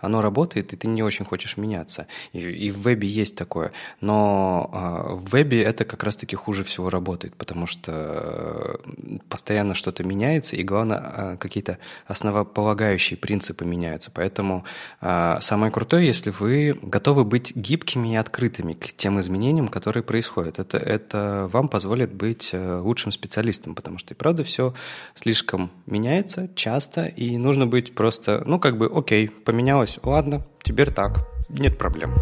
оно 0.00 0.22
работает, 0.22 0.72
и 0.72 0.76
ты 0.76 0.86
не 0.86 1.02
очень 1.02 1.24
хочешь 1.24 1.56
меняться. 1.56 2.06
И, 2.32 2.38
и 2.38 2.70
в 2.70 2.78
вебе 2.78 3.08
есть 3.08 3.36
такое. 3.36 3.72
Но 4.00 4.70
э, 4.72 5.14
в 5.14 5.30
вебе 5.30 5.62
это 5.62 5.84
как 5.84 6.02
раз-таки 6.02 6.36
хуже 6.36 6.64
всего 6.64 6.90
работает, 6.90 7.34
потому 7.36 7.66
что 7.66 7.92
э, 7.92 9.18
постоянно 9.28 9.74
что-то 9.74 10.04
меняется, 10.04 10.56
и 10.56 10.62
главное, 10.62 11.12
э, 11.16 11.36
какие-то 11.38 11.78
основополагающие 12.06 13.16
принципы 13.16 13.64
меняются. 13.64 14.10
Поэтому 14.10 14.64
э, 15.00 15.36
самое 15.40 15.72
крутое, 15.72 16.06
если 16.06 16.30
вы 16.30 16.78
готовы 16.82 17.24
быть 17.24 17.54
гибкими 17.54 18.14
и 18.14 18.16
открытыми 18.16 18.74
к 18.74 18.92
тем 18.92 19.20
изменениям, 19.20 19.68
которые 19.68 20.02
происходят. 20.02 20.58
Это, 20.58 20.78
это 20.78 21.48
вам 21.52 21.68
позволит 21.68 22.12
быть 22.12 22.50
э, 22.52 22.78
лучшим 22.78 23.12
специалистом, 23.12 23.74
потому 23.74 23.98
что 23.98 24.14
и 24.14 24.16
правда 24.16 24.44
все 24.44 24.74
слишком 25.14 25.70
меняется 25.86 26.48
часто, 26.54 27.06
и 27.06 27.36
нужно 27.36 27.66
быть 27.66 27.94
просто, 27.94 28.42
ну, 28.46 28.58
как 28.58 28.76
бы, 28.78 28.90
окей, 28.92 29.23
поменялось, 29.28 29.98
ладно, 30.02 30.44
теперь 30.62 30.90
так, 30.90 31.26
нет 31.48 31.78
проблем. 31.78 32.14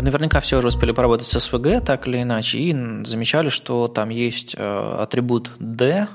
Вы 0.00 0.04
наверняка 0.04 0.40
все 0.40 0.56
уже 0.56 0.68
успели 0.68 0.92
поработать 0.92 1.26
с 1.26 1.36
SVG, 1.36 1.82
так 1.82 2.08
или 2.08 2.22
иначе, 2.22 2.58
и 2.58 2.72
замечали, 3.04 3.50
что 3.50 3.86
там 3.86 4.08
есть 4.08 4.54
э, 4.56 4.96
атрибут 4.98 5.52
D, 5.58 6.08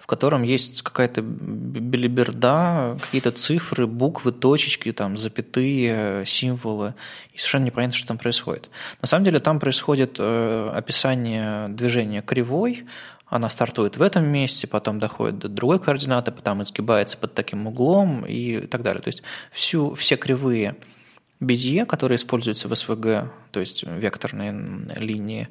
в 0.00 0.06
котором 0.06 0.42
есть 0.42 0.82
какая-то 0.82 1.22
белиберда, 1.22 2.96
какие-то 3.00 3.30
цифры, 3.30 3.86
буквы, 3.86 4.32
точечки, 4.32 4.90
там, 4.90 5.16
запятые, 5.16 6.26
символы, 6.26 6.94
и 7.32 7.38
совершенно 7.38 7.66
непонятно, 7.66 7.94
что 7.94 8.08
там 8.08 8.18
происходит. 8.18 8.70
На 9.02 9.06
самом 9.06 9.24
деле 9.24 9.38
там 9.38 9.60
происходит 9.60 10.16
э, 10.18 10.70
описание 10.74 11.68
движения 11.68 12.22
кривой, 12.22 12.86
она 13.28 13.50
стартует 13.50 13.96
в 13.96 14.02
этом 14.02 14.26
месте, 14.26 14.66
потом 14.66 14.98
доходит 14.98 15.38
до 15.38 15.48
другой 15.48 15.78
координаты, 15.78 16.32
потом 16.32 16.62
изгибается 16.62 17.18
под 17.18 17.34
таким 17.34 17.66
углом 17.66 18.24
и 18.26 18.66
так 18.66 18.82
далее. 18.82 19.02
То 19.02 19.08
есть 19.08 19.22
всю, 19.52 19.94
все 19.94 20.16
кривые 20.16 20.76
Безье, 21.40 21.86
которые 21.86 22.16
используются 22.16 22.66
в 22.66 22.74
СВГ, 22.74 23.30
то 23.58 23.60
есть 23.62 23.82
векторные 23.82 24.52
линии, 24.94 25.48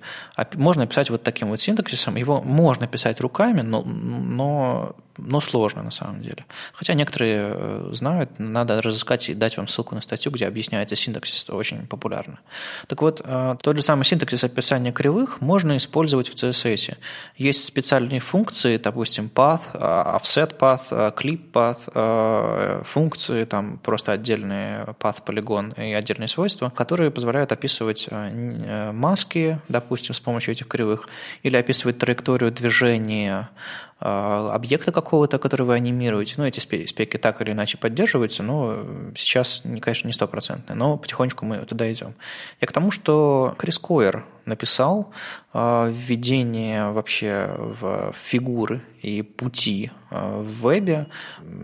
можно 0.54 0.88
писать 0.88 1.10
вот 1.10 1.24
таким 1.24 1.50
вот 1.50 1.60
синтаксисом. 1.60 2.16
Его 2.16 2.42
можно 2.42 2.88
писать 2.88 3.20
руками, 3.20 3.64
но, 3.64 3.84
но 3.84 4.96
но 5.18 5.42
сложно 5.42 5.84
на 5.84 5.92
самом 5.92 6.22
деле. 6.22 6.46
Хотя 6.74 6.94
некоторые 6.94 7.52
э, 7.54 7.90
знают, 7.92 8.32
надо 8.38 8.82
разыскать 8.82 9.30
и 9.30 9.34
дать 9.34 9.58
вам 9.58 9.68
ссылку 9.68 9.96
на 9.96 10.02
статью, 10.02 10.32
где 10.32 10.48
объясняется 10.48 10.96
синтаксис, 10.96 11.44
это 11.44 11.56
очень 11.56 11.88
популярно. 11.88 12.40
Так 12.88 13.02
вот, 13.02 13.22
э, 13.24 13.56
тот 13.62 13.76
же 13.76 13.84
самый 13.84 14.04
синтаксис 14.04 14.44
описания 14.44 14.92
кривых 14.92 15.42
можно 15.42 15.78
использовать 15.78 16.28
в 16.30 16.36
CSS. 16.36 16.98
Есть 17.36 17.66
специальные 17.66 18.20
функции, 18.20 18.78
допустим, 18.78 19.30
path, 19.34 19.62
э, 19.74 19.80
offset 19.80 20.58
path, 20.58 21.16
clip 21.16 21.52
path, 21.52 22.84
функции, 22.84 23.46
там 23.46 23.78
просто 23.78 24.12
отдельные 24.12 24.96
path, 25.00 25.24
полигон 25.26 25.72
и 25.72 25.94
отдельные 25.94 26.28
свойства, 26.28 26.70
которые 26.70 27.12
позволяют 27.12 27.52
описывать 27.52 27.97
маски, 28.12 29.60
допустим, 29.68 30.14
с 30.14 30.20
помощью 30.20 30.54
этих 30.54 30.68
кривых, 30.68 31.08
или 31.44 31.58
описывать 31.58 31.98
траекторию 31.98 32.52
движения 32.52 33.50
объекта 34.00 34.92
какого-то, 34.92 35.40
который 35.40 35.66
вы 35.66 35.74
анимируете. 35.74 36.36
Ну, 36.38 36.46
эти 36.46 36.60
спеки 36.60 37.18
так 37.18 37.42
или 37.42 37.52
иначе 37.52 37.78
поддерживаются, 37.78 38.44
но 38.44 38.84
сейчас, 39.16 39.64
конечно, 39.82 40.08
не 40.08 40.14
стопроцентные, 40.14 40.76
но 40.76 40.98
потихонечку 40.98 41.46
мы 41.46 41.58
туда 41.66 41.92
идем. 41.92 42.14
Я 42.62 42.68
к 42.68 42.72
тому, 42.72 42.92
что 42.92 43.56
Крис 43.58 43.80
Койер 43.80 44.26
написал 44.46 45.12
введение 45.54 46.92
вообще 46.92 47.50
в 47.58 48.14
фигуры 48.14 48.82
и 49.02 49.22
пути 49.22 49.92
в 50.10 50.44
вебе, 50.62 51.08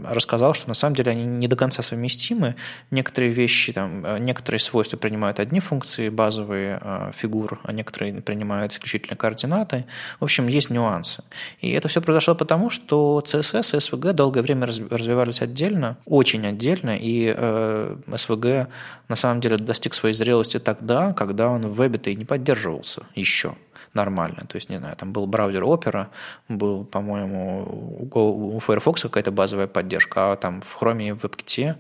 рассказал, 0.05 0.53
что 0.53 0.67
на 0.67 0.73
самом 0.73 0.95
деле 0.95 1.11
они 1.11 1.25
не 1.25 1.47
до 1.47 1.55
конца 1.55 1.81
совместимы. 1.81 2.55
Некоторые 2.91 3.31
вещи, 3.31 3.71
там, 3.71 4.25
некоторые 4.25 4.59
свойства 4.59 4.97
принимают 4.97 5.39
одни 5.39 5.59
функции 5.59 6.09
базовые 6.09 7.13
фигур, 7.15 7.59
а 7.63 7.71
некоторые 7.71 8.21
принимают 8.21 8.73
исключительно 8.73 9.15
координаты. 9.15 9.85
В 10.19 10.23
общем, 10.23 10.47
есть 10.47 10.69
нюансы. 10.69 11.23
И 11.61 11.71
это 11.71 11.87
все 11.87 12.01
произошло 12.01 12.22
потому, 12.27 12.69
что 12.69 13.23
CSS 13.25 13.75
и 13.75 13.77
SVG 13.77 14.13
долгое 14.13 14.41
время 14.41 14.65
развивались 14.65 15.41
отдельно, 15.41 15.97
очень 16.05 16.45
отдельно, 16.47 16.97
и 16.97 17.33
э, 17.35 17.95
SVG 18.07 18.67
на 19.09 19.15
самом 19.15 19.41
деле 19.41 19.57
достиг 19.57 19.93
своей 19.93 20.15
зрелости 20.15 20.59
тогда, 20.59 21.13
когда 21.13 21.49
он 21.49 21.67
в 21.67 21.75
вебе-то 21.75 22.09
и 22.09 22.15
не 22.15 22.25
поддерживался 22.25 23.03
еще 23.15 23.55
нормально. 23.93 24.45
То 24.47 24.55
есть, 24.55 24.69
не 24.69 24.77
знаю, 24.79 24.95
там 24.95 25.13
был 25.13 25.27
браузер 25.27 25.63
Opera, 25.63 26.07
был, 26.49 26.85
по-моему, 26.85 28.07
у 28.11 28.59
Firefox 28.59 29.03
какая-то 29.03 29.31
базовая 29.31 29.67
поддержка, 29.67 30.31
а 30.31 30.35
там 30.35 30.61
в 30.61 30.81
Chrome 30.81 31.09
и 31.09 31.11
в 31.11 31.23
WebKit 31.23 31.75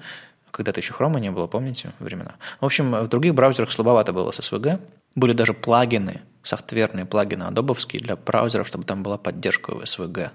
когда-то 0.51 0.79
еще 0.79 0.93
Chrome 0.93 1.19
не 1.19 1.31
было, 1.31 1.47
помните, 1.47 1.91
времена? 1.99 2.35
В 2.61 2.65
общем, 2.65 2.91
в 2.91 3.07
других 3.07 3.33
браузерах 3.33 3.71
слабовато 3.71 4.13
было 4.13 4.31
с 4.31 4.39
SVG. 4.39 4.79
Были 5.15 5.33
даже 5.33 5.53
плагины, 5.53 6.21
софтверные 6.43 7.05
плагины 7.05 7.43
адобовские 7.43 8.01
для 8.01 8.15
браузеров, 8.15 8.67
чтобы 8.67 8.83
там 8.83 9.03
была 9.03 9.17
поддержка 9.17 9.71
SVG. 9.71 10.31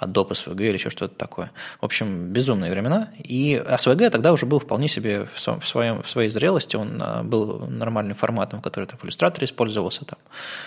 Adobe 0.00 0.30
SVG 0.30 0.68
или 0.68 0.74
еще 0.74 0.90
что-то 0.90 1.14
такое. 1.14 1.50
В 1.80 1.84
общем, 1.84 2.32
безумные 2.32 2.70
времена. 2.70 3.08
И 3.18 3.62
SVG 3.64 4.10
тогда 4.10 4.32
уже 4.32 4.46
был 4.46 4.58
вполне 4.58 4.88
себе 4.88 5.28
в, 5.34 5.40
своем, 5.40 6.02
в 6.02 6.10
своей 6.10 6.30
зрелости, 6.30 6.76
он 6.76 7.00
а, 7.02 7.22
был 7.22 7.66
нормальным 7.68 8.16
форматом, 8.16 8.60
который 8.60 8.84
там 8.86 8.98
в 8.98 9.04
иллюстраторе 9.04 9.46
использовался. 9.46 10.04
Там. 10.04 10.18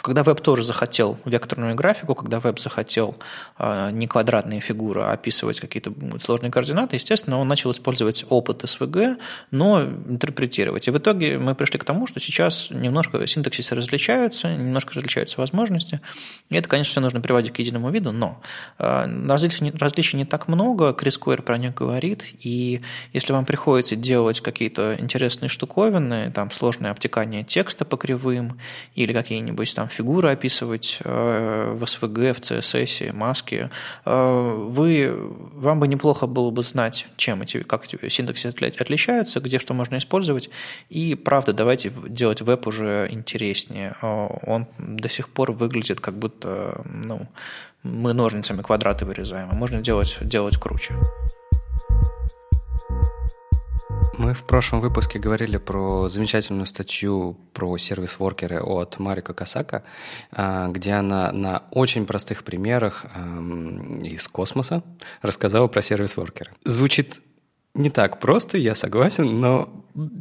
Когда 0.02 0.24
веб 0.24 0.42
тоже 0.42 0.64
захотел 0.64 1.18
векторную 1.26 1.76
графику, 1.76 2.16
когда 2.16 2.40
веб 2.40 2.60
захотел 2.60 3.16
а, 3.58 3.90
не 3.92 4.08
квадратные 4.08 4.60
фигуры, 4.60 5.02
а 5.02 5.14
описывать 5.14 5.60
какие-то 5.60 5.94
сложные 6.20 6.52
координаты, 6.52 6.98
естественно, 6.98 7.38
он 7.40 7.48
начал 7.48 7.72
использовать 7.72 8.26
опыт 8.30 8.64
SVG, 8.64 9.18
но 9.52 9.84
интерпретировать. 9.84 10.88
И 10.88 10.92
в 10.92 10.98
итоге 10.98 11.38
мы 11.38 11.56
пришли 11.56 11.80
к 11.80 11.84
тому, 11.84 12.08
что 12.08 12.20
сейчас 12.20 12.70
немножко 12.70 13.26
синтаксисы 13.26 13.76
различаются, 13.76 14.50
немножко 14.50 14.94
различаются 14.96 15.40
возможности. 15.40 16.02
И 16.50 16.56
это, 16.56 16.68
конечно, 16.68 16.92
все 16.92 17.02
нужно 17.02 17.22
приводить 17.22 17.54
к 17.54 17.60
единому 17.60 17.90
виду, 17.92 18.12
но 18.12 18.42
а, 18.78 19.08
различий, 19.28 19.72
различий 19.78 20.18
не 20.18 20.26
так 20.26 20.48
много, 20.48 20.94
Крис 20.94 21.18
Койер 21.18 21.42
про 21.42 21.58
них 21.58 21.74
говорит, 21.74 22.24
и 22.40 22.82
если 23.14 23.34
вам 23.34 23.46
приходится 23.46 23.96
делать 23.96 24.42
какие-то 24.42 24.96
интересные 25.00 25.50
штуковины, 25.50 26.32
там 26.32 26.52
сложное 26.52 26.92
обтекание 26.92 27.44
текста 27.44 27.86
по 27.86 27.98
кривым, 27.98 28.60
или 28.96 29.14
какие-нибудь 29.14 29.74
там 29.76 29.90
фигуры 29.90 30.30
описывать 30.30 31.00
э, 31.04 31.76
в 31.78 31.84
SVG, 31.84 32.34
в 32.34 32.40
CSS, 32.40 33.14
маски, 33.14 33.70
э, 34.06 34.66
вы, 34.70 35.14
вам 35.54 35.80
бы 35.80 35.88
неплохо 35.88 36.28
было 36.28 36.52
бы 36.52 36.64
знать, 36.64 37.08
чем 37.18 37.42
эти, 37.42 37.64
как 37.64 37.86
эти 37.86 38.10
синтаксисы 38.10 38.50
отличаются, 38.50 39.40
где 39.40 39.60
что 39.60 39.74
можно 39.74 39.98
использовать, 39.98 40.50
и 40.90 41.16
правда, 41.16 41.54
давайте 41.54 41.92
делать 42.08 42.42
веб 42.42 42.68
уже 42.68 43.08
интереснее. 43.12 43.96
Э, 44.02 44.28
он 44.46 44.68
до 44.78 45.10
сих 45.10 45.30
пор 45.30 45.52
выглядит 45.52 46.00
как 46.00 46.18
будто, 46.18 46.82
ну, 46.86 47.28
мы 47.84 48.14
ножницами 48.14 48.62
квадраты 48.62 49.06
вырезаем, 49.12 49.50
а 49.52 49.56
можно 49.56 49.82
делать, 49.82 50.18
делать 50.22 50.58
круче. 50.58 50.94
Мы 54.18 54.34
в 54.34 54.44
прошлом 54.44 54.82
выпуске 54.82 55.20
говорили 55.20 55.58
про 55.58 56.08
замечательную 56.08 56.66
статью 56.66 57.38
про 57.54 57.76
сервис-воркеры 57.78 58.62
от 58.62 59.00
Марика 59.00 59.34
Касака, 59.34 59.84
а, 60.32 60.68
где 60.70 60.94
она 60.94 61.32
на 61.32 61.64
очень 61.72 62.06
простых 62.06 62.44
примерах 62.44 63.06
из 64.02 64.28
космоса 64.28 64.84
рассказала 65.22 65.68
про 65.68 65.82
сервис-воркеры. 65.82 66.52
Звучит 66.64 67.16
не 67.74 67.90
так 67.90 68.20
просто, 68.20 68.58
я 68.58 68.76
согласен, 68.76 69.40
но 69.40 69.70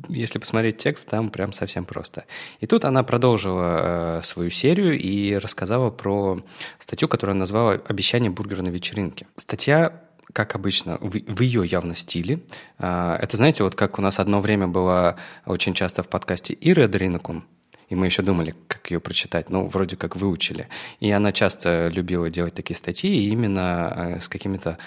если 0.09 0.39
посмотреть 0.39 0.79
текст, 0.79 1.09
там 1.09 1.31
прям 1.31 1.53
совсем 1.53 1.85
просто. 1.85 2.25
И 2.61 2.67
тут 2.67 2.85
она 2.85 3.03
продолжила 3.03 4.19
э, 4.19 4.23
свою 4.23 4.51
серию 4.51 4.99
и 4.99 5.35
рассказала 5.35 5.91
про 5.91 6.41
статью, 6.79 7.09
которую 7.09 7.33
она 7.33 7.41
назвала 7.41 7.73
«Обещание 7.73 8.31
бургера 8.31 8.63
на 8.63 8.69
вечеринке». 8.69 9.27
Статья 9.37 10.03
как 10.33 10.55
обычно, 10.55 10.97
в, 11.01 11.11
в 11.11 11.41
ее 11.41 11.67
явно 11.67 11.97
стиле. 11.97 12.41
Э, 12.79 13.17
это, 13.21 13.37
знаете, 13.37 13.65
вот 13.65 13.75
как 13.75 13.99
у 13.99 14.03
нас 14.03 14.21
одно 14.21 14.41
время 14.41 14.69
было 14.69 15.17
очень 15.45 15.75
часто 15.75 16.05
в 16.05 16.09
подкасте 16.09 16.57
Ира 16.61 16.87
Дринакун, 16.87 17.45
и 17.89 17.97
мы 17.97 18.07
еще 18.07 18.23
думали, 18.23 18.55
как 18.69 18.91
ее 18.91 19.01
прочитать. 19.01 19.51
Ну, 19.51 19.67
вроде 19.67 19.97
как 19.97 20.15
выучили. 20.15 20.69
И 21.01 21.11
она 21.11 21.33
часто 21.33 21.89
любила 21.89 22.31
делать 22.31 22.55
такие 22.55 22.77
статьи 22.77 23.29
именно 23.29 23.93
э, 23.97 24.21
с 24.21 24.29
какими-то 24.29 24.79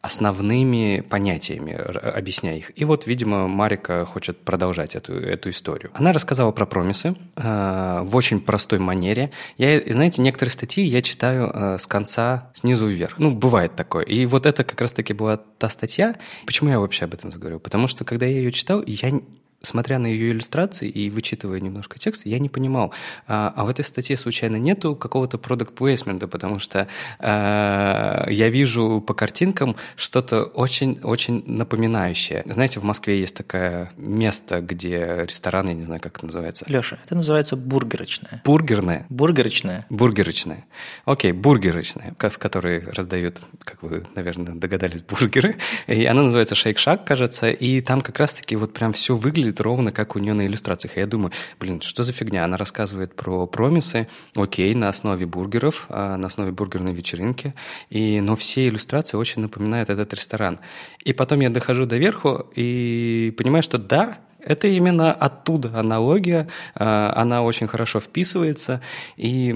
основными 0.00 1.00
понятиями, 1.00 1.72
объясняя 1.72 2.56
их. 2.56 2.70
И 2.76 2.84
вот, 2.84 3.06
видимо, 3.06 3.48
Марика 3.48 4.04
хочет 4.04 4.38
продолжать 4.38 4.94
эту, 4.94 5.14
эту 5.14 5.50
историю. 5.50 5.90
Она 5.94 6.12
рассказала 6.12 6.52
про 6.52 6.66
промисы 6.66 7.16
э, 7.36 8.00
в 8.02 8.14
очень 8.14 8.40
простой 8.40 8.78
манере. 8.78 9.32
Я, 9.56 9.80
знаете, 9.92 10.22
некоторые 10.22 10.52
статьи 10.52 10.84
я 10.84 11.02
читаю 11.02 11.50
э, 11.52 11.78
с 11.78 11.86
конца 11.86 12.50
снизу 12.54 12.86
вверх. 12.86 13.18
Ну, 13.18 13.32
бывает 13.32 13.74
такое. 13.74 14.04
И 14.04 14.24
вот 14.26 14.46
это 14.46 14.62
как 14.62 14.80
раз-таки 14.80 15.12
была 15.14 15.36
та 15.36 15.68
статья. 15.68 16.14
Почему 16.46 16.70
я 16.70 16.78
вообще 16.78 17.06
об 17.06 17.14
этом 17.14 17.32
заговорил? 17.32 17.58
Потому 17.58 17.88
что, 17.88 18.04
когда 18.04 18.24
я 18.24 18.36
ее 18.38 18.52
читал, 18.52 18.84
я 18.86 19.20
смотря 19.62 19.98
на 19.98 20.06
ее 20.06 20.30
иллюстрации 20.30 20.88
и 20.88 21.10
вычитывая 21.10 21.60
немножко 21.60 21.98
текст, 21.98 22.26
я 22.26 22.38
не 22.38 22.48
понимал, 22.48 22.92
а, 23.26 23.52
а 23.56 23.64
в 23.64 23.68
этой 23.68 23.84
статье 23.84 24.16
случайно 24.16 24.56
нету 24.56 24.94
какого-то 24.94 25.38
продукт 25.38 25.74
плейсмента, 25.74 26.28
потому 26.28 26.58
что 26.58 26.88
а, 27.18 28.26
я 28.28 28.48
вижу 28.50 29.02
по 29.04 29.14
картинкам 29.14 29.76
что-то 29.96 30.44
очень-очень 30.44 31.42
напоминающее. 31.46 32.42
Знаете, 32.46 32.80
в 32.80 32.84
Москве 32.84 33.20
есть 33.20 33.36
такое 33.36 33.90
место, 33.96 34.60
где 34.60 35.24
ресторан, 35.26 35.68
я 35.68 35.74
не 35.74 35.84
знаю, 35.84 36.00
как 36.00 36.16
это 36.16 36.26
называется. 36.26 36.64
Леша, 36.68 36.98
это 37.04 37.16
называется 37.16 37.56
бургерочная. 37.56 38.42
Бургерная? 38.44 39.06
Бургерочная. 39.08 39.86
Бургерочная. 39.90 40.66
Окей, 41.04 41.32
бургерочная, 41.32 42.14
в 42.18 42.38
которой 42.38 42.80
раздают, 42.80 43.40
как 43.64 43.82
вы, 43.82 44.06
наверное, 44.14 44.54
догадались, 44.54 45.02
бургеры. 45.02 45.58
И 45.88 46.04
она 46.04 46.22
называется 46.22 46.54
Шейк-Шак, 46.54 47.04
кажется, 47.04 47.50
и 47.50 47.80
там 47.80 48.00
как 48.00 48.18
раз-таки 48.18 48.54
вот 48.56 48.72
прям 48.72 48.92
все 48.92 49.16
выглядит 49.16 49.47
выглядит 49.48 49.60
ровно 49.60 49.92
как 49.92 50.16
у 50.16 50.18
нее 50.18 50.34
на 50.34 50.46
иллюстрациях. 50.46 50.96
И 50.96 51.00
я 51.00 51.06
думаю, 51.06 51.32
блин, 51.58 51.80
что 51.80 52.02
за 52.02 52.12
фигня? 52.12 52.44
Она 52.44 52.56
рассказывает 52.56 53.14
про 53.14 53.46
промисы, 53.46 54.08
окей, 54.34 54.74
на 54.74 54.88
основе 54.88 55.26
бургеров, 55.26 55.86
а, 55.88 56.16
на 56.16 56.26
основе 56.26 56.52
бургерной 56.52 56.92
вечеринки, 56.92 57.54
и, 57.90 58.20
но 58.20 58.34
все 58.36 58.68
иллюстрации 58.68 59.16
очень 59.16 59.42
напоминают 59.42 59.90
этот 59.90 60.12
ресторан. 60.14 60.58
И 61.06 61.12
потом 61.12 61.40
я 61.40 61.50
дохожу 61.50 61.86
до 61.86 61.96
верху 61.96 62.46
и 62.56 63.34
понимаю, 63.36 63.62
что 63.62 63.78
да, 63.78 64.18
это 64.48 64.66
именно 64.66 65.12
оттуда 65.12 65.78
аналогия, 65.78 66.48
а, 66.74 67.12
она 67.14 67.42
очень 67.42 67.68
хорошо 67.68 68.00
вписывается, 68.00 68.80
и, 69.16 69.50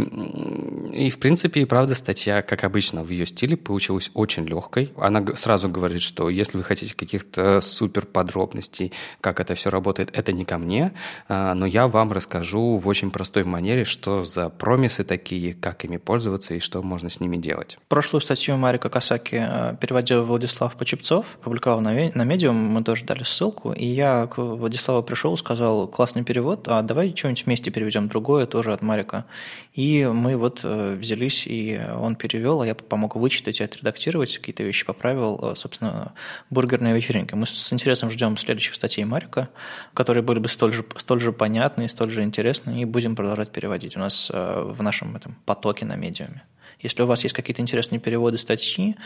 и 0.92 1.10
в 1.10 1.18
принципе, 1.18 1.62
и 1.62 1.64
правда, 1.64 1.94
статья, 1.94 2.42
как 2.42 2.64
обычно, 2.64 3.02
в 3.02 3.08
ее 3.08 3.26
стиле 3.26 3.56
получилась 3.56 4.10
очень 4.14 4.44
легкой. 4.44 4.92
Она 4.98 5.24
сразу 5.34 5.68
говорит, 5.68 6.02
что 6.02 6.28
если 6.28 6.58
вы 6.58 6.64
хотите 6.64 6.94
каких-то 6.94 7.60
супер 7.60 8.04
подробностей, 8.06 8.92
как 9.20 9.40
это 9.40 9.54
все 9.54 9.70
работает, 9.70 10.10
это 10.12 10.32
не 10.32 10.44
ко 10.44 10.58
мне, 10.58 10.92
а, 11.28 11.54
но 11.54 11.66
я 11.66 11.88
вам 11.88 12.12
расскажу 12.12 12.76
в 12.76 12.86
очень 12.86 13.10
простой 13.10 13.44
манере, 13.44 13.84
что 13.84 14.24
за 14.24 14.50
промисы 14.50 15.04
такие, 15.04 15.54
как 15.54 15.84
ими 15.84 15.96
пользоваться 15.96 16.54
и 16.54 16.58
что 16.60 16.82
можно 16.82 17.08
с 17.08 17.18
ними 17.18 17.38
делать. 17.38 17.78
Прошлую 17.88 18.20
статью 18.20 18.56
Марика 18.58 18.90
Касаки 18.90 19.36
а, 19.36 19.74
переводил 19.76 20.24
Владислав 20.24 20.76
Почепцов, 20.76 21.26
публиковал 21.42 21.80
на, 21.80 21.92
на 21.92 22.22
Medium, 22.30 22.52
мы 22.52 22.84
тоже 22.84 23.06
дали 23.06 23.22
ссылку, 23.22 23.72
и 23.72 23.86
я 23.86 24.26
к 24.26 24.36
Владислава 24.82 25.02
пришел, 25.02 25.36
сказал, 25.36 25.86
классный 25.86 26.24
перевод, 26.24 26.66
а 26.66 26.82
давай 26.82 27.14
что-нибудь 27.14 27.46
вместе 27.46 27.70
переведем 27.70 28.08
другое, 28.08 28.46
тоже 28.46 28.72
от 28.72 28.82
Марика. 28.82 29.26
И 29.74 30.04
мы 30.12 30.36
вот 30.36 30.62
э, 30.64 30.96
взялись, 30.98 31.46
и 31.46 31.80
он 31.96 32.16
перевел, 32.16 32.62
а 32.62 32.66
я 32.66 32.74
помог 32.74 33.14
вычитать 33.14 33.60
и 33.60 33.64
отредактировать, 33.64 34.36
какие-то 34.36 34.64
вещи 34.64 34.84
поправил, 34.84 35.38
э, 35.40 35.54
собственно, 35.56 36.14
бургерная 36.50 36.96
вечеринка. 36.96 37.36
Мы 37.36 37.46
с 37.46 37.72
интересом 37.72 38.10
ждем 38.10 38.36
следующих 38.36 38.74
статей 38.74 39.04
Марика, 39.04 39.50
которые 39.94 40.24
были 40.24 40.40
бы 40.40 40.48
столь 40.48 40.72
же, 40.72 40.84
столь 40.96 41.20
же 41.20 41.32
понятны 41.32 41.88
столь 41.88 42.10
же 42.10 42.24
интересны, 42.24 42.82
и 42.82 42.84
будем 42.84 43.14
продолжать 43.14 43.52
переводить 43.52 43.96
у 43.96 44.00
нас 44.00 44.32
э, 44.34 44.62
в 44.66 44.82
нашем 44.82 45.14
этом 45.14 45.36
потоке 45.44 45.84
на 45.84 45.94
медиуме. 45.94 46.42
Если 46.82 47.02
у 47.02 47.06
вас 47.06 47.22
есть 47.22 47.34
какие-то 47.34 47.62
интересные 47.62 48.00
переводы 48.00 48.38
статьи, 48.38 48.96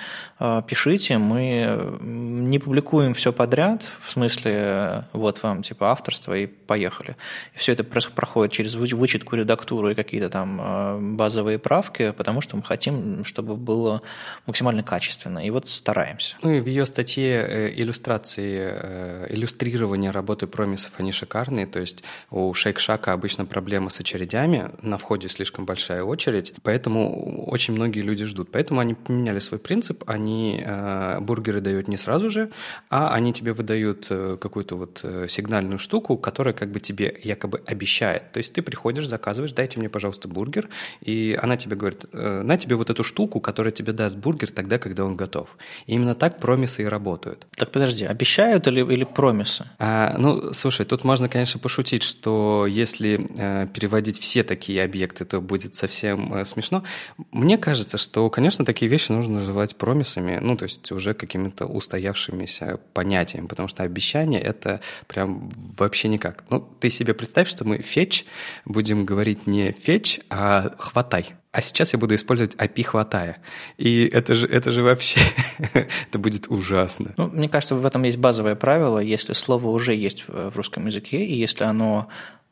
э, 0.41 0.62
пишите, 0.66 1.18
мы 1.18 1.99
не 2.01 2.59
публикуем 2.59 3.14
все 3.14 3.33
подряд, 3.33 3.85
в 4.01 4.11
смысле, 4.11 5.05
вот 5.12 5.43
вам 5.43 5.62
типа 5.62 5.91
авторство 5.91 6.37
и 6.37 6.47
поехали. 6.47 7.16
И 7.55 7.59
все 7.59 7.72
это 7.72 7.85
проходит 7.85 8.53
через 8.53 8.74
вычетку, 8.74 9.37
редактуру 9.37 9.91
и 9.91 9.95
какие-то 9.95 10.31
там 10.31 10.61
э, 10.61 10.99
базовые 11.16 11.59
правки, 11.59 12.12
потому 12.12 12.41
что 12.41 12.57
мы 12.57 12.62
хотим, 12.62 13.24
чтобы 13.24 13.57
было 13.57 14.03
максимально 14.47 14.83
качественно. 14.83 15.45
И 15.45 15.51
вот 15.51 15.68
стараемся. 15.68 16.37
Ну 16.43 16.53
и 16.53 16.61
в 16.61 16.66
ее 16.66 16.87
статье 16.87 17.72
иллюстрации, 17.77 19.27
иллюстрирование 19.29 20.11
работы 20.11 20.47
промисов, 20.47 20.93
они 20.99 21.12
шикарные. 21.12 21.66
То 21.66 21.81
есть 21.81 22.03
у 22.31 22.53
Шейк 22.55 22.79
Шака 22.79 23.12
обычно 23.12 23.45
проблема 23.45 23.91
с 23.91 24.01
очередями, 24.01 24.70
на 24.83 24.99
входе 24.99 25.29
слишком 25.29 25.64
большая 25.64 26.03
очередь, 26.03 26.55
поэтому 26.62 27.45
очень 27.47 27.66
многие 27.73 28.01
люди 28.01 28.25
ждут. 28.25 28.51
Поэтому 28.53 28.81
они 28.81 28.95
поменяли 28.95 29.39
свой 29.39 29.59
принцип, 29.59 30.05
они 30.07 30.62
э, 30.64 31.21
бургеры 31.21 31.61
дают 31.61 31.89
не 31.89 31.97
сразу 31.97 32.31
же, 32.31 32.51
а 32.91 33.14
они 33.14 33.33
тебе 33.33 33.53
выдают 33.53 34.07
э, 34.11 34.37
какую-то 34.41 34.77
вот 34.77 35.01
э, 35.03 35.27
сигнальную 35.29 35.79
штуку, 35.79 36.17
которая 36.17 36.55
как 36.55 36.71
бы 36.71 36.81
тебе 36.81 37.19
якобы 37.23 37.62
обещает. 37.67 38.33
То 38.33 38.39
есть 38.39 38.53
ты 38.53 38.62
приходишь, 38.62 39.07
заказываешь, 39.07 39.53
дайте 39.53 39.79
мне, 39.79 39.89
пожалуйста, 39.89 40.29
бургер, 40.29 40.69
и 41.01 41.39
она 41.41 41.57
тебе 41.57 41.77
говорит, 41.77 42.05
э, 42.12 42.43
на 42.43 42.57
тебе 42.57 42.77
вот 42.77 42.91
эту 42.91 43.03
штуку, 43.05 43.41
которая 43.41 43.73
тебе 43.73 43.93
даст 43.93 44.17
бургер 44.17 44.51
тогда, 44.51 44.79
когда 44.79 45.05
он 45.05 45.17
готов. 45.17 45.57
И 45.87 45.95
именно 45.95 46.14
так 46.14 46.39
промисы 46.39 46.83
и 46.83 46.87
работают. 46.87 47.47
Так 47.57 47.73
подожди, 47.73 48.05
обещают 48.05 48.67
или, 48.67 48.81
или 48.81 49.05
промисы? 49.05 49.67
А, 49.79 50.17
ну, 50.19 50.53
слушай, 50.53 50.87
тут 50.87 51.05
можно, 51.05 51.29
конечно, 51.29 51.61
пошутить, 51.61 52.03
что 52.03 52.67
если 52.67 53.29
э, 53.39 53.67
переводить 53.73 54.19
все 54.19 54.43
такие 54.43 54.83
объекты, 54.83 55.25
то 55.25 55.41
будет 55.41 55.77
совсем 55.77 56.35
э, 56.35 56.45
смешно. 56.45 56.83
Мне 57.31 57.56
кажется, 57.57 57.99
что, 57.99 58.29
конечно, 58.31 58.65
такие 58.65 58.91
вещи 58.91 59.13
нужно 59.13 59.35
называть 59.41 59.77
промисами, 59.77 60.39
ну, 60.41 60.57
то 60.57 60.65
есть 60.65 60.91
уже 60.93 61.15
какими-то 61.15 61.67
устоявшимися 61.67 62.81
понятиями, 62.93 63.47
потому 63.47 63.69
что 63.69 63.83
обещание– 63.83 64.41
это 64.43 64.81
прям 65.07 65.51
вообще 65.77 66.09
никак. 66.09 66.45
Ну, 66.51 66.61
ты 66.81 66.91
себе 66.91 67.15
представь, 67.15 67.49
что 67.49 67.65
мы 67.65 67.79
фетч 67.79 68.25
будем 68.65 69.05
говорить 69.05 69.47
не 69.47 69.73
фетч, 69.73 70.21
а 70.31 70.75
хватай. 70.79 71.35
А 71.53 71.63
сейчас 71.63 71.95
я 71.95 71.99
буду 71.99 72.15
использовать 72.15 72.55
API 72.57 72.83
хватая. 72.83 73.39
И 73.79 74.07
это 74.07 74.35
же, 74.35 74.47
это 74.47 74.73
же 74.73 74.83
вообще, 74.83 75.21
это 75.73 76.19
будет 76.19 76.49
ужасно. 76.49 77.15
Ну, 77.17 77.29
мне 77.29 77.49
кажется, 77.49 77.75
в 77.75 77.87
этом 77.87 78.03
есть 78.03 78.19
базовое 78.19 78.57
правило. 78.57 78.99
Если 78.99 79.33
слово 79.33 79.69
уже 79.69 79.95
есть 79.95 80.29
в 80.29 80.55
русском 80.55 80.87
языке, 80.87 81.25
и 81.25 81.35
если 81.35 81.65
оно 81.65 82.09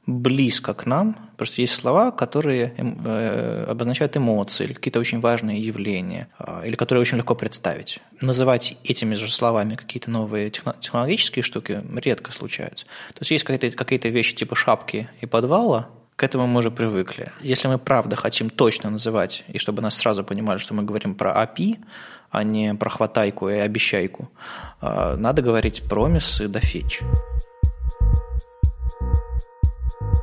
близко 0.06 0.74
к 0.74 0.86
нам, 0.86 1.16
просто 1.36 1.62
есть 1.62 1.74
слова, 1.74 2.10
которые 2.10 2.74
эм, 2.76 3.00
э, 3.04 3.64
обозначают 3.68 4.16
эмоции 4.16 4.64
или 4.64 4.72
какие-то 4.72 5.00
очень 5.00 5.20
важные 5.20 5.60
явления, 5.60 6.28
э, 6.38 6.62
или 6.66 6.76
которые 6.76 7.00
очень 7.00 7.16
легко 7.16 7.34
представить. 7.34 8.00
Называть 8.20 8.76
этими 8.84 9.14
же 9.14 9.32
словами 9.32 9.76
какие-то 9.76 10.10
новые 10.10 10.50
технологические 10.50 11.42
штуки 11.42 11.82
редко 11.96 12.32
случаются. 12.32 12.86
То 13.14 13.20
есть 13.20 13.30
есть 13.30 13.44
какие-то 13.44 13.76
какие 13.76 14.12
вещи 14.12 14.34
типа 14.34 14.54
шапки 14.54 15.08
и 15.20 15.26
подвала, 15.26 15.88
к 16.16 16.22
этому 16.22 16.46
мы 16.46 16.58
уже 16.58 16.70
привыкли. 16.70 17.32
Если 17.40 17.66
мы 17.66 17.78
правда 17.78 18.14
хотим 18.14 18.50
точно 18.50 18.90
называть, 18.90 19.44
и 19.48 19.58
чтобы 19.58 19.82
нас 19.82 19.96
сразу 19.96 20.22
понимали, 20.22 20.58
что 20.58 20.74
мы 20.74 20.84
говорим 20.84 21.14
про 21.14 21.32
API, 21.32 21.78
а 22.30 22.44
не 22.44 22.74
про 22.74 22.90
хватайку 22.90 23.48
и 23.48 23.54
обещайку, 23.54 24.30
э, 24.80 25.16
надо 25.16 25.42
говорить 25.42 25.82
промис 25.88 26.40
и 26.40 26.46
дофетч. 26.46 27.00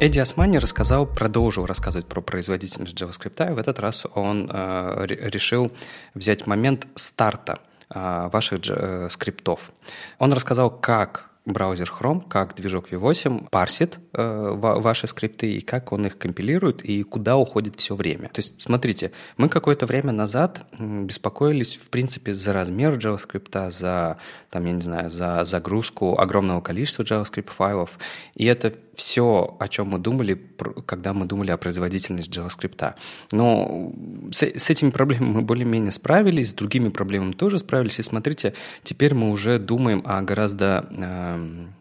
Эдди 0.01 0.17
Османи 0.17 0.57
рассказал, 0.57 1.05
продолжил 1.05 1.67
рассказывать 1.67 2.07
про 2.07 2.21
производительность 2.21 2.99
JavaScript, 2.99 3.51
и 3.51 3.53
в 3.53 3.59
этот 3.59 3.77
раз 3.77 4.07
он 4.15 4.49
э, 4.51 5.05
решил 5.05 5.71
взять 6.15 6.47
момент 6.47 6.87
старта 6.95 7.59
э, 7.93 8.27
ваших 8.33 8.67
э, 8.67 9.09
скриптов. 9.11 9.71
Он 10.17 10.33
рассказал, 10.33 10.71
как 10.71 11.29
браузер 11.45 11.91
Chrome, 11.91 12.27
как 12.27 12.55
движок 12.55 12.91
V8 12.91 13.49
парсит 13.49 13.97
э, 14.13 14.53
ваши 14.55 15.07
скрипты 15.07 15.53
и 15.53 15.61
как 15.61 15.91
он 15.91 16.05
их 16.05 16.17
компилирует 16.17 16.85
и 16.85 17.01
куда 17.03 17.37
уходит 17.37 17.77
все 17.77 17.95
время. 17.95 18.29
То 18.29 18.39
есть, 18.39 18.61
смотрите, 18.61 19.11
мы 19.37 19.49
какое-то 19.49 19.87
время 19.87 20.11
назад 20.11 20.65
беспокоились, 20.79 21.75
в 21.75 21.89
принципе, 21.89 22.33
за 22.33 22.53
размер 22.53 22.93
JavaScript, 22.97 23.71
за, 23.71 24.17
там, 24.51 24.65
я 24.65 24.71
не 24.73 24.81
знаю, 24.81 25.09
за 25.09 25.43
загрузку 25.43 26.19
огромного 26.19 26.61
количества 26.61 27.03
JavaScript 27.03 27.49
файлов. 27.49 27.97
И 28.35 28.45
это 28.45 28.73
все, 28.93 29.55
о 29.59 29.67
чем 29.67 29.87
мы 29.87 29.99
думали, 29.99 30.39
когда 30.85 31.13
мы 31.13 31.25
думали 31.25 31.51
о 31.51 31.57
производительности 31.57 32.39
JavaScript. 32.39 32.93
Но 33.31 33.91
с, 34.31 34.43
с 34.43 34.69
этими 34.69 34.91
проблемами 34.91 35.31
мы 35.31 35.41
более-менее 35.41 35.91
справились, 35.91 36.51
с 36.51 36.53
другими 36.53 36.89
проблемами 36.89 37.31
тоже 37.31 37.57
справились. 37.57 37.99
И 37.99 38.03
смотрите, 38.03 38.53
теперь 38.83 39.15
мы 39.15 39.31
уже 39.31 39.57
думаем 39.57 40.03
о 40.05 40.21
гораздо 40.21 40.87
э, 41.31 41.80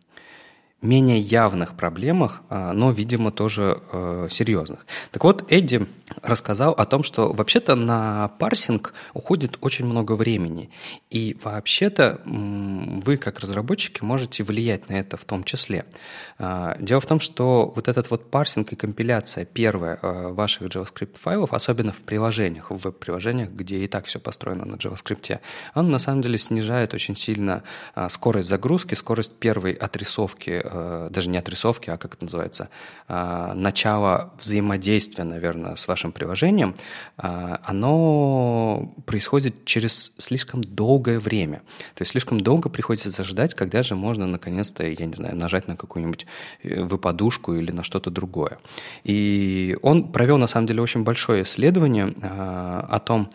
менее 0.83 1.18
явных 1.18 1.74
проблемах, 1.74 2.43
а, 2.49 2.72
но, 2.72 2.91
видимо, 2.91 3.31
тоже 3.31 3.83
э, 3.93 4.28
серьезных. 4.31 4.87
Так 5.11 5.24
вот, 5.24 5.53
Эдди 5.53 5.87
рассказал 6.22 6.72
о 6.72 6.85
том, 6.87 7.03
что 7.03 7.33
вообще-то 7.33 7.74
на 7.74 8.28
парсинг 8.39 8.95
уходит 9.12 9.59
очень 9.61 9.85
много 9.85 10.12
времени. 10.12 10.70
И 11.11 11.37
вообще-то 11.43 12.20
вы, 12.24 13.16
как 13.16 13.41
разработчики, 13.41 14.03
можете 14.03 14.43
влиять 14.43 14.89
на 14.89 14.95
это 14.95 15.16
в 15.16 15.24
том 15.24 15.45
числе. 15.45 15.85
А, 16.39 16.76
дело 16.81 17.01
в 17.01 17.07
том, 17.07 17.20
что 17.20 17.72
вот 17.74 17.89
этот 17.89 18.11
вот 18.11 18.31
парсинг 18.31 18.72
и 18.72 18.76
компиляция, 18.76 19.45
первая, 19.45 19.99
ваших 20.01 20.62
JavaScript 20.62 21.18
файлов, 21.18 21.53
особенно 21.53 21.93
в 21.93 22.01
приложениях, 22.01 22.70
в 22.70 22.76
веб-приложениях, 22.76 23.51
где 23.51 23.78
и 23.78 23.87
так 23.87 24.07
все 24.07 24.18
построено 24.18 24.64
на 24.64 24.76
JavaScript, 24.76 25.41
он 25.74 25.91
на 25.91 25.99
самом 25.99 26.22
деле 26.22 26.39
снижает 26.39 26.95
очень 26.95 27.16
сильно 27.16 27.62
а, 27.95 28.09
скорость 28.09 28.49
загрузки, 28.49 28.95
скорость 28.95 29.37
первой 29.37 29.72
отрисовки 29.72 30.62
Э, 30.73 31.09
даже 31.11 31.29
не 31.31 31.39
отрисовки, 31.39 31.91
а 31.91 31.97
как 31.97 32.14
это 32.14 32.25
называется, 32.25 32.68
э, 33.09 33.53
начало 33.55 34.33
взаимодействия, 34.39 35.25
наверное, 35.25 35.75
с 35.75 35.89
вашим 35.89 36.12
приложением, 36.12 36.75
э, 37.18 37.57
оно 37.64 38.93
происходит 39.05 39.64
через 39.64 40.12
слишком 40.18 40.62
долгое 40.62 41.18
время. 41.18 41.62
То 41.95 42.03
есть 42.03 42.12
слишком 42.12 42.41
долго 42.41 42.68
приходится 42.68 43.11
заждать, 43.11 43.55
когда 43.55 43.83
же 43.83 43.97
можно 43.97 44.27
наконец-то, 44.27 44.85
я 44.85 45.07
не 45.07 45.14
знаю, 45.14 45.35
нажать 45.37 45.66
на 45.66 45.77
какую-нибудь 45.77 46.27
выпадушку 46.62 47.55
или 47.55 47.73
на 47.73 47.83
что-то 47.83 48.11
другое. 48.11 48.59
И 49.03 49.77
он 49.83 50.12
провел, 50.12 50.39
на 50.39 50.47
самом 50.47 50.68
деле, 50.68 50.83
очень 50.83 51.03
большое 51.03 51.43
исследование 51.43 52.14
о 52.23 52.99
том, 53.01 53.29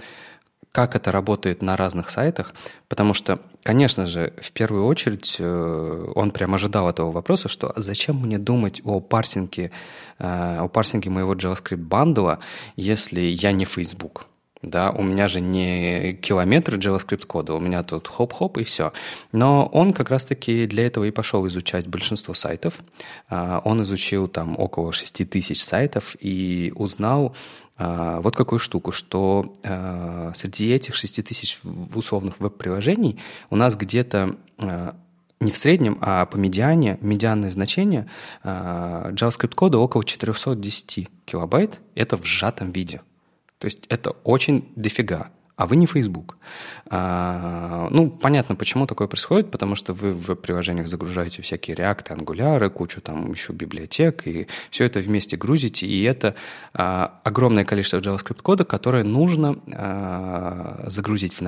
как 0.75 0.93
это 0.93 1.09
работает 1.09 1.61
на 1.61 1.77
разных 1.77 2.09
сайтах, 2.09 2.53
потому 2.89 3.13
что, 3.13 3.39
конечно 3.63 4.05
же, 4.05 4.33
в 4.41 4.51
первую 4.51 4.85
очередь 4.87 5.37
э, 5.39 6.11
он 6.15 6.31
прям 6.31 6.53
ожидал 6.53 6.89
этого 6.89 7.13
вопроса, 7.13 7.47
что 7.47 7.71
зачем 7.77 8.17
мне 8.17 8.37
думать 8.37 8.81
о 8.83 8.99
парсинге, 8.99 9.71
э, 10.19 10.57
о 10.59 10.67
парсинге 10.67 11.09
моего 11.09 11.33
JavaScript 11.33 11.77
бандла, 11.77 12.39
если 12.75 13.21
я 13.21 13.53
не 13.53 13.63
Facebook. 13.63 14.25
Да, 14.61 14.91
у 14.91 15.03
меня 15.03 15.27
же 15.29 15.39
не 15.39 16.13
километры 16.13 16.77
JavaScript 16.77 17.25
кода, 17.25 17.53
у 17.53 17.59
меня 17.61 17.83
тут 17.83 18.09
хоп-хоп 18.09 18.57
и 18.57 18.63
все. 18.65 18.91
Но 19.31 19.67
он 19.67 19.93
как 19.93 20.09
раз-таки 20.09 20.65
для 20.67 20.87
этого 20.87 21.05
и 21.05 21.11
пошел 21.11 21.47
изучать 21.47 21.87
большинство 21.87 22.33
сайтов. 22.33 22.79
Э, 23.29 23.61
он 23.63 23.81
изучил 23.83 24.27
там 24.27 24.59
около 24.59 24.91
6 24.91 25.29
тысяч 25.29 25.63
сайтов 25.63 26.17
и 26.19 26.73
узнал, 26.75 27.33
а, 27.33 27.64
вот 27.77 28.35
какую 28.35 28.59
штуку, 28.59 28.91
что 28.91 29.57
а, 29.63 30.31
среди 30.33 30.71
этих 30.71 30.95
6 30.95 31.23
тысяч 31.25 31.59
условных 31.93 32.39
веб-приложений 32.39 33.19
у 33.49 33.57
нас 33.57 33.75
где-то 33.75 34.37
а, 34.57 34.95
не 35.41 35.51
в 35.51 35.57
среднем, 35.57 35.97
а 35.99 36.25
по 36.25 36.37
медиане, 36.37 36.97
медианное 37.01 37.51
значение 37.51 38.09
JavaScript 38.43 39.53
кода 39.55 39.77
около 39.77 40.05
410 40.05 41.09
килобайт, 41.25 41.81
это 41.93 42.15
в 42.15 42.25
сжатом 42.25 42.71
виде. 42.71 43.01
То 43.57 43.65
есть 43.65 43.85
это 43.89 44.11
очень 44.11 44.71
дофига 44.77 45.31
а 45.55 45.65
вы 45.67 45.75
не 45.75 45.85
Facebook. 45.85 46.37
А, 46.87 47.87
ну, 47.91 48.09
понятно, 48.09 48.55
почему 48.55 48.87
такое 48.87 49.07
происходит, 49.07 49.51
потому 49.51 49.75
что 49.75 49.93
вы 49.93 50.11
в 50.11 50.35
приложениях 50.35 50.87
загружаете 50.87 51.41
всякие 51.41 51.75
реакты, 51.75 52.13
ангуляры, 52.13 52.69
кучу 52.69 53.01
там 53.01 53.31
еще 53.31 53.53
библиотек, 53.53 54.27
и 54.27 54.47
все 54.69 54.85
это 54.85 54.99
вместе 54.99 55.37
грузите, 55.37 55.87
и 55.87 56.03
это 56.03 56.35
а, 56.73 57.19
огромное 57.23 57.63
количество 57.63 57.97
JavaScript 57.97 58.41
кода, 58.41 58.65
которое 58.65 59.03
нужно 59.03 59.57
а, 59.73 60.83
загрузить 60.87 61.33
в 61.33 61.41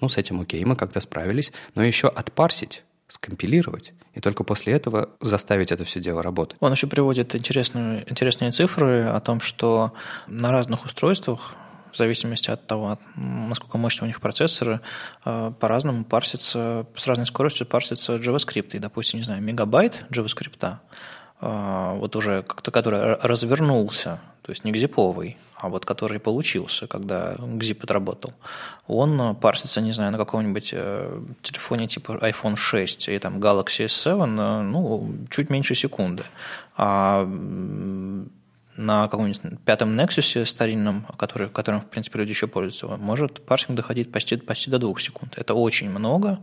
ну, 0.00 0.08
с 0.08 0.16
этим 0.16 0.40
окей, 0.40 0.64
мы 0.64 0.76
как-то 0.76 1.00
справились, 1.00 1.52
но 1.74 1.82
еще 1.82 2.08
отпарсить, 2.08 2.82
скомпилировать, 3.08 3.94
и 4.14 4.20
только 4.20 4.44
после 4.44 4.74
этого 4.74 5.10
заставить 5.20 5.72
это 5.72 5.84
все 5.84 6.00
дело 6.00 6.22
работать. 6.22 6.56
Он 6.60 6.72
еще 6.72 6.86
приводит 6.86 7.34
интересные 7.34 8.52
цифры 8.52 9.04
о 9.04 9.20
том, 9.20 9.40
что 9.40 9.92
на 10.26 10.52
разных 10.52 10.84
устройствах 10.84 11.54
в 11.98 12.02
зависимости 12.02 12.50
от 12.50 12.66
того, 12.66 12.98
насколько 13.16 13.76
мощные 13.78 14.04
у 14.04 14.06
них 14.06 14.20
процессоры, 14.20 14.80
э, 15.24 15.52
по-разному 15.58 16.04
парсится, 16.04 16.86
с 16.96 17.06
разной 17.06 17.26
скоростью 17.26 17.66
парсится 17.66 18.16
JavaScript. 18.16 18.70
И, 18.72 18.78
допустим, 18.78 19.18
не 19.18 19.24
знаю, 19.24 19.42
мегабайт 19.42 20.04
JavaScript 20.10 20.78
вот 21.40 22.16
уже 22.16 22.42
как-то 22.42 22.70
который 22.72 23.14
развернулся, 23.14 24.20
то 24.42 24.50
есть 24.50 24.64
не 24.64 24.72
гзиповый, 24.72 25.36
а 25.54 25.68
вот 25.68 25.84
который 25.84 26.18
получился, 26.18 26.86
когда 26.86 27.36
гзип 27.38 27.84
отработал, 27.84 28.32
он 28.88 29.36
парсится, 29.36 29.80
не 29.80 29.92
знаю, 29.92 30.10
на 30.10 30.18
каком-нибудь 30.18 30.70
телефоне 31.42 31.86
типа 31.86 32.12
iPhone 32.22 32.56
6 32.56 33.08
и 33.08 33.18
там 33.18 33.38
Galaxy 33.38 33.86
S7, 33.86 34.26
ну, 34.62 35.14
чуть 35.30 35.50
меньше 35.50 35.74
секунды. 35.76 36.24
А 36.76 37.24
на 38.78 39.08
каком-нибудь 39.08 39.60
пятом 39.64 39.98
Nexus 39.98 40.46
старинном, 40.46 41.04
который, 41.18 41.48
которым, 41.48 41.80
в 41.82 41.86
принципе, 41.86 42.20
люди 42.20 42.30
еще 42.30 42.46
пользуются, 42.46 42.86
может 42.86 43.44
парсинг 43.44 43.76
доходить 43.76 44.10
почти, 44.12 44.36
почти 44.36 44.70
до 44.70 44.78
двух 44.78 45.00
секунд. 45.00 45.34
Это 45.36 45.54
очень 45.54 45.90
много, 45.90 46.40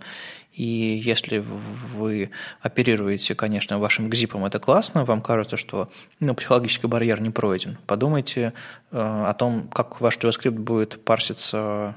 и 0.54 1.02
если 1.04 1.40
вы 1.40 2.32
оперируете, 2.62 3.36
конечно, 3.36 3.80
вашим 3.80 4.10
гзипом, 4.10 4.46
это 4.46 4.60
классно, 4.60 5.04
вам 5.06 5.22
кажется, 5.22 5.58
что 5.58 5.90
ну, 6.20 6.34
психологический 6.36 6.88
барьер 6.88 7.22
не 7.22 7.30
пройден. 7.30 7.78
Подумайте 7.88 8.54
э, 8.92 8.98
о 8.98 9.34
том, 9.34 9.68
как 9.68 10.00
ваш 10.02 10.18
JavaScript 10.18 10.60
будет 10.60 11.04
парситься 11.04 11.96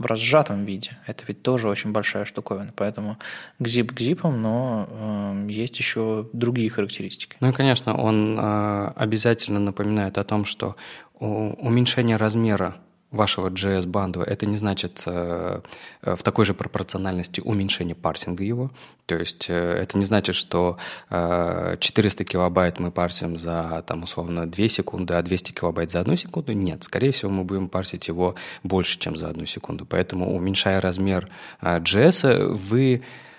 в 0.00 0.06
разжатом 0.06 0.64
виде. 0.64 0.92
Это 1.06 1.24
ведь 1.28 1.42
тоже 1.42 1.68
очень 1.68 1.92
большая 1.92 2.24
штуковина. 2.24 2.72
Поэтому 2.74 3.18
гзип 3.58 3.92
гзипом, 3.92 4.40
но 4.40 4.88
э, 4.90 5.50
есть 5.50 5.78
еще 5.78 6.26
другие 6.32 6.70
характеристики. 6.70 7.36
Ну 7.40 7.50
и, 7.50 7.52
конечно, 7.52 7.94
он 7.94 8.38
э, 8.38 8.92
обязательно 8.96 9.60
напоминает 9.60 10.16
о 10.16 10.24
том, 10.24 10.46
что 10.46 10.76
уменьшение 11.18 12.16
размера 12.16 12.76
вашего 13.10 13.48
JS-бандла, 13.48 14.22
это 14.22 14.46
не 14.46 14.56
значит 14.56 15.02
э, 15.06 15.60
э, 16.02 16.14
в 16.14 16.22
такой 16.22 16.44
же 16.44 16.54
пропорциональности 16.54 17.40
уменьшение 17.40 17.94
парсинга 17.94 18.44
его. 18.44 18.70
То 19.06 19.16
есть 19.16 19.50
э, 19.50 19.54
это 19.54 19.98
не 19.98 20.04
значит, 20.04 20.36
что 20.36 20.78
э, 21.10 21.76
400 21.80 22.24
килобайт 22.24 22.78
мы 22.78 22.90
парсим 22.92 23.36
за, 23.36 23.82
там, 23.86 24.04
условно, 24.04 24.46
2 24.46 24.68
секунды, 24.68 25.14
а 25.14 25.22
200 25.22 25.52
килобайт 25.52 25.90
за 25.90 26.00
одну 26.00 26.14
секунду. 26.16 26.52
Нет, 26.52 26.84
скорее 26.84 27.10
всего, 27.10 27.30
мы 27.30 27.44
будем 27.44 27.68
парсить 27.68 28.06
его 28.08 28.36
больше, 28.62 28.98
чем 28.98 29.16
за 29.16 29.28
одну 29.28 29.46
секунду. 29.46 29.86
Поэтому, 29.86 30.34
уменьшая 30.34 30.80
размер 30.80 31.28
э, 31.60 31.78
JS, 31.78 32.54
вы 32.54 33.02
а, 33.02 33.29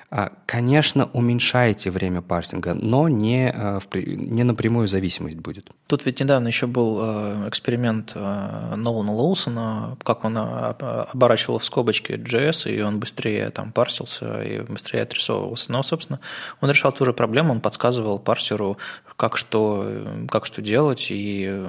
конечно, 0.46 1.10
уменьшаете 1.14 1.90
время 1.90 2.22
парсинга, 2.22 2.74
но 2.74 3.08
не, 3.08 3.50
э, 3.50 3.80
не 3.94 4.44
напрямую 4.44 4.90
зависимость 4.90 5.38
будет. 5.38 5.70
Тут 5.88 6.06
ведь 6.06 6.20
недавно 6.20 6.50
еще 6.50 6.68
был 6.68 7.00
э, 7.02 7.48
эксперимент 7.48 8.12
э, 8.16 8.76
Нолана 8.76 9.14
Лоусона, 9.14 9.98
как 10.04 10.26
он 10.26 10.38
оборачивал 10.38 11.60
в 11.60 11.66
скобочки 11.66 12.12
JS, 12.12 12.70
и 12.70 12.82
он 12.82 13.00
быстрее 13.00 13.52
там 13.52 13.72
парсился 13.72 14.42
и 14.42 14.60
быстрее 14.60 15.04
отрисовывался. 15.04 15.72
Но, 15.72 15.82
собственно, 15.82 16.20
он 16.60 16.70
решал 16.70 16.92
ту 16.92 17.06
же 17.06 17.14
проблему, 17.14 17.54
он 17.54 17.62
подсказывал 17.62 18.20
парсеру, 18.20 18.78
как 19.16 19.38
что, 19.38 19.88
как 20.30 20.46
что 20.46 20.62
делать, 20.62 21.08
и 21.10 21.64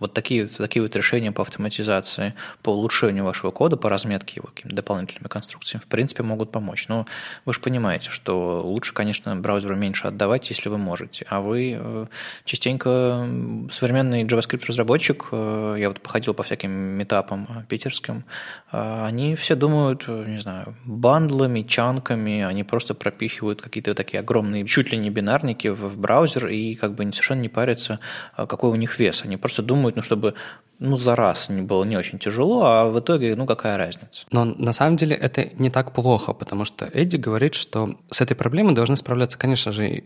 вот 0.00 0.12
такие, 0.12 0.46
такие 0.46 0.82
вот 0.82 0.96
решения 0.96 1.30
по 1.30 1.42
автоматизации, 1.42 2.34
по 2.62 2.70
улучшению 2.70 3.24
вашего 3.24 3.52
кода, 3.52 3.76
по 3.76 3.88
разметке 3.88 4.36
его 4.36 4.48
какими-то 4.48 4.74
дополнительными 4.74 5.28
конструкциями, 5.28 5.84
в 5.84 5.88
принципе, 5.88 6.22
могут 6.22 6.50
помочь. 6.50 6.88
Но 6.88 7.06
вы 7.44 7.52
же 7.52 7.60
понимаете, 7.60 8.10
что 8.10 8.62
лучше, 8.62 8.92
конечно, 8.94 9.34
браузеру 9.36 9.76
меньше 9.76 10.06
отдавать, 10.08 10.50
если 10.50 10.68
вы 10.68 10.78
можете. 10.78 11.26
А 11.28 11.40
вы 11.40 11.78
э, 11.78 12.06
частенько 12.44 13.26
современный 13.70 14.24
JavaScript-разработчик, 14.24 15.28
э, 15.32 15.76
я 15.78 15.88
вот 15.88 16.00
походил 16.00 16.34
по 16.34 16.42
всяким 16.42 16.70
метапам 16.70 17.64
питерским, 17.68 18.24
э, 18.72 19.04
они 19.06 19.36
все 19.36 19.54
думают, 19.54 20.08
не 20.08 20.38
знаю, 20.38 20.76
бандлами, 20.84 21.62
чанками, 21.62 22.42
они 22.42 22.64
просто 22.64 22.94
пропихивают 22.94 23.62
какие-то 23.62 23.94
такие 23.94 24.20
огромные, 24.20 24.66
чуть 24.66 24.92
ли 24.92 24.98
не 24.98 25.10
бинарники 25.10 25.68
в 25.68 25.98
браузер 25.98 26.48
и 26.48 26.74
как 26.74 26.94
бы 26.94 27.04
совершенно 27.04 27.40
не 27.40 27.48
парятся, 27.48 28.00
какой 28.36 28.70
у 28.70 28.74
них 28.74 28.98
вес. 28.98 29.22
Они 29.24 29.36
просто 29.36 29.62
думают, 29.62 29.96
ну, 29.96 30.02
чтобы 30.02 30.34
ну, 30.78 30.98
за 30.98 31.16
раз 31.16 31.48
не 31.48 31.62
было 31.62 31.84
не 31.84 31.96
очень 31.96 32.18
тяжело, 32.18 32.64
а 32.64 32.84
в 32.84 32.98
итоге, 33.00 33.34
ну, 33.34 33.46
какая 33.46 33.76
разница? 33.76 34.26
Но 34.30 34.44
на 34.44 34.72
самом 34.72 34.96
деле 34.96 35.16
это 35.16 35.48
не 35.54 35.70
так 35.70 35.92
плохо, 35.92 36.32
потому 36.32 36.64
что 36.64 36.86
Эдди 36.86 37.16
говорит, 37.16 37.54
что 37.54 37.96
с 38.10 38.20
этой 38.20 38.34
проблемой 38.34 38.74
должны 38.74 38.96
справляться, 38.96 39.38
конечно 39.38 39.72
же, 39.72 40.04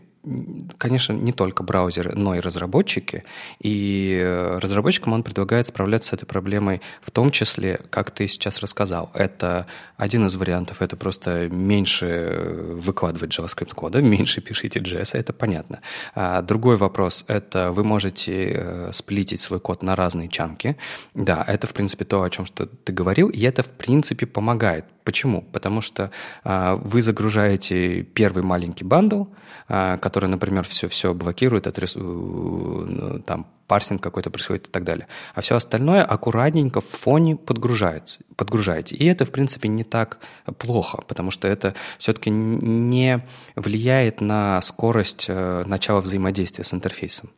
конечно, 0.77 1.13
не 1.13 1.33
только 1.33 1.63
браузеры, 1.63 2.13
но 2.15 2.35
и 2.35 2.39
разработчики. 2.39 3.23
И 3.59 4.17
э, 4.21 4.57
разработчикам 4.59 5.13
он 5.13 5.23
предлагает 5.23 5.67
справляться 5.67 6.09
с 6.09 6.13
этой 6.13 6.25
проблемой 6.25 6.81
в 7.01 7.11
том 7.11 7.31
числе, 7.31 7.81
как 7.89 8.11
ты 8.11 8.27
сейчас 8.27 8.59
рассказал. 8.59 9.11
Это 9.13 9.67
один 9.97 10.25
из 10.25 10.35
вариантов, 10.35 10.81
это 10.81 10.95
просто 10.95 11.49
меньше 11.49 12.73
выкладывать 12.73 13.37
JavaScript 13.37 13.73
кода, 13.75 14.01
меньше 14.01 14.41
пишите 14.41 14.79
JS, 14.79 15.09
это 15.13 15.33
понятно. 15.33 15.81
А 16.15 16.41
другой 16.41 16.77
вопрос, 16.77 17.25
это 17.27 17.71
вы 17.71 17.83
можете 17.83 18.51
э, 18.53 18.89
сплитить 18.93 19.41
свой 19.41 19.59
код 19.59 19.83
на 19.83 19.95
разные 19.95 20.29
чанки. 20.29 20.77
Да, 21.13 21.43
это, 21.45 21.67
в 21.67 21.73
принципе, 21.73 22.05
то, 22.05 22.23
о 22.23 22.29
чем 22.29 22.45
что 22.45 22.65
ты 22.65 22.93
говорил, 22.93 23.29
и 23.29 23.41
это, 23.41 23.63
в 23.63 23.69
принципе, 23.69 24.25
помогает. 24.25 24.85
Почему? 25.03 25.41
Потому 25.41 25.81
что 25.81 26.11
а, 26.43 26.75
вы 26.75 27.01
загружаете 27.01 28.03
первый 28.03 28.43
маленький 28.43 28.85
бандл, 28.85 29.25
а, 29.67 29.97
который, 29.97 30.12
например, 30.21 30.65
все, 30.67 30.87
все 30.87 31.13
блокирует, 31.13 31.67
отрис... 31.67 31.95
Ну, 31.95 33.21
там 33.25 33.47
парсинг 33.67 34.01
какой-то 34.01 34.29
происходит 34.29 34.67
и 34.67 34.69
так 34.69 34.83
далее. 34.83 35.07
А 35.33 35.41
все 35.41 35.55
остальное 35.55 36.03
аккуратненько 36.03 36.81
в 36.81 36.85
фоне 36.85 37.35
подгружается, 37.35 38.19
подгружаете. 38.35 38.95
И 38.95 39.05
это, 39.05 39.25
в 39.25 39.31
принципе, 39.31 39.69
не 39.69 39.83
так 39.83 40.19
плохо, 40.57 41.01
потому 41.07 41.31
что 41.31 41.47
это 41.47 41.73
все-таки 41.97 42.29
не 42.29 43.25
влияет 43.55 44.21
на 44.21 44.61
скорость 44.61 45.25
э, 45.27 45.63
начала 45.65 46.01
взаимодействия 46.01 46.63
с 46.63 46.73
интерфейсом. 46.73 47.29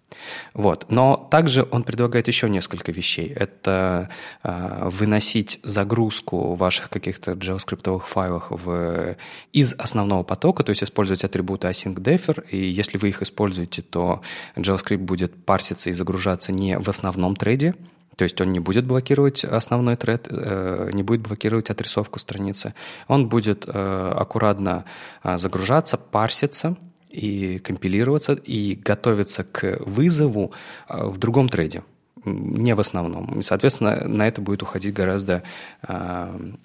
Вот. 0.53 0.85
Но 0.89 1.27
также 1.29 1.67
он 1.69 1.83
предлагает 1.83 2.27
еще 2.27 2.49
несколько 2.49 2.91
вещей. 2.91 3.27
Это 3.27 4.09
э, 4.43 4.89
выносить 4.89 5.59
загрузку 5.63 6.53
ваших 6.55 6.89
каких-то 6.89 7.31
JavaScript 7.33 7.99
файлов 8.05 8.47
в, 8.49 9.15
из 9.53 9.73
основного 9.73 10.23
потока, 10.23 10.63
то 10.63 10.71
есть 10.71 10.83
использовать 10.83 11.23
атрибуты 11.23 11.67
async-defer, 11.67 12.49
и 12.49 12.57
если 12.57 12.97
вы 12.97 13.09
их 13.09 13.21
используете, 13.21 13.81
то 13.81 14.21
JavaScript 14.55 14.97
будет 14.97 15.45
парситься 15.45 15.89
и 15.89 15.93
загружаться 15.93 16.14
загружаться 16.15 16.51
не 16.51 16.79
в 16.79 16.89
основном 16.89 17.35
трейде, 17.35 17.73
то 18.15 18.23
есть 18.23 18.39
он 18.41 18.53
не 18.53 18.59
будет 18.59 18.85
блокировать 18.85 19.43
основной 19.43 19.97
тред, 19.97 20.27
э, 20.29 20.89
не 20.93 21.03
будет 21.03 21.21
блокировать 21.21 21.69
отрисовку 21.69 22.19
страницы. 22.19 22.73
Он 23.07 23.27
будет 23.27 23.65
э, 23.67 24.13
аккуратно 24.15 24.85
э, 25.23 25.37
загружаться, 25.37 25.97
парситься 25.97 26.77
и 27.09 27.59
компилироваться, 27.59 28.33
и 28.33 28.75
готовиться 28.75 29.43
к 29.43 29.79
вызову 29.85 30.51
в 30.89 31.17
другом 31.17 31.49
трейде 31.49 31.83
не 32.25 32.73
в 32.73 32.79
основном. 32.79 33.39
И, 33.39 33.43
соответственно, 33.43 34.07
на 34.07 34.27
это 34.27 34.41
будет 34.41 34.63
уходить 34.63 34.95
гораздо 34.95 35.43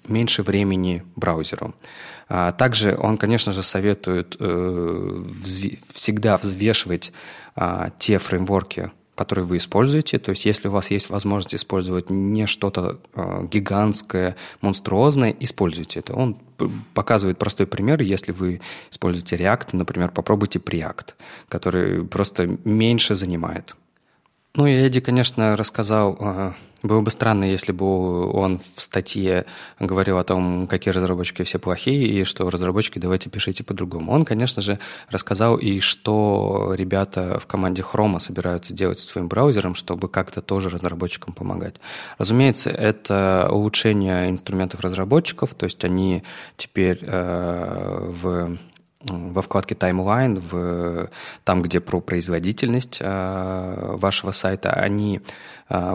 меньше 0.07 0.41
времени 0.41 1.03
браузеру. 1.15 1.75
А 2.29 2.51
также 2.51 2.97
он, 2.97 3.17
конечно 3.17 3.53
же, 3.53 3.61
советует 3.61 4.35
всегда 5.93 6.37
взвешивать 6.37 7.13
те 7.99 8.17
фреймворки, 8.17 8.91
который 9.21 9.43
вы 9.43 9.57
используете. 9.57 10.17
То 10.17 10.31
есть 10.31 10.45
если 10.45 10.67
у 10.67 10.71
вас 10.71 10.89
есть 10.89 11.11
возможность 11.11 11.53
использовать 11.53 12.09
не 12.09 12.47
что-то 12.47 12.97
э, 13.13 13.47
гигантское, 13.51 14.35
монструозное, 14.61 15.35
используйте 15.39 15.99
это. 15.99 16.15
Он 16.15 16.37
показывает 16.95 17.37
простой 17.37 17.67
пример. 17.67 18.01
Если 18.01 18.31
вы 18.31 18.61
используете 18.89 19.35
React, 19.35 19.67
например, 19.73 20.09
попробуйте 20.09 20.57
Preact, 20.57 21.13
который 21.49 22.03
просто 22.03 22.57
меньше 22.65 23.13
занимает. 23.13 23.75
Ну 24.55 24.67
и 24.67 24.73
Эдди, 24.73 24.99
конечно, 24.99 25.55
рассказал 25.55 26.17
э, 26.19 26.51
было 26.83 27.01
бы 27.01 27.11
странно, 27.11 27.43
если 27.43 27.71
бы 27.71 28.31
он 28.31 28.59
в 28.75 28.81
статье 28.81 29.45
говорил 29.79 30.17
о 30.17 30.23
том, 30.23 30.67
какие 30.67 30.91
разработчики 30.93 31.43
все 31.43 31.59
плохие, 31.59 32.07
и 32.07 32.23
что 32.23 32.49
разработчики 32.49 32.97
давайте 32.97 33.29
пишите 33.29 33.63
по-другому. 33.63 34.11
Он, 34.11 34.25
конечно 34.25 34.61
же, 34.61 34.79
рассказал 35.09 35.57
и 35.57 35.79
что 35.79 36.73
ребята 36.75 37.39
в 37.39 37.45
команде 37.45 37.83
Chrome 37.83 38.19
собираются 38.19 38.73
делать 38.73 38.99
со 38.99 39.07
своим 39.07 39.27
браузером, 39.27 39.75
чтобы 39.75 40.09
как-то 40.09 40.41
тоже 40.41 40.69
разработчикам 40.69 41.33
помогать. 41.33 41.75
Разумеется, 42.17 42.71
это 42.71 43.47
улучшение 43.51 44.29
инструментов 44.29 44.79
разработчиков, 44.79 45.53
то 45.53 45.65
есть 45.65 45.83
они 45.83 46.23
теперь 46.57 46.99
э, 47.01 48.09
в 48.09 48.57
во 49.03 49.41
вкладке 49.41 49.75
Timeline, 49.75 50.39
в, 50.39 51.09
там, 51.43 51.61
где 51.61 51.79
про 51.79 52.01
производительность 52.01 52.97
э, 52.99 53.95
вашего 53.97 54.31
сайта, 54.31 54.71
они 54.71 55.21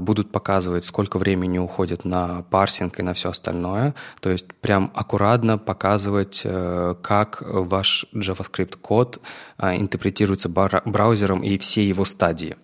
будут 0.01 0.33
показывать, 0.33 0.85
сколько 0.85 1.19
времени 1.19 1.59
уходит 1.59 2.05
на 2.05 2.43
парсинг 2.43 2.99
и 2.99 3.03
на 3.03 3.13
все 3.13 3.31
остальное. 3.31 3.95
То 4.21 4.31
есть 4.31 4.47
прям 4.61 4.91
аккуратно 4.95 5.59
показывать, 5.59 6.43
э, 6.45 6.95
как 7.03 7.43
ваш 7.47 8.07
JavaScript 8.15 8.77
код 8.81 9.21
а, 9.59 9.77
интерпретируется 9.77 10.49
браузером 10.49 11.43
и 11.43 11.59
все 11.59 11.87
его 11.87 12.05
стадии 12.05 12.57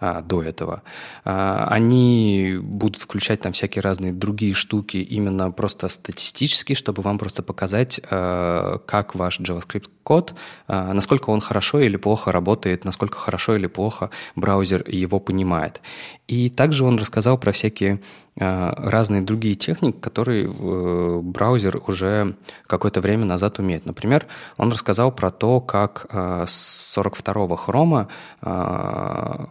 а, 0.00 0.22
до 0.22 0.42
этого. 0.42 0.82
Они 1.24 2.58
будут 2.60 3.02
включать 3.02 3.40
там 3.40 3.52
всякие 3.52 3.82
разные 3.82 4.12
другие 4.12 4.54
штуки 4.54 4.96
именно 4.96 5.50
просто 5.50 5.88
статистически, 5.88 6.74
чтобы 6.74 7.02
вам 7.02 7.18
просто 7.18 7.42
показать, 7.42 8.00
э, 8.10 8.78
как 8.86 9.14
ваш 9.14 9.40
JavaScript 9.40 9.88
код, 10.02 10.34
а, 10.66 10.94
насколько 10.94 11.28
он 11.28 11.40
хорошо 11.40 11.80
или 11.80 11.96
плохо 11.96 12.32
работает, 12.32 12.84
насколько 12.84 13.18
хорошо 13.18 13.56
или 13.56 13.66
плохо 13.66 14.10
браузер 14.36 14.82
его 14.88 15.20
понимает. 15.20 15.82
И 16.28 16.48
также 16.58 16.84
он 16.84 16.98
рассказал 16.98 17.38
про 17.38 17.52
всякие 17.52 18.00
а, 18.36 18.74
разные 18.76 19.22
другие 19.22 19.54
техники, 19.54 19.96
которые 20.00 20.46
э, 20.46 21.20
браузер 21.22 21.80
уже 21.86 22.34
какое-то 22.66 23.00
время 23.00 23.24
назад 23.24 23.60
умеет. 23.60 23.86
Например, 23.86 24.26
он 24.56 24.72
рассказал 24.72 25.12
про 25.12 25.30
то, 25.30 25.60
как 25.60 26.06
а, 26.10 26.46
с 26.48 26.98
42-го 26.98 27.54
хрома 27.54 28.08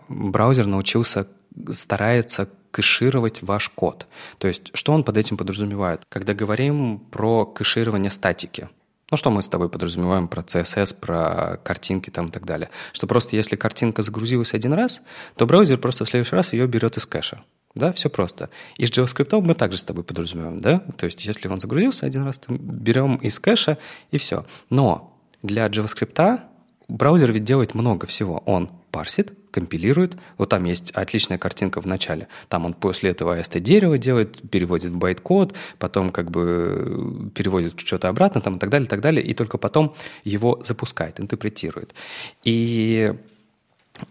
браузер 0.09 0.65
научился 0.65 1.27
старается 1.71 2.49
кэшировать 2.71 3.41
ваш 3.41 3.69
код. 3.69 4.05
То 4.37 4.49
есть, 4.49 4.71
что 4.73 4.91
он 4.91 5.05
под 5.05 5.17
этим 5.17 5.37
подразумевает? 5.37 6.01
Когда 6.09 6.33
говорим 6.33 6.99
про 6.99 7.45
кэширование 7.45 8.11
статики, 8.11 8.67
ну, 9.09 9.17
что 9.17 9.31
мы 9.31 9.41
с 9.41 9.47
тобой 9.47 9.69
подразумеваем 9.69 10.27
про 10.27 10.41
CSS, 10.41 10.95
про 10.99 11.57
картинки 11.63 12.09
там 12.09 12.27
и 12.27 12.31
так 12.31 12.45
далее? 12.45 12.69
Что 12.91 13.07
просто 13.07 13.35
если 13.35 13.55
картинка 13.55 14.01
загрузилась 14.01 14.53
один 14.53 14.73
раз, 14.73 15.01
то 15.35 15.45
браузер 15.45 15.77
просто 15.77 16.05
в 16.05 16.09
следующий 16.09 16.35
раз 16.35 16.53
ее 16.53 16.67
берет 16.67 16.97
из 16.97 17.05
кэша. 17.05 17.43
Да, 17.73 17.91
все 17.91 18.09
просто. 18.09 18.49
И 18.77 18.85
с 18.85 18.91
JavaScript 18.91 19.39
мы 19.41 19.53
также 19.53 19.77
с 19.77 19.83
тобой 19.83 20.03
подразумеваем, 20.03 20.59
да? 20.59 20.79
То 20.97 21.05
есть, 21.05 21.25
если 21.25 21.47
он 21.47 21.59
загрузился 21.59 22.05
один 22.05 22.23
раз, 22.23 22.39
то 22.39 22.53
берем 22.53 23.17
из 23.17 23.39
кэша 23.39 23.77
и 24.11 24.17
все. 24.17 24.45
Но 24.69 25.17
для 25.43 25.67
JavaScript 25.67 26.41
браузер 26.87 27.31
ведь 27.31 27.43
делает 27.43 27.73
много 27.73 28.07
всего. 28.07 28.43
Он 28.45 28.69
парсит, 28.91 29.33
компилирует. 29.51 30.17
Вот 30.37 30.49
там 30.49 30.63
есть 30.65 30.91
отличная 30.91 31.37
картинка 31.37 31.81
в 31.81 31.85
начале. 31.85 32.27
Там 32.49 32.65
он 32.65 32.73
после 32.73 33.11
этого 33.11 33.39
AST 33.39 33.59
дерево 33.59 33.97
делает, 33.97 34.49
переводит 34.49 34.91
в 34.91 34.97
байт-код, 34.97 35.53
потом 35.79 36.11
как 36.11 36.31
бы 36.31 37.31
переводит 37.35 37.79
что-то 37.79 38.09
обратно 38.09 38.41
там, 38.41 38.57
и 38.57 38.59
так 38.59 38.69
далее, 38.69 38.85
и 38.85 38.89
так 38.89 39.01
далее, 39.01 39.23
и 39.23 39.33
только 39.33 39.57
потом 39.57 39.95
его 40.23 40.61
запускает, 40.63 41.19
интерпретирует. 41.19 41.93
И 42.43 43.13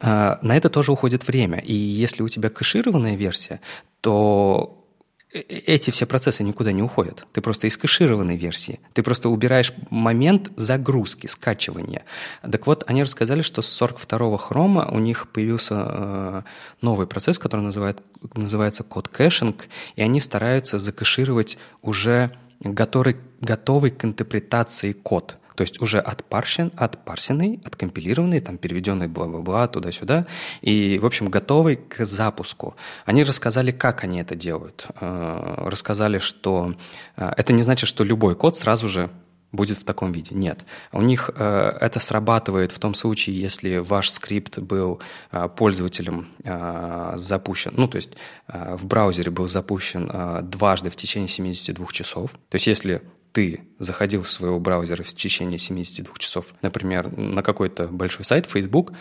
а, 0.01 0.39
на 0.43 0.57
это 0.57 0.69
тоже 0.69 0.93
уходит 0.93 1.27
время. 1.27 1.59
И 1.59 1.75
если 1.75 2.23
у 2.23 2.29
тебя 2.29 2.51
кэшированная 2.51 3.17
версия, 3.17 3.61
то 4.01 4.07
Э, 4.47 4.71
э, 4.73 4.86
эти 5.33 5.91
все 5.91 6.07
процессы 6.07 6.45
никуда 6.45 6.73
не 6.73 6.83
уходят. 6.83 7.27
Ты 7.33 7.41
просто 7.41 7.67
из 7.67 7.77
кэшированной 7.77 8.37
версии. 8.37 8.81
Ты 8.95 9.03
просто 9.03 9.29
убираешь 9.29 9.73
момент 9.91 10.51
загрузки, 10.57 11.27
скачивания. 11.27 12.05
Так 12.43 12.67
вот, 12.67 12.85
они 12.87 13.03
рассказали, 13.03 13.43
что 13.43 13.63
с 13.63 13.83
42-го 13.83 14.37
Chrome 14.37 14.81
а 14.81 14.89
у 14.91 14.99
них 14.99 15.29
появился 15.29 15.75
э, 15.75 16.43
новый 16.81 17.07
процесс, 17.07 17.39
который 17.39 17.63
называет, 17.63 18.01
называется 18.35 18.83
code 18.83 19.09
caching, 19.09 19.67
и 19.97 20.03
они 20.03 20.21
стараются 20.21 20.79
закэшировать 20.79 21.59
уже 21.83 22.31
готовый, 22.61 23.17
готовый 23.41 23.91
к 23.91 24.05
интерпретации 24.05 24.93
код– 24.93 25.37
то 25.57 25.63
есть 25.63 25.81
уже 25.81 25.99
отпарсен, 25.99 26.71
отпарсенный, 26.77 27.61
откомпилированный, 27.65 28.41
там 28.41 28.59
переведенный 28.59 29.09
бла-бла-бла 29.09 29.67
туда-сюда, 29.69 30.27
и, 30.61 30.99
в 30.99 31.07
общем, 31.07 31.29
готовый 31.29 31.77
к 31.77 32.05
запуску. 32.05 32.77
Они 33.05 33.25
рассказали, 33.25 33.73
как 33.73 34.05
они 34.05 34.21
это 34.21 34.35
делают. 34.35 34.87
Э, 35.01 35.65
рассказали, 35.67 36.19
что 36.19 36.75
э, 37.17 37.33
это 37.37 37.53
не 37.53 37.63
значит, 37.63 37.89
что 37.89 38.05
любой 38.05 38.37
код 38.37 38.57
сразу 38.57 38.89
же 38.89 39.11
будет 39.53 39.79
в 39.79 39.85
таком 39.85 40.13
виде. 40.13 40.35
Нет. 40.35 40.65
У 40.93 41.03
них 41.03 41.31
э, 41.35 41.79
это 41.81 42.01
срабатывает 42.01 42.73
в 42.73 42.79
том 42.79 42.95
случае, 42.95 43.41
если 43.41 43.79
ваш 43.79 44.11
скрипт 44.11 44.59
был 44.59 45.01
э, 45.33 45.49
пользователем 45.57 46.29
э, 46.45 47.13
запущен, 47.17 47.73
ну, 47.77 47.89
то 47.89 47.97
есть 47.97 48.11
э, 48.49 48.77
в 48.77 48.87
браузере 48.87 49.31
был 49.31 49.49
запущен 49.49 50.11
э, 50.13 50.43
дважды 50.43 50.91
в 50.91 50.97
течение 50.97 51.29
72 51.29 51.87
часов. 51.93 52.33
То 52.51 52.57
есть 52.57 52.67
если 52.67 53.03
ты 53.37 53.61
заходил 53.79 54.23
в 54.23 54.31
своего 54.31 54.59
браузера 54.59 55.03
в 55.03 55.09
течение 55.09 55.59
72 55.59 56.15
часов, 56.17 56.55
например, 56.63 57.15
на 57.15 57.43
какой-то 57.43 57.87
большой 57.87 58.25
сайт, 58.25 58.47
Facebook, 58.47 58.95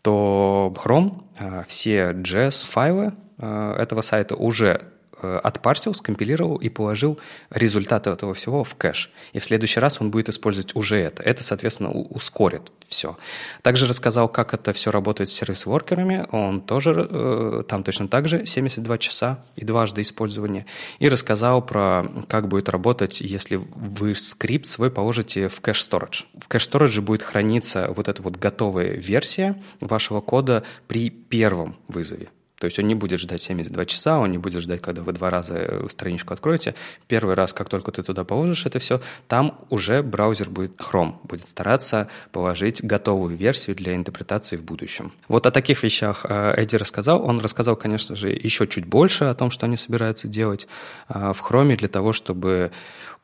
то 0.00 0.72
Chrome 0.82 1.22
э, 1.38 1.64
все 1.68 2.12
JS-файлы 2.12 3.12
этого 3.38 4.02
сайта 4.02 4.34
уже 4.36 4.91
отпарсил, 5.22 5.94
скомпилировал 5.94 6.56
и 6.56 6.68
положил 6.68 7.18
результаты 7.50 8.10
этого 8.10 8.34
всего 8.34 8.64
в 8.64 8.74
кэш. 8.74 9.10
И 9.32 9.38
в 9.38 9.44
следующий 9.44 9.80
раз 9.80 10.00
он 10.00 10.10
будет 10.10 10.28
использовать 10.28 10.74
уже 10.76 10.98
это. 10.98 11.22
Это, 11.22 11.42
соответственно, 11.42 11.90
ускорит 11.90 12.72
все. 12.88 13.16
Также 13.62 13.86
рассказал, 13.86 14.28
как 14.28 14.54
это 14.54 14.72
все 14.72 14.90
работает 14.90 15.30
с 15.30 15.32
сервис-воркерами. 15.32 16.26
Он 16.30 16.60
тоже, 16.60 17.06
э, 17.10 17.62
там 17.68 17.82
точно 17.84 18.08
так 18.08 18.28
же 18.28 18.46
72 18.46 18.98
часа 18.98 19.44
и 19.56 19.64
дважды 19.64 20.02
использования. 20.02 20.66
И 20.98 21.08
рассказал 21.08 21.62
про, 21.62 22.04
как 22.28 22.48
будет 22.48 22.68
работать, 22.68 23.20
если 23.20 23.56
вы 23.56 24.14
скрипт 24.14 24.66
свой 24.66 24.90
положите 24.90 25.48
в 25.48 25.60
кэш-сторидж. 25.60 26.24
В 26.38 26.48
кэш-сторидже 26.48 27.02
будет 27.02 27.22
храниться 27.22 27.92
вот 27.94 28.08
эта 28.08 28.22
вот 28.22 28.36
готовая 28.36 28.92
версия 28.94 29.60
вашего 29.80 30.20
кода 30.20 30.64
при 30.86 31.10
первом 31.10 31.76
вызове. 31.88 32.28
То 32.62 32.66
есть 32.66 32.78
он 32.78 32.86
не 32.86 32.94
будет 32.94 33.18
ждать 33.18 33.42
72 33.42 33.86
часа, 33.86 34.20
он 34.20 34.30
не 34.30 34.38
будет 34.38 34.62
ждать, 34.62 34.80
когда 34.80 35.02
вы 35.02 35.12
два 35.12 35.30
раза 35.30 35.56
э, 35.56 35.88
страничку 35.90 36.32
откроете. 36.32 36.76
Первый 37.08 37.34
раз, 37.34 37.52
как 37.52 37.68
только 37.68 37.90
ты 37.90 38.04
туда 38.04 38.22
положишь 38.22 38.66
это 38.66 38.78
все, 38.78 39.00
там 39.26 39.58
уже 39.68 40.00
браузер 40.00 40.48
будет 40.48 40.78
Chrome, 40.78 41.14
будет 41.24 41.44
стараться 41.44 42.06
положить 42.30 42.84
готовую 42.84 43.34
версию 43.34 43.74
для 43.74 43.96
интерпретации 43.96 44.54
в 44.56 44.62
будущем. 44.62 45.10
Вот 45.26 45.46
о 45.46 45.50
таких 45.50 45.82
вещах 45.82 46.24
э, 46.28 46.52
Эдди 46.56 46.76
рассказал. 46.76 47.26
Он 47.26 47.40
рассказал, 47.40 47.74
конечно 47.74 48.14
же, 48.14 48.28
еще 48.28 48.68
чуть 48.68 48.86
больше 48.86 49.24
о 49.24 49.34
том, 49.34 49.50
что 49.50 49.66
они 49.66 49.76
собираются 49.76 50.28
делать 50.28 50.68
э, 51.08 51.32
в 51.32 51.42
Chrome 51.42 51.76
для 51.76 51.88
того, 51.88 52.12
чтобы 52.12 52.70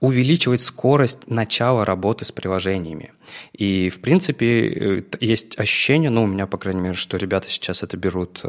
увеличивать 0.01 0.61
скорость 0.61 1.28
начала 1.28 1.84
работы 1.84 2.24
с 2.24 2.32
приложениями. 2.32 3.12
И, 3.53 3.89
в 3.89 4.01
принципе, 4.01 5.05
есть 5.20 5.59
ощущение, 5.59 6.11
ну, 6.11 6.22
у 6.22 6.26
меня, 6.26 6.47
по 6.47 6.57
крайней 6.57 6.80
мере, 6.80 6.95
что 6.95 7.16
ребята 7.16 7.51
сейчас 7.51 7.82
это 7.82 7.97
берут 7.97 8.41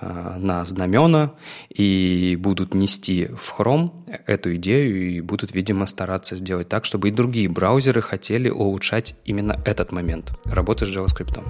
на 0.00 0.64
знамена 0.64 1.34
и 1.68 2.36
будут 2.40 2.74
нести 2.74 3.26
в 3.26 3.54
Chrome 3.58 3.90
эту 4.26 4.56
идею 4.56 5.10
и 5.12 5.20
будут, 5.20 5.54
видимо, 5.54 5.86
стараться 5.86 6.36
сделать 6.36 6.68
так, 6.68 6.84
чтобы 6.84 7.08
и 7.08 7.12
другие 7.12 7.48
браузеры 7.48 8.00
хотели 8.00 8.48
улучшать 8.48 9.14
именно 9.24 9.60
этот 9.64 9.92
момент 9.92 10.32
работы 10.44 10.86
с 10.86 10.88
JavaScript. 10.88 11.42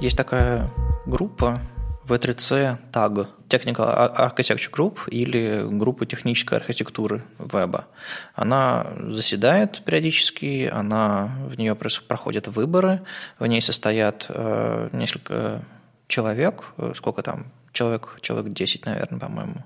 Есть 0.00 0.16
такая 0.16 0.70
группа 1.06 1.62
V3C 2.06 2.78
TAG, 2.92 3.26
Technical 3.54 4.14
Architecture 4.16 4.70
Group 4.70 5.08
или 5.08 5.64
группа 5.78 6.06
технической 6.06 6.58
архитектуры 6.58 7.22
веба. 7.38 7.86
Она 8.34 8.86
заседает 9.08 9.82
периодически, 9.84 10.70
она, 10.72 11.30
в 11.46 11.56
нее 11.56 11.74
проходят 11.74 12.48
выборы, 12.48 13.02
в 13.38 13.46
ней 13.46 13.62
состоят 13.62 14.26
э, 14.28 14.88
несколько 14.92 15.64
человек, 16.08 16.64
э, 16.78 16.92
сколько 16.96 17.22
там, 17.22 17.46
человек, 17.74 18.18
человек 18.22 18.52
10, 18.54 18.86
наверное, 18.86 19.20
по-моему, 19.20 19.64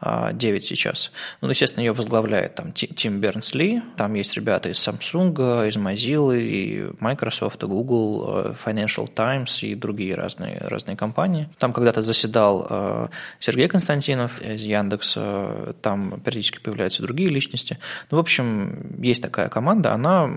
9 0.00 0.62
а, 0.62 0.66
сейчас. 0.66 1.12
Ну, 1.42 1.50
естественно, 1.50 1.82
ее 1.82 1.92
возглавляет 1.92 2.54
там 2.54 2.72
Тим 2.72 3.20
Бернсли, 3.20 3.82
там 3.96 4.14
есть 4.14 4.34
ребята 4.34 4.70
из 4.70 4.76
Samsung, 4.76 5.68
из 5.68 5.76
Mozilla, 5.76 6.38
и 6.38 6.90
Microsoft, 7.00 7.62
и 7.62 7.66
Google, 7.66 8.24
э, 8.28 8.54
Financial 8.64 9.06
Times 9.12 9.62
и 9.62 9.74
другие 9.74 10.14
разные, 10.14 10.58
разные 10.60 10.96
компании. 10.96 11.48
Там 11.58 11.72
когда-то 11.72 12.02
заседал 12.02 12.66
э, 12.70 13.08
Сергей 13.40 13.68
Константинов 13.68 14.40
из 14.40 14.62
Яндекса, 14.62 15.74
там 15.82 16.20
периодически 16.20 16.60
появляются 16.60 17.02
другие 17.02 17.28
личности. 17.28 17.78
Ну, 18.10 18.18
в 18.18 18.20
общем, 18.20 19.02
есть 19.02 19.22
такая 19.22 19.48
команда, 19.48 19.92
она 19.92 20.30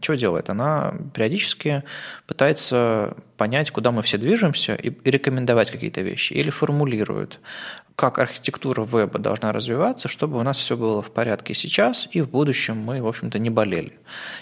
что 0.00 0.14
делает? 0.14 0.48
Она 0.50 0.94
периодически 1.12 1.82
пытается 2.26 3.16
понять, 3.36 3.70
куда 3.70 3.90
мы 3.90 4.02
все 4.02 4.18
движемся 4.18 4.74
и 4.74 4.92
рекомендовать 5.10 5.70
какие-то 5.70 6.02
вещи. 6.02 6.34
Или 6.34 6.50
формулирует, 6.60 7.40
как 7.96 8.18
архитектура 8.18 8.84
веба 8.84 9.18
должна 9.18 9.52
развиваться, 9.52 10.08
чтобы 10.08 10.38
у 10.38 10.42
нас 10.42 10.58
все 10.58 10.76
было 10.76 11.00
в 11.02 11.10
порядке 11.10 11.54
сейчас, 11.54 12.08
и 12.12 12.20
в 12.20 12.28
будущем 12.28 12.76
мы, 12.76 13.02
в 13.02 13.06
общем-то, 13.06 13.38
не 13.38 13.50
болели. 13.50 13.92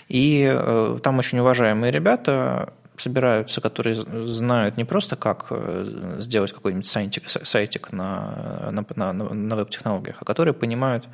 И 0.08 0.48
э, 0.50 0.98
там 1.02 1.18
очень 1.18 1.38
уважаемые 1.38 1.92
ребята 1.92 2.72
собираются, 2.96 3.60
которые 3.60 3.94
знают 4.26 4.76
не 4.76 4.84
просто, 4.84 5.16
как 5.16 5.46
э, 5.50 6.16
сделать 6.18 6.52
какой-нибудь 6.52 6.86
сайтик, 6.86 7.28
сайтик 7.28 7.92
на, 7.92 8.70
на, 8.72 8.84
на, 8.96 9.12
на 9.12 9.56
веб-технологиях, 9.56 10.16
а 10.20 10.24
которые 10.24 10.54
понимают 10.54 11.08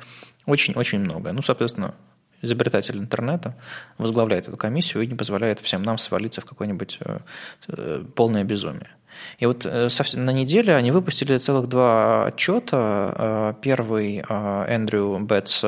очень-очень 0.47 0.99
многое. 0.99 1.33
Ну, 1.33 1.41
соответственно, 1.41 1.93
изобретатель 2.41 2.97
интернета, 2.97 3.55
возглавляет 3.97 4.47
эту 4.47 4.57
комиссию 4.57 5.03
и 5.03 5.07
не 5.07 5.15
позволяет 5.15 5.59
всем 5.59 5.83
нам 5.83 5.97
свалиться 5.97 6.41
в 6.41 6.45
какое-нибудь 6.45 6.97
э, 7.01 7.19
э, 7.67 8.03
полное 8.15 8.43
безумие. 8.43 8.89
И 9.39 9.45
вот 9.45 9.65
э, 9.65 9.89
на 10.13 10.31
неделе 10.31 10.75
они 10.75 10.91
выпустили 10.91 11.37
целых 11.37 11.67
два 11.67 12.25
отчета. 12.25 13.55
Первый 13.61 14.23
Эндрю 14.27 15.19
Бетс 15.19 15.63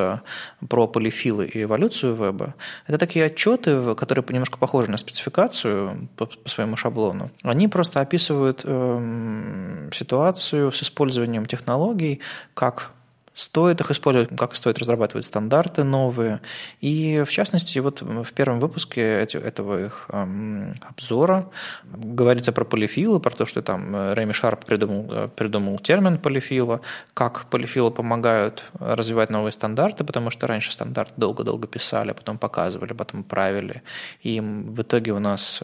про 0.68 0.88
полифилы 0.88 1.46
и 1.46 1.64
эволюцию 1.64 2.16
веба. 2.16 2.56
Это 2.88 2.98
такие 2.98 3.26
отчеты, 3.26 3.96
которые 3.96 4.26
немножко 4.30 4.58
похожи 4.58 4.90
на 4.90 4.98
спецификацию 4.98 6.10
по, 6.16 6.30
своему 6.46 6.76
шаблону. 6.78 7.32
Они 7.44 7.68
просто 7.68 8.02
описывают 8.02 8.62
э, 8.64 9.90
ситуацию 9.94 10.72
с 10.72 10.82
использованием 10.82 11.46
технологий, 11.46 12.22
как 12.54 12.92
стоит 13.38 13.80
их 13.82 13.92
использовать, 13.92 14.36
как 14.36 14.56
стоит 14.56 14.80
разрабатывать 14.80 15.26
стандарты 15.26 15.84
новые. 15.84 16.42
И, 16.82 17.24
в 17.26 17.30
частности, 17.30 17.78
вот 17.78 18.02
в 18.02 18.34
первом 18.34 18.60
выпуске 18.60 19.02
этого 19.02 19.86
их 19.86 20.10
обзора 20.10 21.50
говорится 21.94 22.52
про 22.52 22.66
полифилы, 22.66 23.20
про 23.20 23.30
то, 23.30 23.46
что 23.46 23.62
там 23.62 23.96
э, 23.96 24.14
Рэми 24.16 24.34
Шарп 24.34 24.66
придумал, 24.66 25.06
э, 25.12 25.30
придумал 25.36 25.78
термин 25.78 26.18
полифила, 26.18 26.82
как 27.14 27.46
полифилы 27.46 27.92
помогают 27.92 28.64
развивать 28.80 29.30
новые 29.30 29.52
стандарты, 29.52 30.04
потому 30.04 30.32
что 30.32 30.48
раньше 30.48 30.74
стандарт 30.74 31.14
долго-долго 31.16 31.68
писали, 31.68 32.14
потом 32.14 32.40
показывали, 32.40 32.94
потом 32.94 33.24
правили. 33.24 33.84
И 34.24 34.40
в 34.42 34.82
итоге 34.82 35.12
у 35.12 35.20
нас, 35.20 35.62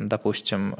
допустим, 0.00 0.74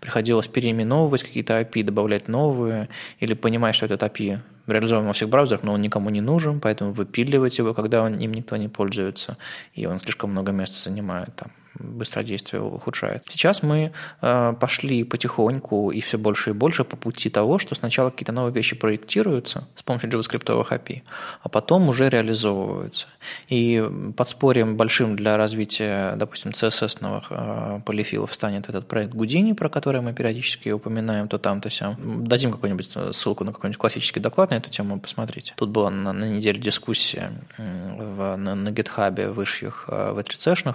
приходилось 0.00 0.48
переименовывать 0.48 1.22
какие-то 1.22 1.60
API, 1.60 1.82
добавлять 1.82 2.28
новые, 2.28 2.88
или 3.20 3.34
понимать, 3.34 3.74
что 3.74 3.84
этот 3.84 4.02
API 4.02 4.40
реализован 4.66 5.06
во 5.06 5.12
всех 5.12 5.28
браузерах, 5.28 5.62
но 5.62 5.72
он 5.72 5.82
никому 5.82 6.10
не 6.10 6.20
нужен, 6.20 6.60
поэтому 6.60 6.92
выпиливать 6.92 7.58
его, 7.58 7.74
когда 7.74 8.02
он, 8.02 8.14
им 8.14 8.32
никто 8.32 8.56
не 8.56 8.68
пользуется, 8.68 9.36
и 9.74 9.86
он 9.86 10.00
слишком 10.00 10.30
много 10.30 10.52
места 10.52 10.78
занимает 10.78 11.34
там 11.36 11.50
быстродействие 11.78 12.62
ухудшает. 12.62 13.24
Сейчас 13.28 13.62
мы 13.62 13.92
э, 14.22 14.54
пошли 14.60 15.04
потихоньку 15.04 15.90
и 15.90 16.00
все 16.00 16.18
больше 16.18 16.50
и 16.50 16.52
больше 16.52 16.84
по 16.84 16.96
пути 16.96 17.30
того, 17.30 17.58
что 17.58 17.74
сначала 17.74 18.10
какие-то 18.10 18.32
новые 18.32 18.52
вещи 18.52 18.76
проектируются 18.76 19.68
с 19.74 19.82
помощью 19.82 20.10
JavaScript 20.10 20.46
API, 20.46 21.02
а 21.42 21.48
потом 21.48 21.88
уже 21.88 22.08
реализовываются. 22.08 23.06
И 23.48 23.82
подспорьем 24.16 24.76
большим 24.76 25.16
для 25.16 25.36
развития, 25.36 26.14
допустим, 26.16 26.52
CSS-новых 26.52 27.26
э, 27.30 27.80
полифилов 27.84 28.32
станет 28.32 28.68
этот 28.68 28.88
проект 28.88 29.14
Houdini, 29.14 29.54
про 29.54 29.68
который 29.68 30.00
мы 30.00 30.12
периодически 30.12 30.70
упоминаем 30.70 31.28
то 31.28 31.38
там, 31.38 31.60
то 31.60 31.70
сям. 31.70 32.24
Дадим 32.24 32.52
какую-нибудь 32.52 32.96
ссылку 33.12 33.44
на 33.44 33.52
какой-нибудь 33.52 33.78
классический 33.78 34.20
доклад 34.20 34.50
на 34.50 34.56
эту 34.56 34.70
тему, 34.70 35.00
посмотрите. 35.00 35.54
Тут 35.56 35.70
была 35.70 35.90
на, 35.90 36.12
на 36.12 36.24
неделе 36.24 36.60
дискуссия 36.60 37.32
в, 37.58 38.36
на, 38.36 38.54
на 38.54 38.68
GitHub 38.68 39.30
вышьих 39.32 39.84
э, 39.88 40.12
в 40.12 40.22
3 40.22 40.72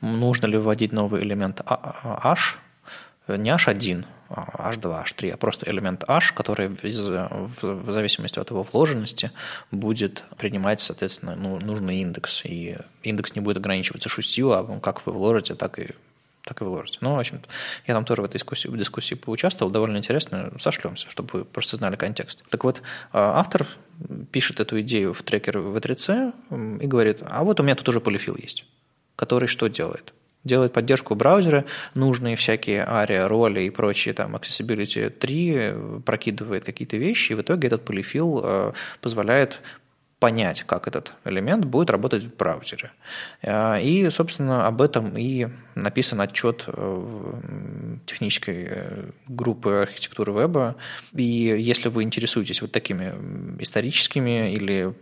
Нужно 0.00 0.39
нужно 0.40 0.46
ли 0.46 0.58
вводить 0.58 0.92
новый 0.92 1.22
элемент 1.22 1.60
h, 1.66 2.58
не 3.28 3.50
h1, 3.50 4.04
h2, 4.30 5.04
h3, 5.04 5.30
а 5.30 5.36
просто 5.36 5.70
элемент 5.70 6.04
h, 6.08 6.32
который 6.34 6.68
в 6.68 7.92
зависимости 7.92 8.38
от 8.38 8.50
его 8.50 8.62
вложенности 8.62 9.32
будет 9.70 10.24
принимать, 10.38 10.80
соответственно, 10.80 11.36
ну, 11.36 11.58
нужный 11.58 12.00
индекс. 12.00 12.44
И 12.44 12.78
индекс 13.02 13.34
не 13.34 13.42
будет 13.42 13.58
ограничиваться 13.58 14.08
шестью, 14.08 14.52
а 14.52 14.80
как 14.80 15.06
вы 15.06 15.12
вложите, 15.12 15.54
так 15.54 15.78
и 15.78 15.90
так 16.42 16.62
и 16.62 16.64
вложите. 16.64 16.98
Ну, 17.02 17.14
в 17.14 17.18
общем 17.18 17.42
я 17.86 17.92
там 17.92 18.06
тоже 18.06 18.22
в 18.22 18.24
этой 18.24 18.38
дискуссии, 18.38 18.68
в 18.68 18.76
дискуссии 18.76 19.14
поучаствовал, 19.14 19.70
довольно 19.70 19.98
интересно, 19.98 20.50
сошлемся, 20.58 21.10
чтобы 21.10 21.40
вы 21.40 21.44
просто 21.44 21.76
знали 21.76 21.96
контекст. 21.96 22.42
Так 22.48 22.64
вот, 22.64 22.80
а, 23.12 23.38
автор 23.38 23.66
пишет 24.32 24.58
эту 24.58 24.80
идею 24.80 25.12
в 25.12 25.22
трекер 25.22 25.58
V3C 25.58 26.80
и 26.82 26.86
говорит, 26.86 27.22
а 27.28 27.44
вот 27.44 27.60
у 27.60 27.62
меня 27.62 27.74
тут 27.74 27.90
уже 27.90 28.00
полифил 28.00 28.36
есть, 28.36 28.64
который 29.16 29.48
что 29.48 29.68
делает? 29.68 30.14
Делает 30.44 30.72
поддержку 30.72 31.14
браузера, 31.14 31.64
нужные 31.94 32.36
всякие 32.36 32.84
ARIA, 32.84 33.26
роли 33.26 33.62
и 33.62 33.70
прочие 33.70 34.14
там 34.14 34.36
Accessibility 34.36 35.10
3, 35.10 36.02
прокидывает 36.04 36.64
какие-то 36.64 36.96
вещи, 36.96 37.32
и 37.32 37.34
в 37.34 37.42
итоге 37.42 37.68
этот 37.68 37.84
полифил 37.84 38.40
э, 38.42 38.72
позволяет 39.00 39.60
понять, 40.20 40.64
как 40.64 40.86
этот 40.86 41.14
элемент 41.24 41.64
будет 41.64 41.90
работать 41.90 42.24
в 42.24 42.36
браузере. 42.36 42.92
Э, 43.42 43.82
и, 43.82 44.08
собственно, 44.10 44.66
об 44.66 44.82
этом 44.82 45.16
и 45.16 45.48
написан 45.74 46.20
отчет 46.20 46.64
э, 46.66 47.40
технической 48.06 48.66
э, 48.70 49.10
группы 49.28 49.70
архитектуры 49.88 50.32
веба. 50.32 50.76
И 51.14 51.22
если 51.22 51.88
вы 51.88 52.02
интересуетесь 52.02 52.60
вот 52.60 52.70
такими 52.70 53.12
историческими 53.60 54.52
или 54.52 54.94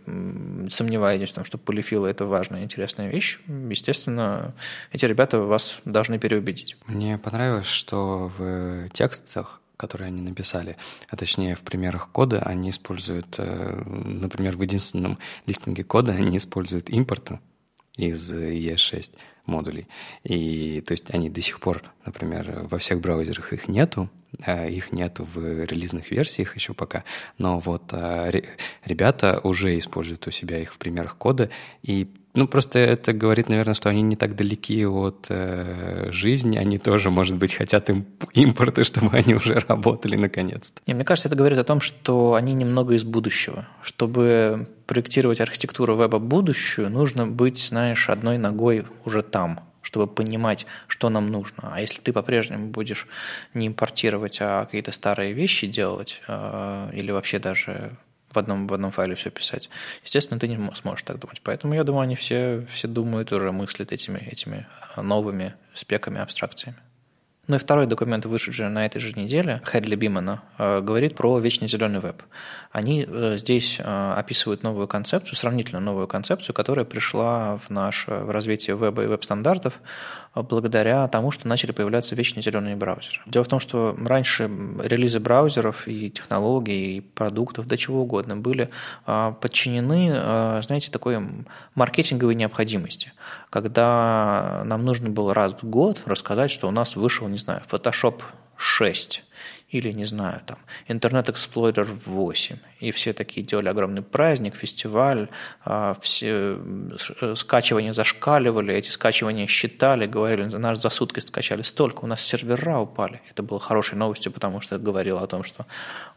сомневаетесь 0.69 1.29
в 1.29 1.33
том, 1.33 1.45
что 1.45 1.57
полифилы– 1.57 2.09
это 2.09 2.25
важная, 2.25 2.63
интересная 2.63 3.09
вещь, 3.09 3.39
естественно, 3.47 4.55
эти 4.93 5.05
ребята 5.05 5.39
вас 5.39 5.79
должны 5.83 6.17
переубедить. 6.17 6.77
Мне 6.87 7.17
понравилось, 7.17 7.67
что 7.67 8.31
в 8.37 8.89
текстах 8.93 9.61
которые 9.79 10.09
они 10.09 10.21
написали, 10.21 10.75
а 11.07 11.15
точнее 11.15 11.55
в 11.55 11.61
примерах 11.61 12.09
кода, 12.11 12.39
они 12.39 12.69
используют, 12.69 13.35
э, 13.37 13.81
например, 13.85 14.57
в 14.57 14.61
единственном 14.61 15.17
листинге 15.45 15.85
кода 15.85 16.11
они 16.11 16.35
используют 16.35 16.89
импорт 16.89 17.31
из 17.95 18.29
ES6 18.29 19.13
модулей. 19.45 19.87
И 20.23 20.81
то 20.81 20.91
есть 20.91 21.05
они 21.11 21.29
до 21.29 21.39
сих 21.39 21.61
пор, 21.61 21.81
например, 22.05 22.67
во 22.69 22.77
всех 22.77 22.99
браузерах 22.99 23.53
их 23.53 23.69
нету, 23.69 24.09
а 24.43 24.67
их 24.67 24.91
нету 24.91 25.23
в 25.23 25.63
релизных 25.63 26.11
версиях 26.11 26.55
еще 26.55 26.73
пока, 26.73 27.05
но 27.37 27.59
вот 27.59 27.93
а, 27.93 28.29
ребята 28.83 29.39
уже 29.43 29.77
используют 29.77 30.27
у 30.27 30.31
себя 30.31 30.59
их 30.61 30.73
в 30.73 30.77
примерах 30.77 31.15
кода, 31.15 31.49
и 31.83 32.09
ну, 32.33 32.47
просто 32.47 32.79
это 32.79 33.11
говорит, 33.11 33.49
наверное, 33.49 33.73
что 33.73 33.89
они 33.89 34.01
не 34.01 34.15
так 34.15 34.35
далеки 34.35 34.85
от 34.85 35.27
э, 35.29 36.09
жизни, 36.11 36.57
они 36.57 36.77
тоже, 36.77 37.09
может 37.09 37.37
быть, 37.37 37.53
хотят 37.53 37.89
им, 37.89 38.05
импорта, 38.33 38.83
чтобы 38.83 39.17
они 39.17 39.33
уже 39.33 39.63
работали 39.67 40.15
наконец-то. 40.15 40.79
И 40.85 40.93
мне 40.93 41.03
кажется, 41.03 41.27
это 41.27 41.35
говорит 41.35 41.57
о 41.57 41.63
том, 41.63 41.81
что 41.81 42.35
они 42.35 42.53
немного 42.53 42.93
из 42.95 43.03
будущего. 43.03 43.67
Чтобы 43.81 44.67
проектировать 44.85 45.41
архитектуру 45.41 45.95
веба 45.95 46.19
будущую, 46.19 46.89
нужно 46.89 47.25
быть, 47.27 47.59
знаешь, 47.59 48.09
одной 48.09 48.37
ногой 48.37 48.85
уже 49.05 49.21
там 49.21 49.61
чтобы 49.81 50.05
понимать, 50.05 50.67
что 50.87 51.09
нам 51.09 51.31
нужно. 51.31 51.71
А 51.73 51.81
если 51.81 51.99
ты 51.99 52.13
по-прежнему 52.13 52.67
будешь 52.67 53.07
не 53.55 53.65
импортировать, 53.65 54.37
а 54.39 54.65
какие-то 54.65 54.91
старые 54.91 55.33
вещи 55.33 55.65
делать, 55.65 56.21
э, 56.27 56.89
или 56.93 57.09
вообще 57.09 57.39
даже 57.39 57.97
в 58.31 58.37
одном, 58.37 58.67
в 58.67 58.73
одном 58.73 58.91
файле 58.91 59.15
все 59.15 59.29
писать. 59.29 59.69
Естественно, 60.03 60.39
ты 60.39 60.47
не 60.47 60.57
сможешь 60.75 61.03
так 61.03 61.19
думать. 61.19 61.41
Поэтому 61.43 61.73
я 61.73 61.83
думаю, 61.83 62.03
они 62.03 62.15
все, 62.15 62.65
все 62.71 62.87
думают 62.87 63.31
уже, 63.31 63.51
мыслят 63.51 63.91
этими, 63.91 64.19
этими 64.19 64.67
новыми 64.97 65.53
спеками, 65.73 66.19
абстракциями. 66.19 66.77
Ну 67.49 67.55
и 67.55 67.59
второй 67.59 67.87
документ, 67.87 68.27
вышедший 68.27 68.69
на 68.69 68.85
этой 68.85 68.99
же 68.99 69.13
неделе, 69.13 69.59
Хедли 69.65 69.95
Бимана, 69.95 70.43
э, 70.59 70.81
говорит 70.81 71.15
про 71.15 71.39
вечный 71.39 71.67
зеленый 71.67 71.99
веб. 71.99 72.21
Они 72.71 73.07
э, 73.07 73.37
здесь 73.39 73.79
э, 73.79 74.13
описывают 74.15 74.61
новую 74.61 74.87
концепцию, 74.87 75.35
сравнительно 75.35 75.79
новую 75.79 76.07
концепцию, 76.07 76.53
которая 76.53 76.85
пришла 76.85 77.57
в 77.57 77.71
наше 77.71 78.11
в 78.11 78.29
развитие 78.29 78.77
веба 78.77 79.03
и 79.03 79.07
веб-стандартов 79.07 79.73
благодаря 80.35 81.07
тому, 81.07 81.31
что 81.31 81.47
начали 81.47 81.71
появляться 81.71 82.13
вечные 82.13 82.43
зеленые 82.43 82.75
браузеры. 82.75 83.19
Дело 83.25 83.43
в 83.43 83.47
том, 83.47 83.59
что 83.59 83.95
раньше 83.97 84.43
релизы 84.83 85.19
браузеров 85.19 85.87
и 85.87 86.11
технологий, 86.11 86.97
и 86.97 87.01
продуктов, 87.01 87.65
да 87.65 87.75
чего 87.77 88.03
угодно, 88.03 88.37
были 88.37 88.69
подчинены, 89.05 90.61
знаете, 90.61 90.91
такой 90.91 91.17
маркетинговой 91.73 92.35
необходимости, 92.35 93.11
когда 93.49 94.61
нам 94.65 94.85
нужно 94.85 95.09
было 95.09 95.33
раз 95.33 95.55
в 95.59 95.67
год 95.67 96.03
рассказать, 96.05 96.51
что 96.51 96.67
у 96.67 96.71
нас 96.71 96.95
вышел, 96.95 97.27
знаю, 97.39 97.61
Photoshop 97.69 98.21
6 98.57 99.23
или, 99.69 99.91
не 99.91 100.05
знаю, 100.05 100.41
там, 100.45 100.57
Internet 100.87 101.27
Explorer 101.27 101.87
8. 102.05 102.57
И 102.79 102.91
все 102.91 103.13
такие 103.13 103.45
делали 103.45 103.69
огромный 103.69 104.01
праздник, 104.01 104.55
фестиваль, 104.55 105.29
а, 105.63 105.95
все 106.01 106.57
э, 107.21 107.35
скачивания 107.35 107.93
зашкаливали, 107.93 108.73
эти 108.73 108.89
скачивания 108.89 109.45
считали, 109.47 110.07
говорили, 110.07 110.43
нас 110.57 110.81
за 110.81 110.89
сутки 110.89 111.19
скачали 111.19 111.61
столько, 111.61 112.05
у 112.05 112.07
нас 112.07 112.21
сервера 112.21 112.79
упали. 112.79 113.21
Это 113.29 113.43
было 113.43 113.59
хорошей 113.59 113.95
новостью, 113.95 114.31
потому 114.31 114.59
что 114.59 114.79
говорило 114.79 115.21
о 115.21 115.27
том, 115.27 115.43
что, 115.43 115.67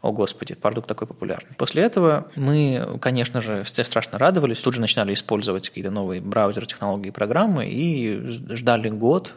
о 0.01 0.11
господи, 0.11 0.55
продукт 0.55 0.87
такой 0.87 1.07
популярный. 1.07 1.55
После 1.55 1.83
этого 1.83 2.31
мы, 2.35 2.97
конечно 3.01 3.41
же, 3.41 3.63
все 3.63 3.83
страшно 3.83 4.17
радовались, 4.17 4.61
тут 4.61 4.73
же 4.73 4.81
начинали 4.81 5.13
использовать 5.13 5.69
какие-то 5.69 5.91
новые 5.91 6.21
браузеры, 6.21 6.65
технологии, 6.65 7.11
программы 7.11 7.67
и 7.67 8.17
ждали 8.29 8.89
год, 8.89 9.33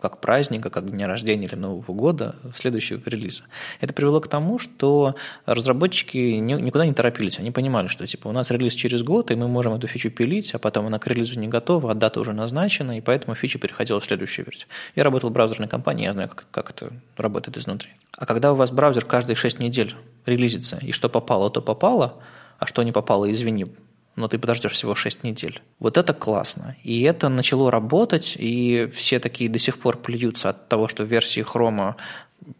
как 0.00 0.18
праздника, 0.18 0.70
как 0.70 0.90
дня 0.90 1.06
рождения 1.06 1.46
или 1.46 1.54
Нового 1.54 1.92
года 1.92 2.36
следующего 2.54 3.00
релиза. 3.04 3.42
Это 3.80 3.92
привело 3.92 4.20
к 4.20 4.28
тому, 4.28 4.58
что 4.58 5.14
разработчики 5.46 6.16
никуда 6.16 6.86
не 6.86 6.94
торопились. 6.94 7.38
Они 7.38 7.50
понимали, 7.50 7.88
что 7.88 8.06
типа 8.06 8.28
у 8.28 8.32
нас 8.32 8.50
релиз 8.50 8.74
через 8.74 9.02
год, 9.02 9.30
и 9.30 9.34
мы 9.34 9.48
можем 9.48 9.74
эту 9.74 9.86
фичу 9.86 10.10
пилить, 10.10 10.54
а 10.54 10.58
потом 10.58 10.86
она 10.86 10.98
к 10.98 11.06
релизу 11.06 11.38
не 11.38 11.48
готова, 11.48 11.92
а 11.92 11.94
дата 11.94 12.20
уже 12.20 12.32
назначена, 12.32 12.98
и 12.98 13.00
поэтому 13.00 13.34
фича 13.34 13.58
переходила 13.58 14.00
в 14.00 14.04
следующую 14.04 14.46
версию. 14.46 14.68
Я 14.96 15.04
работал 15.04 15.30
в 15.30 15.32
браузерной 15.32 15.68
компании, 15.68 16.04
я 16.04 16.12
знаю, 16.12 16.28
как, 16.28 16.46
как 16.50 16.70
это 16.70 16.92
работает 17.16 17.56
изнутри. 17.56 17.90
А 18.16 18.26
когда 18.26 18.52
у 18.52 18.54
вас 18.54 18.70
браузер 18.70 19.04
каждые 19.04 19.36
6 19.36 19.58
недель 19.58 19.94
релизится, 20.26 20.78
и 20.82 20.92
что 20.92 21.08
попало, 21.08 21.50
то 21.50 21.62
попало, 21.62 22.18
а 22.58 22.66
что 22.66 22.82
не 22.82 22.92
попало, 22.92 23.30
извини, 23.30 23.66
но 24.20 24.28
ты 24.28 24.38
подождешь 24.38 24.72
всего 24.72 24.94
6 24.94 25.24
недель. 25.24 25.62
Вот 25.78 25.96
это 25.98 26.14
классно. 26.14 26.76
И 26.84 27.02
это 27.02 27.28
начало 27.28 27.70
работать, 27.70 28.36
и 28.38 28.88
все 28.92 29.18
такие 29.18 29.50
до 29.50 29.58
сих 29.58 29.78
пор 29.78 29.96
плюются 29.96 30.50
от 30.50 30.68
того, 30.68 30.88
что 30.88 31.02
версии 31.02 31.40
хрома 31.40 31.96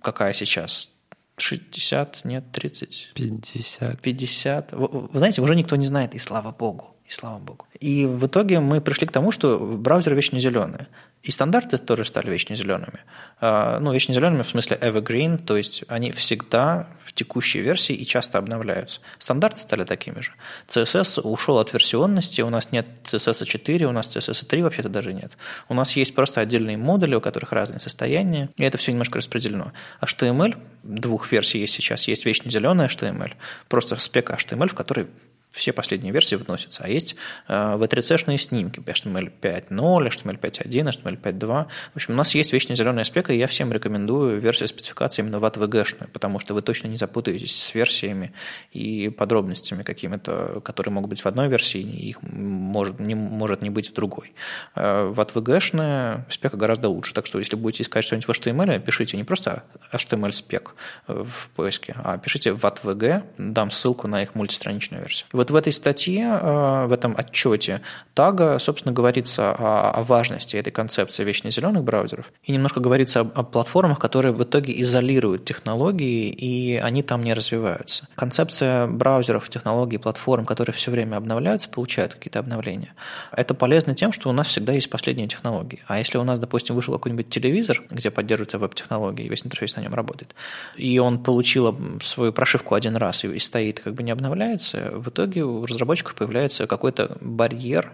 какая 0.03 0.33
сейчас? 0.33 0.91
60, 1.37 2.25
нет, 2.25 2.45
30? 2.53 3.13
50. 3.15 4.01
50. 4.01 4.73
Вы, 4.73 4.89
вы 4.89 5.19
знаете, 5.19 5.41
уже 5.41 5.55
никто 5.55 5.77
не 5.77 5.87
знает, 5.87 6.15
и 6.15 6.19
слава 6.19 6.53
богу. 6.53 6.97
И 7.07 7.13
слава 7.13 7.39
богу. 7.39 7.67
И 7.81 8.07
в 8.07 8.27
итоге 8.27 8.61
мы 8.61 8.81
пришли 8.81 9.07
к 9.07 9.13
тому, 9.13 9.33
что 9.33 9.59
браузеры 9.59 10.17
вечно 10.17 10.39
зеленые. 10.39 10.87
И 11.23 11.33
стандарты 11.33 11.77
тоже 11.77 12.07
стали 12.07 12.31
вечно 12.31 12.57
зелеными. 12.57 13.01
А, 13.41 13.79
ну, 13.79 13.93
вечно 13.93 14.15
зелеными 14.15 14.43
в 14.43 14.49
смысле 14.49 14.79
evergreen, 14.81 15.37
то 15.37 15.57
есть 15.57 15.85
они 15.89 16.13
всегда 16.13 16.87
в 17.05 17.13
текущей 17.13 17.61
версии 17.61 17.95
и 17.95 18.07
часто 18.07 18.39
обновляются. 18.39 19.01
Стандарты 19.19 19.61
стали 19.61 19.85
такими 19.85 20.21
же. 20.21 20.33
CSS 20.69 21.21
ушел 21.21 21.59
от 21.59 21.75
версионности, 21.75 22.41
у 22.41 22.49
нас 22.49 22.73
нет 22.73 22.87
CSS 23.05 23.45
4, 23.45 23.87
у 23.87 23.93
нас 23.93 24.17
CSS 24.17 24.47
3 24.47 24.63
вообще-то 24.63 24.89
даже 24.89 25.13
нет. 25.13 25.33
У 25.69 25.75
нас 25.75 25.95
есть 25.95 26.15
просто 26.15 26.41
отдельные 26.41 26.79
модули, 26.79 27.15
у 27.15 27.21
которых 27.21 27.53
разные 27.53 27.81
состояния, 27.81 28.49
и 28.57 28.63
это 28.63 28.79
все 28.79 28.93
немножко 28.93 29.19
распределено. 29.19 29.73
HTML, 30.01 30.57
двух 30.83 31.31
версий 31.33 31.59
есть 31.59 31.75
сейчас, 31.75 32.09
есть 32.09 32.25
вечно 32.25 32.51
зеленый 32.51 32.87
HTML, 32.87 33.33
просто 33.69 33.97
спека 33.97 34.39
HTML, 34.41 34.69
в 34.69 34.75
которой 34.75 35.07
все 35.51 35.73
последние 35.73 36.13
версии 36.13 36.37
вносятся. 36.37 36.83
А 36.85 36.89
есть 36.89 37.17
э, 37.49 37.53
V3C-шные 37.53 38.39
снимки, 38.39 38.81
HTML 38.81 39.33
5.0, 39.41 39.69
HTML 39.71 40.41
5.1, 40.41 40.69
HTML 40.69 41.21
5.2. 41.21 41.67
В 41.93 41.97
общем, 41.97 42.15
у 42.15 42.17
нас 42.17 42.35
есть 42.35 42.53
вечно 42.53 42.75
зеленая 42.75 43.05
спека, 43.05 43.33
и 43.33 43.39
я 43.39 43.47
всем 43.47 43.73
рекомендую 43.73 44.39
версию 44.39 44.69
спецификации 44.69 45.23
именно 45.23 45.39
в 45.39 45.45
ATVG-шную, 45.45 46.09
потому 46.13 46.39
что 46.39 46.55
вы 46.55 46.63
точно 46.63 46.89
не 46.89 46.97
запутаетесь 46.97 47.61
с 47.61 47.75
версиями 47.75 48.33
и 48.73 49.09
подробностями 49.09 49.83
какими-то, 49.83 50.61
которые 50.65 50.93
могут 50.93 51.11
быть 51.11 51.21
в 51.21 51.27
одной 51.27 51.49
версии, 51.49 51.81
и 51.81 52.11
их 52.11 52.23
может 52.23 53.01
не, 53.01 53.15
может 53.15 53.63
не 53.63 53.71
быть 53.71 53.91
в 53.91 53.93
другой. 53.93 54.33
Э, 54.77 55.07
в 55.07 55.19
ATVG-шная 55.19 56.31
спека 56.31 56.57
гораздо 56.57 56.89
лучше. 56.89 57.13
Так 57.13 57.27
что, 57.27 57.39
если 57.39 57.57
будете 57.57 57.83
искать 57.83 58.05
что-нибудь 58.05 58.29
в 58.29 58.31
HTML, 58.31 58.79
пишите 58.81 59.17
не 59.17 59.25
просто 59.25 59.65
HTML 59.93 60.33
спек 60.33 60.75
в 61.07 61.49
поиске, 61.57 61.95
а 61.97 62.19
пишите 62.19 62.53
в 62.53 62.65
ATVG, 62.65 63.25
дам 63.39 63.71
ссылку 63.71 64.07
на 64.07 64.23
их 64.23 64.35
мультистраничную 64.35 65.03
версию. 65.03 65.27
Вот 65.41 65.51
в 65.51 65.57
этой 65.57 65.73
статье, 65.73 66.39
э, 66.39 66.87
в 66.87 66.93
этом 66.93 67.15
отчете 67.17 67.81
тага, 68.13 68.59
собственно, 68.59 68.93
говорится 68.93 69.53
о, 69.59 70.03
важности 70.03 70.55
этой 70.57 70.71
концепции 70.71 71.25
вечно 71.25 71.51
зеленых 71.51 71.83
браузеров. 71.83 72.31
И 72.45 72.53
немножко 72.53 72.79
говорится 72.79 73.23
о, 73.23 73.23
о 73.23 73.43
платформах, 73.43 73.99
которые 73.99 74.33
в 74.33 74.43
итоге 74.43 74.79
изолируют 74.83 75.47
технологии, 75.47 76.29
и 76.29 76.77
они 76.77 77.03
там 77.03 77.23
не 77.23 77.33
развиваются. 77.33 78.07
Концепция 78.17 78.87
браузеров, 78.87 79.49
технологий, 79.49 79.97
платформ, 79.97 80.45
которые 80.45 80.75
все 80.75 80.91
время 80.91 81.17
обновляются, 81.17 81.71
получают 81.71 82.13
какие-то 82.13 82.39
обновления. 82.39 82.93
Это 83.35 83.55
полезно 83.55 83.95
тем, 83.95 84.13
что 84.13 84.29
у 84.29 84.33
нас 84.33 84.49
всегда 84.49 84.75
есть 84.75 84.91
последние 84.91 85.27
технологии. 85.27 85.83
А 85.87 85.99
если 85.99 86.19
у 86.19 86.25
нас, 86.25 86.39
допустим, 86.39 86.75
вышел 86.75 86.93
какой-нибудь 86.93 87.31
телевизор, 87.31 87.83
где 87.89 88.11
поддерживаются 88.11 88.59
веб-технологии, 88.59 89.27
весь 89.27 89.47
интерфейс 89.47 89.75
на 89.77 89.81
нем 89.81 89.95
работает, 89.95 90.35
и 90.77 90.99
он 90.99 91.23
получил 91.23 91.75
свою 92.03 92.35
прошивку 92.35 92.75
один 92.75 92.97
раз 92.97 93.25
и 93.25 93.39
стоит, 93.39 93.81
как 93.81 93.95
бы 93.95 94.03
не 94.03 94.11
обновляется, 94.11 94.91
в 94.97 95.09
итоге 95.09 95.30
итоге 95.31 95.45
у 95.45 95.65
разработчиков 95.65 96.15
появляется 96.15 96.67
какой-то 96.67 97.17
барьер 97.21 97.93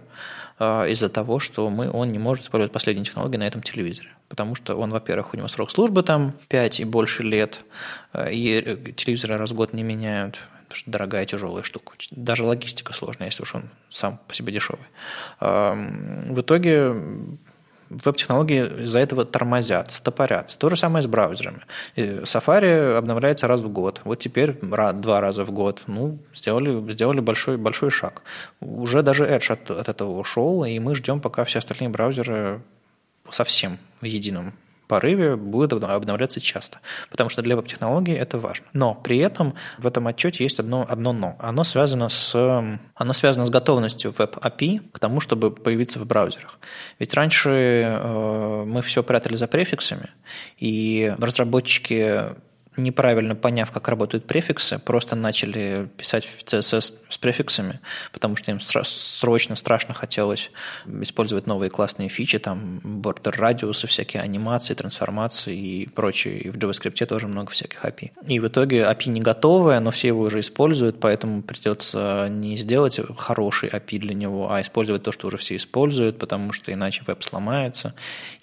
а, 0.59 0.85
из-за 0.87 1.09
того, 1.09 1.39
что 1.39 1.69
мы, 1.69 1.89
он 1.91 2.11
не 2.11 2.19
может 2.19 2.45
использовать 2.45 2.71
последние 2.71 3.05
технологии 3.05 3.37
на 3.37 3.47
этом 3.47 3.61
телевизоре. 3.61 4.09
Потому 4.27 4.55
что 4.55 4.75
он, 4.75 4.89
во-первых, 4.89 5.33
у 5.33 5.37
него 5.37 5.47
срок 5.47 5.71
службы 5.71 6.03
там 6.03 6.33
5 6.49 6.79
и 6.79 6.83
больше 6.83 7.23
лет, 7.23 7.63
а, 8.11 8.29
и 8.29 8.93
телевизоры 8.93 9.37
раз 9.37 9.51
в 9.51 9.55
год 9.55 9.73
не 9.73 9.83
меняют, 9.83 10.39
потому 10.63 10.75
что 10.75 10.91
дорогая 10.91 11.25
тяжелая 11.25 11.63
штука. 11.63 11.93
Даже 12.11 12.43
логистика 12.43 12.93
сложная, 12.93 13.27
если 13.27 13.43
уж 13.43 13.53
он 13.55 13.65
сам 13.89 14.19
по 14.27 14.33
себе 14.33 14.51
дешевый. 14.51 14.87
В 15.39 16.41
итоге 16.41 16.93
веб-технологии 17.89 18.83
из-за 18.83 18.99
этого 18.99 19.25
тормозят, 19.25 19.91
стопорятся. 19.91 20.57
То 20.57 20.69
же 20.69 20.75
самое 20.75 21.03
с 21.03 21.07
браузерами. 21.07 21.61
Safari 21.95 22.97
обновляется 22.97 23.47
раз 23.47 23.61
в 23.61 23.69
год. 23.69 24.01
Вот 24.03 24.19
теперь 24.19 24.57
два 24.61 25.21
раза 25.21 25.43
в 25.43 25.51
год. 25.51 25.83
Ну, 25.87 26.19
сделали, 26.33 26.91
сделали 26.91 27.19
большой, 27.19 27.57
большой 27.57 27.89
шаг. 27.89 28.21
Уже 28.59 29.01
даже 29.01 29.25
Edge 29.25 29.51
от, 29.53 29.71
от 29.71 29.89
этого 29.89 30.17
ушел, 30.17 30.63
и 30.65 30.79
мы 30.79 30.95
ждем, 30.95 31.21
пока 31.21 31.45
все 31.45 31.59
остальные 31.59 31.89
браузеры 31.89 32.61
совсем 33.29 33.77
в 34.01 34.05
едином 34.05 34.53
порыве 34.87 35.35
будет 35.35 35.73
обновляться 35.73 36.39
часто, 36.39 36.79
потому 37.09 37.29
что 37.29 37.41
для 37.41 37.55
веб-технологий 37.55 38.13
это 38.13 38.37
важно. 38.39 38.65
Но 38.73 38.95
при 38.95 39.17
этом 39.17 39.53
в 39.77 39.87
этом 39.87 40.07
отчете 40.07 40.43
есть 40.43 40.59
одно, 40.59 40.85
одно 40.87 41.13
но. 41.13 41.35
Оно 41.39 41.63
связано, 41.63 42.09
с, 42.09 42.35
оно 42.95 43.13
связано 43.13 43.45
с 43.45 43.49
готовностью 43.49 44.11
веб-API 44.11 44.89
к 44.91 44.99
тому, 44.99 45.19
чтобы 45.19 45.51
появиться 45.51 45.99
в 45.99 46.05
браузерах. 46.05 46.59
Ведь 46.99 47.13
раньше 47.13 47.49
э, 47.49 48.63
мы 48.65 48.81
все 48.81 49.03
прятали 49.03 49.35
за 49.35 49.47
префиксами, 49.47 50.09
и 50.57 51.13
разработчики 51.19 52.23
неправильно 52.77 53.35
поняв, 53.35 53.71
как 53.71 53.87
работают 53.87 54.25
префиксы, 54.25 54.79
просто 54.79 55.15
начали 55.15 55.89
писать 55.97 56.27
CSS 56.45 56.95
с 57.09 57.17
префиксами, 57.17 57.79
потому 58.13 58.35
что 58.35 58.51
им 58.51 58.59
срочно, 58.61 59.55
страшно 59.55 59.93
хотелось 59.93 60.51
использовать 61.01 61.47
новые 61.47 61.69
классные 61.69 62.09
фичи, 62.09 62.39
там, 62.39 62.79
бордер 62.83 63.35
радиусы, 63.37 63.87
всякие 63.87 64.21
анимации, 64.21 64.73
трансформации 64.73 65.57
и 65.57 65.87
прочее. 65.87 66.39
И 66.39 66.49
в 66.49 66.57
JavaScript 66.57 67.05
тоже 67.05 67.27
много 67.27 67.51
всяких 67.51 67.83
API. 67.83 68.11
И 68.27 68.39
в 68.39 68.47
итоге 68.47 68.81
API 68.81 69.09
не 69.09 69.21
готовое, 69.21 69.79
но 69.79 69.91
все 69.91 70.09
его 70.09 70.21
уже 70.21 70.39
используют, 70.39 70.99
поэтому 70.99 71.41
придется 71.41 72.27
не 72.29 72.57
сделать 72.57 72.99
хороший 73.17 73.69
API 73.69 73.99
для 73.99 74.13
него, 74.13 74.51
а 74.51 74.61
использовать 74.61 75.03
то, 75.03 75.11
что 75.11 75.27
уже 75.27 75.37
все 75.37 75.55
используют, 75.55 76.19
потому 76.19 76.53
что 76.53 76.71
иначе 76.71 77.03
веб 77.07 77.23
сломается. 77.23 77.93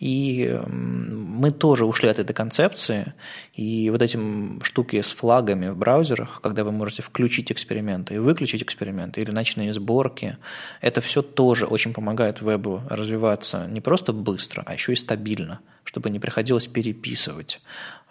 И 0.01 0.59
мы 0.67 1.51
тоже 1.51 1.85
ушли 1.85 2.09
от 2.09 2.19
этой 2.19 2.33
концепции, 2.33 3.15
и 3.55 3.91
вот 3.91 4.03
этим 4.03 4.24
штуки 4.63 5.01
с 5.01 5.13
флагами 5.13 5.69
в 5.69 5.77
браузерах, 5.77 6.41
когда 6.43 6.65
вы 6.65 6.73
можете 6.73 7.03
включить 7.03 7.53
эксперименты 7.53 8.15
и 8.15 8.19
выключить 8.19 8.63
эксперименты, 8.63 9.21
или 9.21 9.31
ночные 9.31 9.73
сборки, 9.73 10.37
это 10.81 11.01
все 11.01 11.23
тоже 11.23 11.67
очень 11.67 11.93
помогает 11.93 12.41
вебу 12.41 12.83
развиваться 12.89 13.67
не 13.69 13.81
просто 13.81 14.13
быстро, 14.13 14.63
а 14.67 14.75
еще 14.75 14.93
и 14.93 14.97
стабильно, 14.97 15.61
чтобы 15.85 16.11
не 16.11 16.19
приходилось 16.19 16.67
переписывать 16.67 17.61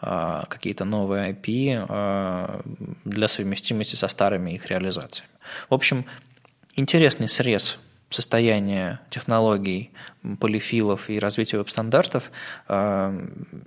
а, 0.01 0.45
какие-то 0.49 0.85
новые 0.85 1.33
IP 1.33 1.85
а, 1.89 2.61
для 3.05 3.27
совместимости 3.27 3.95
со 3.95 4.07
старыми 4.07 4.51
их 4.51 4.67
реализациями. 4.67 5.29
В 5.69 5.73
общем, 5.73 6.05
интересный 6.75 7.29
срез 7.29 7.79
состояние 8.13 8.99
технологий, 9.09 9.91
полифилов 10.39 11.09
и 11.09 11.19
развития 11.19 11.57
веб-стандартов, 11.57 12.31
а, 12.67 13.13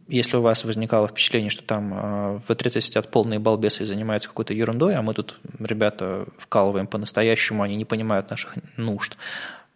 если 0.08 0.36
у 0.36 0.42
вас 0.42 0.64
возникало 0.64 1.08
впечатление, 1.08 1.50
что 1.50 1.62
там 1.62 1.92
а, 1.94 2.38
в 2.46 2.50
E30 2.50 2.80
сидят 2.80 3.10
полные 3.10 3.38
балбесы 3.38 3.82
и 3.82 3.86
занимаются 3.86 4.28
какой-то 4.28 4.54
ерундой, 4.54 4.94
а 4.94 5.02
мы 5.02 5.14
тут, 5.14 5.38
ребята, 5.58 6.26
вкалываем 6.38 6.86
по-настоящему, 6.86 7.62
они 7.62 7.76
не 7.76 7.84
понимают 7.84 8.30
наших 8.30 8.54
нужд, 8.76 9.16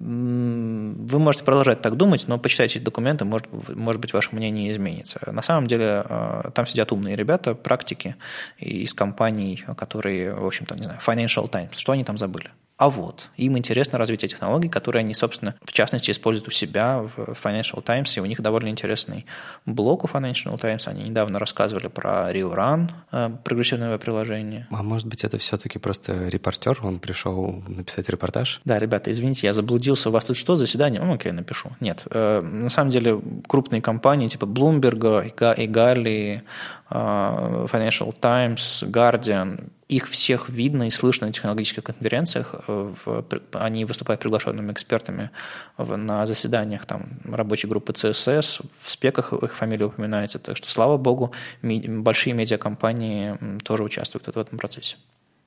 вы 0.01 1.19
можете 1.19 1.45
продолжать 1.45 1.83
так 1.83 1.95
думать, 1.95 2.25
но 2.27 2.39
почитайте 2.39 2.79
эти 2.79 2.85
документы, 2.85 3.27
может, 3.27 3.49
может 3.69 4.01
быть, 4.01 4.15
ваше 4.15 4.35
мнение 4.35 4.73
изменится. 4.73 5.21
На 5.31 5.43
самом 5.43 5.67
деле 5.67 6.03
а, 6.07 6.51
там 6.55 6.67
сидят 6.67 6.91
умные 6.91 7.17
ребята, 7.17 7.55
практики 7.55 8.17
из 8.59 8.95
компаний, 8.95 9.63
которые, 9.77 10.35
в 10.35 10.47
общем-то, 10.47 10.75
не 10.77 10.85
знаю, 10.85 11.01
Financial 11.07 11.47
Times, 11.51 11.77
что 11.77 11.93
они 11.93 12.05
там 12.05 12.17
забыли? 12.17 12.51
А 12.81 12.89
вот, 12.89 13.29
им 13.37 13.59
интересно 13.59 13.99
развитие 13.99 14.31
технологий, 14.31 14.71
которые 14.71 15.01
они, 15.01 15.13
собственно, 15.13 15.55
в 15.63 15.71
частности, 15.71 16.11
используют 16.13 16.49
у 16.49 16.51
себя 16.51 17.03
в 17.15 17.37
Financial 17.45 17.83
Times, 17.83 18.17
и 18.17 18.21
у 18.23 18.25
них 18.25 18.41
довольно 18.41 18.69
интересный 18.69 19.27
блог 19.67 20.05
у 20.05 20.07
Financial 20.07 20.59
Times. 20.59 20.89
Они 20.89 21.03
недавно 21.03 21.39
рассказывали 21.39 21.89
про 21.89 22.33
RioRun, 22.33 22.91
э, 23.13 23.31
прогрессивное 23.45 23.99
приложение. 23.99 24.67
А 24.71 24.83
может 24.83 25.07
быть, 25.09 25.25
это 25.25 25.37
все-таки 25.37 25.79
просто 25.79 26.29
репортер, 26.29 26.79
он 26.83 27.01
пришел 27.01 27.63
написать 27.69 28.09
репортаж? 28.09 28.63
Да, 28.65 28.79
ребята, 28.79 29.11
извините, 29.11 29.47
я 29.47 29.53
заблудился, 29.53 30.09
у 30.09 30.13
вас 30.13 30.25
тут 30.25 30.39
что, 30.39 30.57
заседание? 30.57 31.03
Ну, 31.03 31.13
окей, 31.13 31.33
напишу. 31.33 31.73
Нет, 31.81 32.05
э, 32.11 32.41
на 32.41 32.71
самом 32.71 32.93
деле 32.93 33.21
крупные 33.47 33.83
компании 33.83 34.29
типа 34.29 34.47
Bloomberg, 34.47 35.35
Игали, 35.59 36.45
э, 36.45 36.80
Financial 36.91 38.13
Times, 38.21 38.83
Guardian, 38.83 39.71
их 39.91 40.09
всех 40.09 40.49
видно 40.49 40.87
и 40.87 40.91
слышно 40.91 41.27
на 41.27 41.33
технологических 41.33 41.83
конференциях. 41.83 42.55
Э, 42.67 42.93
в, 43.05 43.25
они 43.53 43.85
выступают 43.85 44.21
приглашенными 44.21 44.73
экспертами 44.73 45.31
в, 45.77 45.97
на 45.97 46.27
заседаниях 46.27 46.87
там, 46.87 47.07
рабочей 47.25 47.67
группы 47.67 47.93
CSS. 47.93 48.65
В 48.79 48.91
спеках 48.91 49.33
их 49.33 49.57
фамилия 49.57 49.87
упоминается. 49.87 50.39
Так 50.39 50.57
что, 50.57 50.71
слава 50.71 50.97
богу, 50.97 51.33
ми, 51.63 51.81
большие 51.81 52.35
медиакомпании 52.35 53.37
тоже 53.65 53.83
участвуют 53.83 54.27
в 54.27 54.39
этом 54.39 54.59
процессе. 54.59 54.97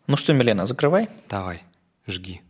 Ну 0.07 0.17
что, 0.17 0.33
Милена, 0.33 0.65
закрывай. 0.65 1.07
Давай, 1.29 1.63
жги. 2.07 2.41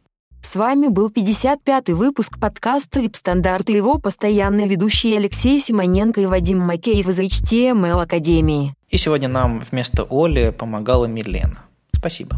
С 0.42 0.56
вами 0.56 0.88
был 0.88 1.10
55-й 1.10 1.94
выпуск 1.94 2.38
подкаста 2.40 3.00
«Вип-стандарты» 3.00 3.72
его 3.72 3.98
постоянные 3.98 4.68
ведущие 4.68 5.18
Алексей 5.18 5.60
Симоненко 5.60 6.22
и 6.22 6.26
Вадим 6.26 6.60
Макеев 6.60 7.08
из 7.08 7.18
HTML 7.18 8.02
Академии. 8.02 8.76
И 8.94 8.98
сегодня 8.98 9.28
нам 9.28 9.60
вместо 9.60 10.06
Оли 10.08 10.52
помогала 10.52 11.06
Милена. 11.06 11.64
Спасибо. 11.96 12.38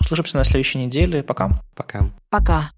Услышимся 0.00 0.38
на 0.38 0.44
следующей 0.44 0.78
неделе. 0.78 1.22
Пока. 1.22 1.60
Пока. 1.76 2.08
Пока. 2.30 2.70